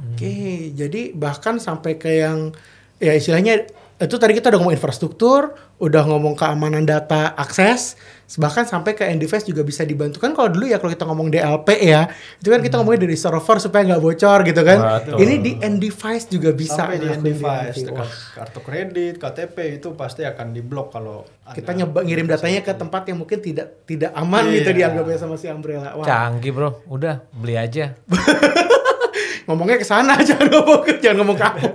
Oke, 0.00 0.72
jadi 0.74 1.12
bahkan 1.12 1.62
sampai 1.62 2.00
ke 2.00 2.24
yang 2.24 2.56
ya 2.98 3.14
istilahnya 3.14 3.68
itu 4.00 4.16
tadi 4.16 4.32
kita 4.32 4.48
udah 4.48 4.58
ngomong 4.58 4.72
infrastruktur, 4.72 5.52
udah 5.76 6.02
ngomong 6.08 6.32
keamanan 6.32 6.88
data 6.88 7.36
akses, 7.36 8.00
bahkan 8.34 8.64
sampai 8.64 8.96
ke 8.96 9.04
end 9.04 9.20
device 9.20 9.44
juga 9.44 9.60
bisa 9.60 9.84
dibantu 9.84 10.16
kan 10.16 10.32
kalau 10.32 10.48
dulu 10.48 10.64
ya 10.64 10.80
kalau 10.80 10.88
kita 10.88 11.04
ngomong 11.04 11.28
DLP 11.28 11.68
ya, 11.84 12.08
itu 12.40 12.48
kan 12.48 12.64
kita 12.64 12.80
ngomongin 12.80 13.04
dari 13.04 13.14
server 13.14 13.60
supaya 13.60 13.84
nggak 13.84 14.00
bocor 14.00 14.38
gitu 14.42 14.62
kan. 14.64 15.04
Betul. 15.04 15.16
Ini 15.20 15.34
di 15.38 15.52
end 15.60 15.78
device 15.78 16.24
juga 16.26 16.50
bisa 16.50 16.88
Sampai 16.88 16.96
di 16.96 17.06
ngelakuin 17.06 17.24
device, 17.28 17.78
kartu 18.32 18.60
kredit, 18.64 19.14
KTP 19.20 19.56
itu 19.76 19.88
pasti 19.92 20.24
akan 20.24 20.46
diblok 20.48 20.96
kalau 20.96 21.28
kita 21.50 21.70
nyoba 21.74 22.00
ngirim 22.00 22.24
datanya 22.24 22.64
ke 22.64 22.72
tempat 22.72 23.04
yang 23.04 23.20
mungkin 23.20 23.42
tidak 23.44 23.84
tidak 23.84 24.16
aman 24.16 24.48
Iya. 24.48 24.54
gitu 24.64 24.70
dianggapnya 24.80 25.18
sama 25.20 25.36
si 25.36 25.44
Umbrella. 25.52 25.92
Wah, 25.92 26.06
Canggih 26.08 26.56
bro, 26.56 26.80
udah 26.88 27.20
beli 27.36 27.60
aja. 27.60 27.92
ngomongnya 29.50 29.76
ke 29.76 29.86
sana 29.86 30.14
jangan 30.28 30.46
ngomong 30.46 30.80
ke 30.86 30.92
jangan 31.02 31.26
ngomong 31.26 31.36
ke 31.36 31.46
aku. 31.50 31.66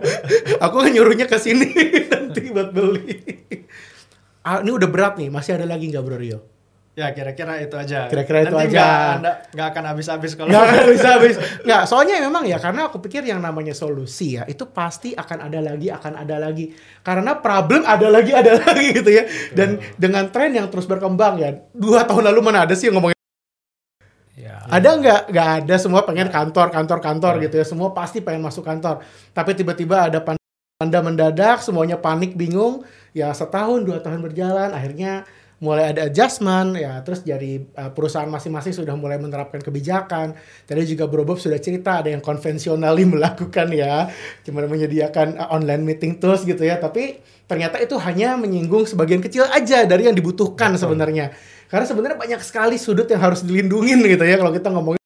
aku 0.63 0.75
kan 0.79 0.91
nyuruhnya 0.95 1.27
ke 1.27 1.35
sini 1.35 1.67
nanti 2.11 2.47
buat 2.49 2.71
beli. 2.71 3.19
Ah, 4.45 4.61
ini 4.63 4.71
udah 4.71 4.87
berat 4.87 5.17
nih, 5.19 5.27
masih 5.27 5.57
ada 5.57 5.65
lagi 5.65 5.89
nggak 5.91 6.05
Bro 6.05 6.17
Rio? 6.21 6.39
Ya 6.95 7.11
kira-kira 7.11 7.59
itu 7.59 7.75
aja. 7.75 8.07
Kira-kira 8.07 8.47
itu 8.47 8.55
Nanti 8.55 8.71
aja. 8.79 9.19
nggak 9.51 9.67
akan 9.75 9.83
habis-habis 9.91 10.31
kalau 10.39 10.47
Nggak 10.47 10.63
akan 10.63 10.83
bisa 10.95 11.07
habis. 11.19 11.35
Nggak, 11.67 11.81
soalnya 11.91 12.23
memang 12.23 12.47
ya 12.47 12.55
karena 12.55 12.87
aku 12.87 13.03
pikir 13.03 13.27
yang 13.27 13.43
namanya 13.43 13.75
solusi 13.75 14.39
ya 14.39 14.47
itu 14.47 14.63
pasti 14.71 15.11
akan 15.11 15.51
ada 15.51 15.59
lagi, 15.59 15.91
akan 15.91 16.13
ada 16.23 16.39
lagi. 16.39 16.71
Karena 17.03 17.35
problem 17.35 17.83
ada 17.83 18.07
lagi, 18.07 18.31
ada 18.31 18.55
lagi 18.63 18.95
gitu 18.95 19.11
ya. 19.11 19.27
Dan 19.51 19.75
dengan 19.99 20.31
tren 20.31 20.55
yang 20.55 20.71
terus 20.71 20.87
berkembang 20.87 21.35
ya, 21.35 21.51
dua 21.75 22.07
tahun 22.07 22.31
lalu 22.31 22.39
mana 22.39 22.63
ada 22.63 22.71
sih 22.79 22.87
yang 22.87 22.95
ngomongin 22.95 23.11
Ya. 23.15 23.24
Ada 24.69 24.89
nggak? 24.97 25.21
Nggak 25.29 25.49
ada. 25.61 25.75
Semua 25.77 26.01
pengen 26.03 26.27
kantor 26.29 26.67
kantor 26.73 26.99
kantor 27.01 27.33
gitu 27.45 27.55
ya. 27.61 27.65
Semua 27.65 27.89
pasti 27.93 28.21
pengen 28.21 28.41
masuk 28.45 28.65
kantor. 28.65 29.05
Tapi 29.31 29.51
tiba-tiba 29.53 30.09
ada 30.09 30.19
panda 30.21 30.99
mendadak 31.01 31.61
semuanya 31.61 32.01
panik 32.01 32.33
bingung. 32.33 32.81
Ya 33.15 33.31
setahun 33.31 33.85
dua 33.85 34.01
tahun 34.01 34.19
berjalan 34.25 34.73
akhirnya 34.73 35.23
mulai 35.63 35.93
ada 35.93 36.09
adjustment. 36.09 36.75
Ya 36.75 36.99
terus 37.05 37.21
dari 37.21 37.63
uh, 37.77 37.91
perusahaan 37.93 38.27
masing-masing 38.27 38.73
sudah 38.73 38.97
mulai 38.97 39.21
menerapkan 39.21 39.61
kebijakan. 39.61 40.35
Tadi 40.65 40.81
juga 40.89 41.05
Bro 41.05 41.23
Bob 41.23 41.37
sudah 41.37 41.61
cerita 41.61 42.01
ada 42.03 42.09
yang 42.11 42.23
konvensionali 42.25 43.05
melakukan 43.13 43.69
ya. 43.71 44.09
Cuma 44.43 44.65
menyediakan 44.65 45.39
uh, 45.39 45.55
online 45.55 45.85
meeting 45.85 46.17
tools 46.17 46.41
gitu 46.43 46.65
ya. 46.65 46.81
Tapi 46.81 47.21
ternyata 47.45 47.77
itu 47.77 47.93
hanya 48.01 48.33
menyinggung 48.41 48.89
sebagian 48.89 49.21
kecil 49.21 49.45
aja 49.53 49.85
dari 49.85 50.09
yang 50.09 50.17
dibutuhkan 50.17 50.73
sebenarnya 50.73 51.29
karena 51.71 51.85
sebenarnya 51.87 52.17
banyak 52.17 52.41
sekali 52.45 52.75
sudut 52.77 53.09
yang 53.09 53.21
harus 53.21 53.41
dilindungin 53.41 54.01
gitu 54.05 54.23
ya 54.23 54.37
kalau 54.37 54.53
kita 54.53 54.69
ngomongin 54.71 55.01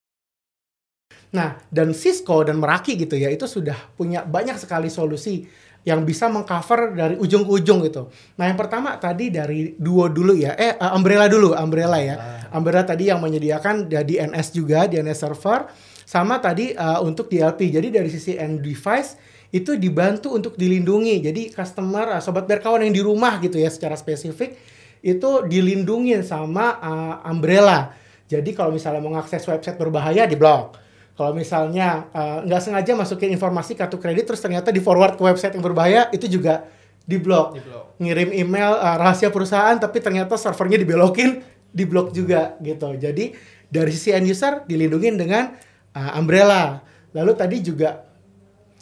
Nah, 1.29 1.61
dan 1.69 1.93
Cisco 1.93 2.41
dan 2.41 2.57
Meraki 2.57 2.97
gitu 2.97 3.13
ya, 3.13 3.29
itu 3.29 3.45
sudah 3.45 3.77
punya 3.93 4.25
banyak 4.25 4.57
sekali 4.57 4.89
solusi 4.89 5.45
yang 5.85 6.03
bisa 6.03 6.27
mengcover 6.27 6.91
dari 6.91 7.15
ujung 7.15 7.45
ke 7.45 7.51
ujung 7.53 7.85
gitu. 7.85 8.09
Nah, 8.35 8.49
yang 8.49 8.57
pertama 8.57 8.97
tadi 8.97 9.29
dari 9.29 9.77
Duo 9.77 10.09
dulu 10.09 10.33
ya, 10.33 10.57
eh 10.57 10.73
uh, 10.75 10.97
Umbrella 10.97 11.29
dulu, 11.29 11.53
Umbrella 11.53 12.01
ya. 12.01 12.15
Umbrella 12.49 12.81
tadi 12.81 13.13
yang 13.13 13.21
menyediakan 13.21 13.85
ya, 13.87 14.01
DNS 14.01 14.47
juga, 14.57 14.89
DNS 14.89 15.17
server, 15.21 15.69
sama 16.01 16.41
tadi 16.41 16.73
uh, 16.73 17.05
untuk 17.05 17.29
DLP. 17.29 17.77
Jadi 17.77 17.87
dari 17.93 18.09
sisi 18.09 18.33
end 18.33 18.65
device 18.65 19.15
itu 19.53 19.77
dibantu 19.77 20.33
untuk 20.33 20.57
dilindungi. 20.57 21.21
Jadi 21.29 21.53
customer, 21.53 22.17
uh, 22.17 22.21
sobat 22.25 22.49
berkawan 22.49 22.81
yang 22.81 22.93
di 22.93 23.05
rumah 23.05 23.37
gitu 23.37 23.61
ya, 23.61 23.69
secara 23.69 23.93
spesifik 23.93 24.57
itu 24.99 25.47
dilindungi 25.47 26.19
sama 26.23 26.77
uh, 26.79 27.31
Umbrella. 27.31 27.95
Jadi 28.29 28.53
kalau 28.53 28.69
misalnya 28.69 29.01
mau 29.01 29.15
ngakses 29.17 29.41
website 29.47 29.79
berbahaya 29.79 30.29
diblok. 30.29 30.77
Kalau 31.17 31.35
misalnya 31.35 32.07
uh, 32.15 32.39
nggak 32.47 32.61
sengaja 32.63 32.95
masukin 32.95 33.33
informasi 33.35 33.75
kartu 33.75 33.99
kredit 33.99 34.23
terus 34.29 34.39
ternyata 34.39 34.71
di 34.71 34.79
forward 34.79 35.19
ke 35.19 35.23
website 35.25 35.57
yang 35.57 35.65
berbahaya 35.65 36.07
itu 36.15 36.31
juga 36.31 36.63
diblok. 37.03 37.59
Diblok. 37.59 37.85
Ngirim 37.99 38.29
email 38.31 38.77
uh, 38.77 38.95
rahasia 38.95 39.27
perusahaan 39.27 39.75
tapi 39.75 39.99
ternyata 39.99 40.39
servernya 40.39 40.79
dibelokin, 40.79 41.43
diblok 41.75 42.15
juga 42.15 42.55
gitu. 42.63 42.95
Jadi 42.95 43.35
dari 43.67 43.91
sisi 43.91 44.15
end 44.15 44.31
user 44.31 44.63
dilindungi 44.63 45.09
dengan 45.19 45.51
uh, 45.97 46.19
Umbrella. 46.19 46.79
Lalu 47.11 47.33
tadi 47.33 47.57
juga 47.65 48.05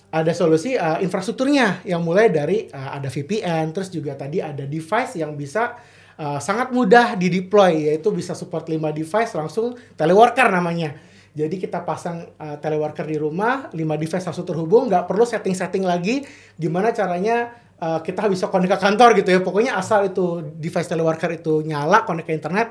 ada 0.07 0.31
solusi 0.31 0.75
uh, 0.75 1.03
infrastrukturnya 1.03 1.83
yang 1.83 1.99
mulai 2.03 2.31
dari 2.31 2.67
uh, 2.71 2.95
ada 2.95 3.11
VPN, 3.11 3.75
terus 3.75 3.91
juga 3.91 4.15
tadi 4.15 4.39
ada 4.39 4.63
device 4.63 5.19
yang 5.19 5.35
bisa 5.35 5.75
uh, 6.17 6.39
sangat 6.41 6.73
mudah 6.73 7.15
di 7.15 7.29
deploy 7.29 7.89
yaitu 7.89 8.09
bisa 8.11 8.33
support 8.33 8.65
5 8.65 8.77
device 8.93 9.31
langsung 9.37 9.77
teleworker 9.95 10.49
namanya. 10.49 10.97
Jadi 11.37 11.61
kita 11.61 11.85
pasang 11.85 12.25
uh, 12.41 12.57
teleworker 12.57 13.05
di 13.05 13.21
rumah, 13.21 13.69
5 13.69 13.77
device 13.77 14.25
langsung 14.25 14.47
terhubung, 14.49 14.89
nggak 14.89 15.05
perlu 15.05 15.21
setting-setting 15.21 15.85
lagi 15.85 16.25
gimana 16.57 16.89
caranya 16.89 17.53
uh, 17.77 18.01
kita 18.01 18.25
bisa 18.25 18.49
connect 18.49 18.73
ke 18.73 18.79
kantor 18.81 19.09
gitu 19.21 19.29
ya. 19.37 19.39
Pokoknya 19.45 19.77
asal 19.77 20.09
itu 20.09 20.41
device 20.57 20.89
teleworker 20.89 21.37
itu 21.37 21.61
nyala, 21.61 22.01
connect 22.09 22.25
ke 22.25 22.33
internet, 22.33 22.67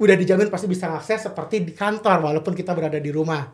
udah 0.00 0.16
dijamin 0.16 0.48
pasti 0.48 0.64
bisa 0.64 0.88
akses 0.96 1.28
seperti 1.28 1.60
di 1.60 1.72
kantor 1.76 2.32
walaupun 2.32 2.56
kita 2.56 2.72
berada 2.72 2.96
di 2.96 3.12
rumah 3.12 3.44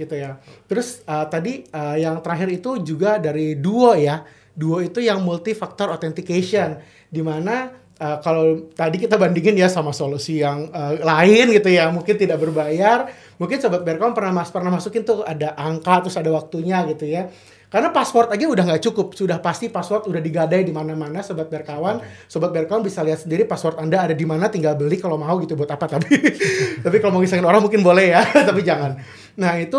gitu 0.00 0.16
ya. 0.16 0.40
Terus 0.64 1.04
uh, 1.04 1.28
tadi 1.28 1.68
uh, 1.68 1.96
yang 2.00 2.24
terakhir 2.24 2.48
itu 2.48 2.80
juga 2.80 3.20
dari 3.20 3.60
Duo 3.60 3.92
ya. 3.92 4.24
Duo 4.56 4.80
itu 4.80 5.04
yang 5.04 5.20
multi 5.20 5.52
factor 5.52 5.92
authentication 5.92 6.80
di 7.12 7.20
mana 7.20 7.68
uh, 8.00 8.18
kalau 8.24 8.72
tadi 8.72 8.96
kita 8.96 9.20
bandingin 9.20 9.54
ya 9.60 9.68
sama 9.68 9.92
solusi 9.92 10.40
yang 10.40 10.72
uh, 10.72 10.96
lain 10.96 11.52
gitu 11.52 11.68
ya, 11.68 11.92
mungkin 11.92 12.16
tidak 12.16 12.40
berbayar. 12.40 13.12
Mungkin 13.36 13.60
sobat 13.60 13.84
Berkom 13.84 14.16
pernah 14.16 14.32
mas 14.32 14.48
pernah 14.48 14.72
masukin 14.72 15.04
tuh 15.04 15.22
ada 15.22 15.52
angka 15.56 16.08
terus 16.08 16.16
ada 16.16 16.32
waktunya 16.32 16.82
gitu 16.88 17.04
ya. 17.04 17.28
Karena 17.70 17.94
password 17.94 18.34
aja 18.34 18.50
udah 18.50 18.64
nggak 18.66 18.82
cukup, 18.82 19.14
sudah 19.14 19.38
pasti 19.38 19.70
password 19.70 20.10
udah 20.10 20.18
digadai 20.18 20.66
di 20.66 20.74
mana-mana 20.74 21.22
sobat 21.22 21.46
berkawan. 21.46 22.02
Sobat 22.26 22.50
berkawan 22.50 22.82
bisa 22.82 22.98
lihat 23.06 23.22
sendiri 23.22 23.46
password 23.46 23.78
Anda 23.78 24.10
ada 24.10 24.14
di 24.16 24.26
mana, 24.26 24.50
tinggal 24.50 24.74
beli 24.74 24.98
kalau 24.98 25.14
mau 25.14 25.38
gitu 25.38 25.54
buat 25.54 25.70
apa 25.70 25.86
tapi. 25.86 26.18
tapi 26.84 26.96
kalau 26.98 27.14
mau 27.14 27.22
ngisengin 27.22 27.46
orang 27.46 27.62
mungkin 27.62 27.86
boleh 27.86 28.18
ya, 28.18 28.26
tapi 28.50 28.66
jangan. 28.66 28.98
Nah, 29.38 29.54
itu 29.62 29.78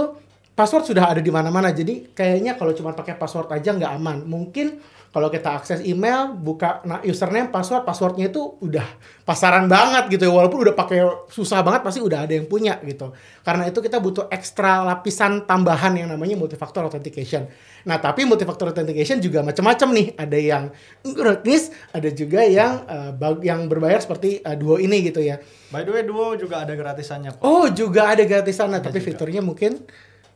password 0.55 0.87
sudah 0.87 1.11
ada 1.11 1.19
di 1.19 1.27
mana-mana. 1.27 1.75
Jadi 1.75 2.15
kayaknya 2.15 2.55
kalau 2.55 2.71
cuma 2.71 2.95
pakai 2.95 3.19
password 3.19 3.51
aja 3.51 3.75
nggak 3.75 3.91
aman. 3.91 4.23
Mungkin 4.23 4.79
kalau 5.11 5.27
kita 5.27 5.59
akses 5.59 5.83
email, 5.83 6.31
buka 6.39 6.79
nah, 6.87 7.03
username, 7.03 7.51
password, 7.51 7.83
passwordnya 7.83 8.31
itu 8.31 8.55
udah 8.63 8.87
pasaran 9.27 9.67
banget 9.67 10.07
gitu 10.07 10.23
ya. 10.23 10.31
Walaupun 10.31 10.63
udah 10.63 10.71
pakai 10.71 11.03
susah 11.27 11.59
banget, 11.67 11.83
pasti 11.83 11.99
udah 11.99 12.23
ada 12.23 12.31
yang 12.31 12.47
punya 12.47 12.79
gitu. 12.79 13.11
Karena 13.43 13.67
itu 13.67 13.83
kita 13.83 13.99
butuh 13.99 14.31
ekstra 14.31 14.87
lapisan 14.87 15.43
tambahan 15.43 15.99
yang 15.99 16.07
namanya 16.07 16.39
multifactor 16.39 16.87
authentication. 16.87 17.43
Nah, 17.83 17.99
tapi 17.99 18.23
multifactor 18.23 18.71
authentication 18.71 19.19
juga 19.19 19.43
macam-macam 19.43 19.87
nih. 19.91 20.07
Ada 20.15 20.37
yang 20.39 20.63
gratis, 21.03 21.75
ada 21.91 22.07
juga 22.07 22.47
yang 22.47 22.87
bag- 23.19 23.43
yang 23.43 23.67
berbayar 23.67 23.99
seperti 23.99 24.39
eh, 24.39 24.55
Duo 24.55 24.79
ini 24.79 25.11
gitu 25.11 25.19
ya. 25.19 25.43
By 25.75 25.83
the 25.83 25.91
way, 25.91 26.07
Duo 26.07 26.39
juga 26.39 26.63
ada 26.63 26.71
gratisannya. 26.71 27.35
Pak. 27.35 27.43
Oh, 27.43 27.67
juga 27.67 28.15
ada 28.15 28.23
gratisan, 28.23 28.71
nah, 28.71 28.79
tapi 28.79 29.03
fiturnya 29.03 29.43
mungkin 29.43 29.83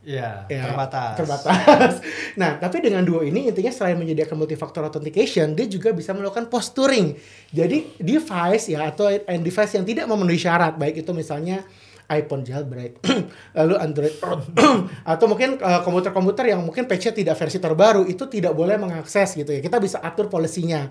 Iya, 0.06 0.46
Ya, 0.46 0.70
terbatas. 0.70 1.14
Terbatas. 1.18 1.92
nah, 2.40 2.62
tapi 2.62 2.78
dengan 2.78 3.02
Duo 3.02 3.26
ini 3.26 3.50
intinya 3.50 3.74
selain 3.74 3.98
menyediakan 3.98 4.38
multifactor 4.38 4.86
authentication, 4.86 5.58
dia 5.58 5.66
juga 5.66 5.90
bisa 5.90 6.14
melakukan 6.14 6.46
posturing. 6.46 7.18
Jadi 7.50 7.98
device 7.98 8.70
ya 8.70 8.86
atau 8.86 9.10
end 9.10 9.42
device 9.42 9.74
yang 9.74 9.82
tidak 9.82 10.06
memenuhi 10.06 10.38
syarat, 10.38 10.78
baik 10.78 11.02
itu 11.02 11.10
misalnya 11.10 11.66
iPhone 12.06 12.46
jailbreak, 12.46 13.02
lalu 13.58 13.74
Android 13.82 14.14
atau 15.12 15.26
mungkin 15.26 15.58
uh, 15.58 15.82
komputer-komputer 15.82 16.54
yang 16.54 16.62
mungkin 16.62 16.86
patch-nya 16.86 17.10
tidak 17.10 17.34
versi 17.34 17.58
terbaru 17.58 18.06
itu 18.06 18.30
tidak 18.30 18.54
boleh 18.54 18.78
mengakses 18.78 19.34
gitu 19.34 19.50
ya. 19.50 19.58
Kita 19.58 19.82
bisa 19.82 19.98
atur 19.98 20.30
polisinya. 20.30 20.86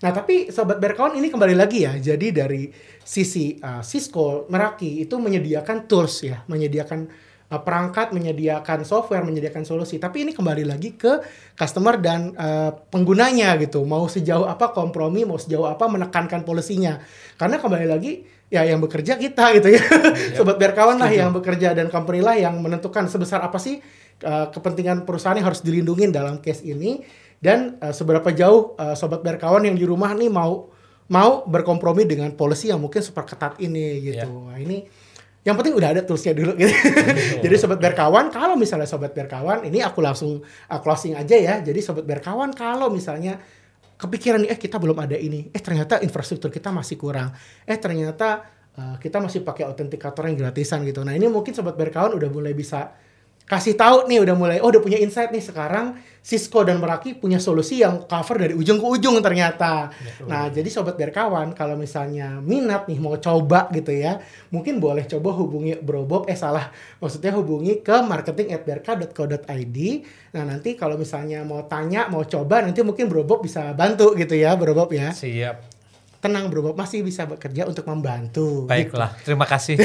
Nah, 0.00 0.10
tapi 0.12 0.48
sobat 0.48 0.80
berkawan 0.80 1.20
ini 1.20 1.28
kembali 1.28 1.52
lagi 1.52 1.84
ya. 1.84 1.92
Jadi 2.00 2.32
dari 2.32 2.72
sisi 3.04 3.60
uh, 3.60 3.84
Cisco, 3.84 4.48
Meraki 4.48 5.04
itu 5.04 5.20
menyediakan 5.20 5.84
tools 5.84 6.24
ya, 6.24 6.40
menyediakan 6.48 7.23
uh, 7.50 7.60
perangkat, 7.60 8.14
menyediakan 8.14 8.86
software, 8.86 9.26
menyediakan 9.26 9.66
solusi. 9.66 10.00
Tapi 10.00 10.28
ini 10.28 10.32
kembali 10.32 10.64
lagi 10.64 10.94
ke 10.96 11.20
customer 11.58 12.00
dan 12.00 12.32
uh, 12.36 12.72
penggunanya 12.88 13.56
gitu. 13.60 13.82
Mau 13.84 14.06
sejauh 14.08 14.46
apa 14.48 14.70
kompromi, 14.72 15.26
mau 15.26 15.36
sejauh 15.36 15.68
apa 15.68 15.84
menekankan 15.90 16.46
polisinya. 16.46 17.00
Karena 17.36 17.60
kembali 17.60 17.86
lagi 17.90 18.24
ya 18.52 18.62
yang 18.62 18.78
bekerja 18.78 19.18
kita 19.18 19.56
gitu 19.58 19.68
ya. 19.74 19.82
Sobat 20.38 20.56
berkawan 20.56 20.96
lah 21.00 21.10
yang 21.10 21.34
bekerja 21.34 21.74
dan 21.74 21.90
company 21.90 22.22
lah 22.22 22.38
yang 22.38 22.60
menentukan 22.60 23.10
sebesar 23.10 23.42
apa 23.42 23.58
sih 23.58 23.82
uh, 24.22 24.46
kepentingan 24.52 25.02
perusahaan 25.02 25.34
yang 25.34 25.48
harus 25.50 25.64
dilindungi 25.64 26.14
dalam 26.14 26.38
case 26.38 26.62
ini 26.62 27.02
dan 27.42 27.76
uh, 27.82 27.90
seberapa 27.90 28.30
jauh 28.30 28.78
uh, 28.78 28.94
sobat 28.94 29.20
berkawan 29.20 29.66
yang 29.66 29.76
di 29.76 29.84
rumah 29.84 30.14
nih 30.14 30.30
mau 30.30 30.70
mau 31.12 31.44
berkompromi 31.44 32.08
dengan 32.08 32.32
polisi 32.32 32.72
yang 32.72 32.80
mungkin 32.80 33.04
super 33.04 33.28
ketat 33.28 33.60
ini 33.60 34.00
gitu. 34.00 34.48
Nah, 34.48 34.56
ini 34.56 34.88
yang 35.44 35.60
penting 35.60 35.76
udah 35.76 35.92
ada 35.92 36.00
toolsnya 36.00 36.32
dulu 36.32 36.56
gitu. 36.56 36.72
Jadi 37.44 37.54
sobat 37.60 37.76
berkawan, 37.76 38.32
kalau 38.32 38.56
misalnya 38.56 38.88
sobat 38.88 39.12
berkawan, 39.12 39.68
ini 39.68 39.84
aku 39.84 40.00
langsung 40.00 40.40
uh, 40.40 40.80
closing 40.80 41.12
aja 41.20 41.36
ya. 41.36 41.54
Jadi 41.60 41.84
sobat 41.84 42.08
berkawan, 42.08 42.56
kalau 42.56 42.88
misalnya 42.88 43.36
kepikiran 44.00 44.48
nih, 44.48 44.56
eh 44.56 44.58
kita 44.58 44.80
belum 44.80 44.96
ada 44.96 45.20
ini, 45.20 45.52
eh 45.52 45.60
ternyata 45.60 46.00
infrastruktur 46.00 46.48
kita 46.48 46.72
masih 46.72 46.96
kurang, 46.96 47.36
eh 47.68 47.76
ternyata 47.76 48.40
uh, 48.80 48.96
kita 48.96 49.20
masih 49.20 49.44
pakai 49.44 49.68
autentikator 49.68 50.24
yang 50.32 50.40
gratisan 50.40 50.80
gitu. 50.88 51.04
Nah 51.04 51.12
ini 51.12 51.28
mungkin 51.28 51.52
sobat 51.52 51.76
berkawan 51.76 52.16
udah 52.16 52.28
mulai 52.32 52.56
bisa 52.56 52.96
kasih 53.44 53.76
tahu 53.76 54.08
nih 54.08 54.24
udah 54.24 54.34
mulai 54.36 54.58
oh 54.64 54.72
udah 54.72 54.80
punya 54.80 54.96
insight 54.96 55.28
nih 55.28 55.44
sekarang 55.44 56.00
Cisco 56.24 56.64
dan 56.64 56.80
Meraki 56.80 57.12
punya 57.12 57.36
solusi 57.36 57.84
yang 57.84 58.08
cover 58.08 58.40
dari 58.40 58.56
ujung 58.56 58.80
ke 58.80 58.86
ujung 58.96 59.20
ternyata. 59.20 59.92
Betul. 59.92 60.24
Nah, 60.24 60.48
jadi 60.48 60.64
sobat 60.72 60.96
berkawan 60.96 61.52
kalau 61.52 61.76
misalnya 61.76 62.40
minat 62.40 62.88
nih 62.88 62.96
mau 62.96 63.20
coba 63.20 63.68
gitu 63.76 63.92
ya, 63.92 64.24
mungkin 64.48 64.80
boleh 64.80 65.04
coba 65.04 65.36
hubungi 65.36 65.76
Bro 65.84 66.08
Bob 66.08 66.24
eh 66.32 66.32
salah, 66.32 66.72
maksudnya 66.96 67.36
hubungi 67.36 67.84
ke 67.84 68.00
marketing@berka.co.id. 68.08 69.78
Nah, 70.32 70.48
nanti 70.48 70.80
kalau 70.80 70.96
misalnya 70.96 71.44
mau 71.44 71.60
tanya, 71.68 72.08
mau 72.08 72.24
coba 72.24 72.64
nanti 72.64 72.80
mungkin 72.80 73.04
Bro 73.04 73.28
Bob 73.28 73.44
bisa 73.44 73.76
bantu 73.76 74.16
gitu 74.16 74.32
ya, 74.32 74.56
Bro 74.56 74.72
Bob 74.72 74.96
ya. 74.96 75.12
Siap 75.12 75.73
tenang 76.24 76.48
bro 76.48 76.64
Bob 76.64 76.80
masih 76.80 77.04
bisa 77.04 77.28
bekerja 77.28 77.68
untuk 77.68 77.84
membantu. 77.84 78.64
Baiklah, 78.64 79.12
gitu. 79.20 79.28
terima 79.28 79.44
kasih. 79.44 79.76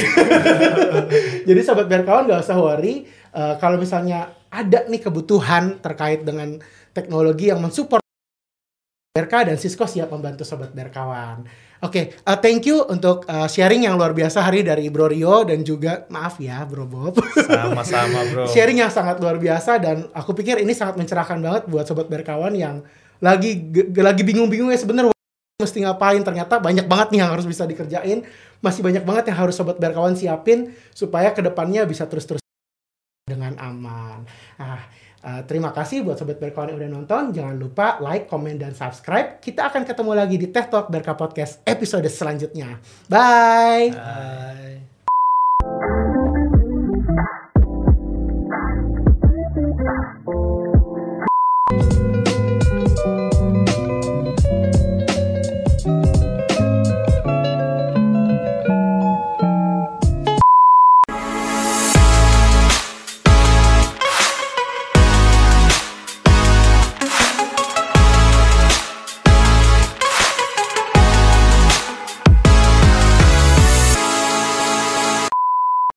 Jadi 1.48 1.60
sobat 1.60 1.84
berkawan 1.84 2.24
gak 2.24 2.40
usah 2.40 2.56
worry 2.56 3.04
uh, 3.36 3.60
kalau 3.60 3.76
misalnya 3.76 4.32
ada 4.48 4.88
nih 4.88 5.04
kebutuhan 5.04 5.84
terkait 5.84 6.24
dengan 6.24 6.56
teknologi 6.96 7.52
yang 7.52 7.60
mensupport 7.60 8.00
BRK 9.12 9.52
dan 9.52 9.56
Cisco 9.60 9.84
siap 9.84 10.08
membantu 10.08 10.48
sobat 10.48 10.72
berkawan. 10.72 11.44
Oke, 11.80 12.12
okay, 12.12 12.24
uh, 12.24 12.40
thank 12.40 12.64
you 12.64 12.88
untuk 12.88 13.28
uh, 13.28 13.44
sharing 13.44 13.84
yang 13.84 14.00
luar 14.00 14.16
biasa 14.16 14.40
hari 14.40 14.64
dari 14.64 14.88
Bro 14.88 15.12
Rio 15.12 15.44
dan 15.44 15.60
juga 15.60 16.08
maaf 16.08 16.40
ya 16.40 16.64
Bro 16.64 16.88
Bob. 16.88 17.20
Sama-sama 17.36 18.24
Bro. 18.32 18.48
sharing 18.52 18.80
yang 18.80 18.88
sangat 18.88 19.20
luar 19.20 19.36
biasa 19.36 19.76
dan 19.76 20.08
aku 20.16 20.32
pikir 20.32 20.56
ini 20.64 20.72
sangat 20.72 20.96
mencerahkan 20.96 21.36
banget 21.36 21.62
buat 21.68 21.84
sobat 21.84 22.08
berkawan 22.08 22.56
yang 22.56 22.80
lagi 23.20 23.60
lagi 23.92 24.22
bingung-bingung 24.24 24.72
ya 24.72 24.80
sebenarnya 24.80 25.12
mesti 25.60 25.84
ngapain? 25.84 26.24
Ternyata 26.24 26.56
banyak 26.56 26.88
banget 26.88 27.12
nih 27.12 27.20
yang 27.20 27.30
harus 27.36 27.44
bisa 27.44 27.68
dikerjain. 27.68 28.24
Masih 28.64 28.80
banyak 28.80 29.04
banget 29.04 29.32
yang 29.32 29.38
harus 29.44 29.54
sobat 29.56 29.76
berkawan 29.76 30.16
siapin 30.16 30.72
supaya 30.96 31.36
ke 31.36 31.44
depannya 31.44 31.84
bisa 31.84 32.08
terus-terus 32.08 32.40
dengan 33.28 33.54
aman. 33.60 34.24
Nah 34.56 34.80
uh, 35.22 35.40
terima 35.44 35.70
kasih 35.70 36.02
buat 36.02 36.16
sobat 36.16 36.40
berkawan 36.40 36.72
yang 36.72 36.78
udah 36.80 36.90
nonton. 36.90 37.22
Jangan 37.36 37.56
lupa 37.60 38.00
like 38.00 38.26
comment 38.26 38.56
dan 38.56 38.72
subscribe. 38.72 39.38
Kita 39.38 39.68
akan 39.68 39.84
ketemu 39.84 40.12
lagi 40.16 40.36
di 40.40 40.48
Teh 40.48 40.66
Talk 40.66 40.88
Berka 40.88 41.12
Podcast 41.14 41.60
episode 41.68 42.08
selanjutnya. 42.08 42.80
Bye, 43.06 43.92
bye. 43.92 44.69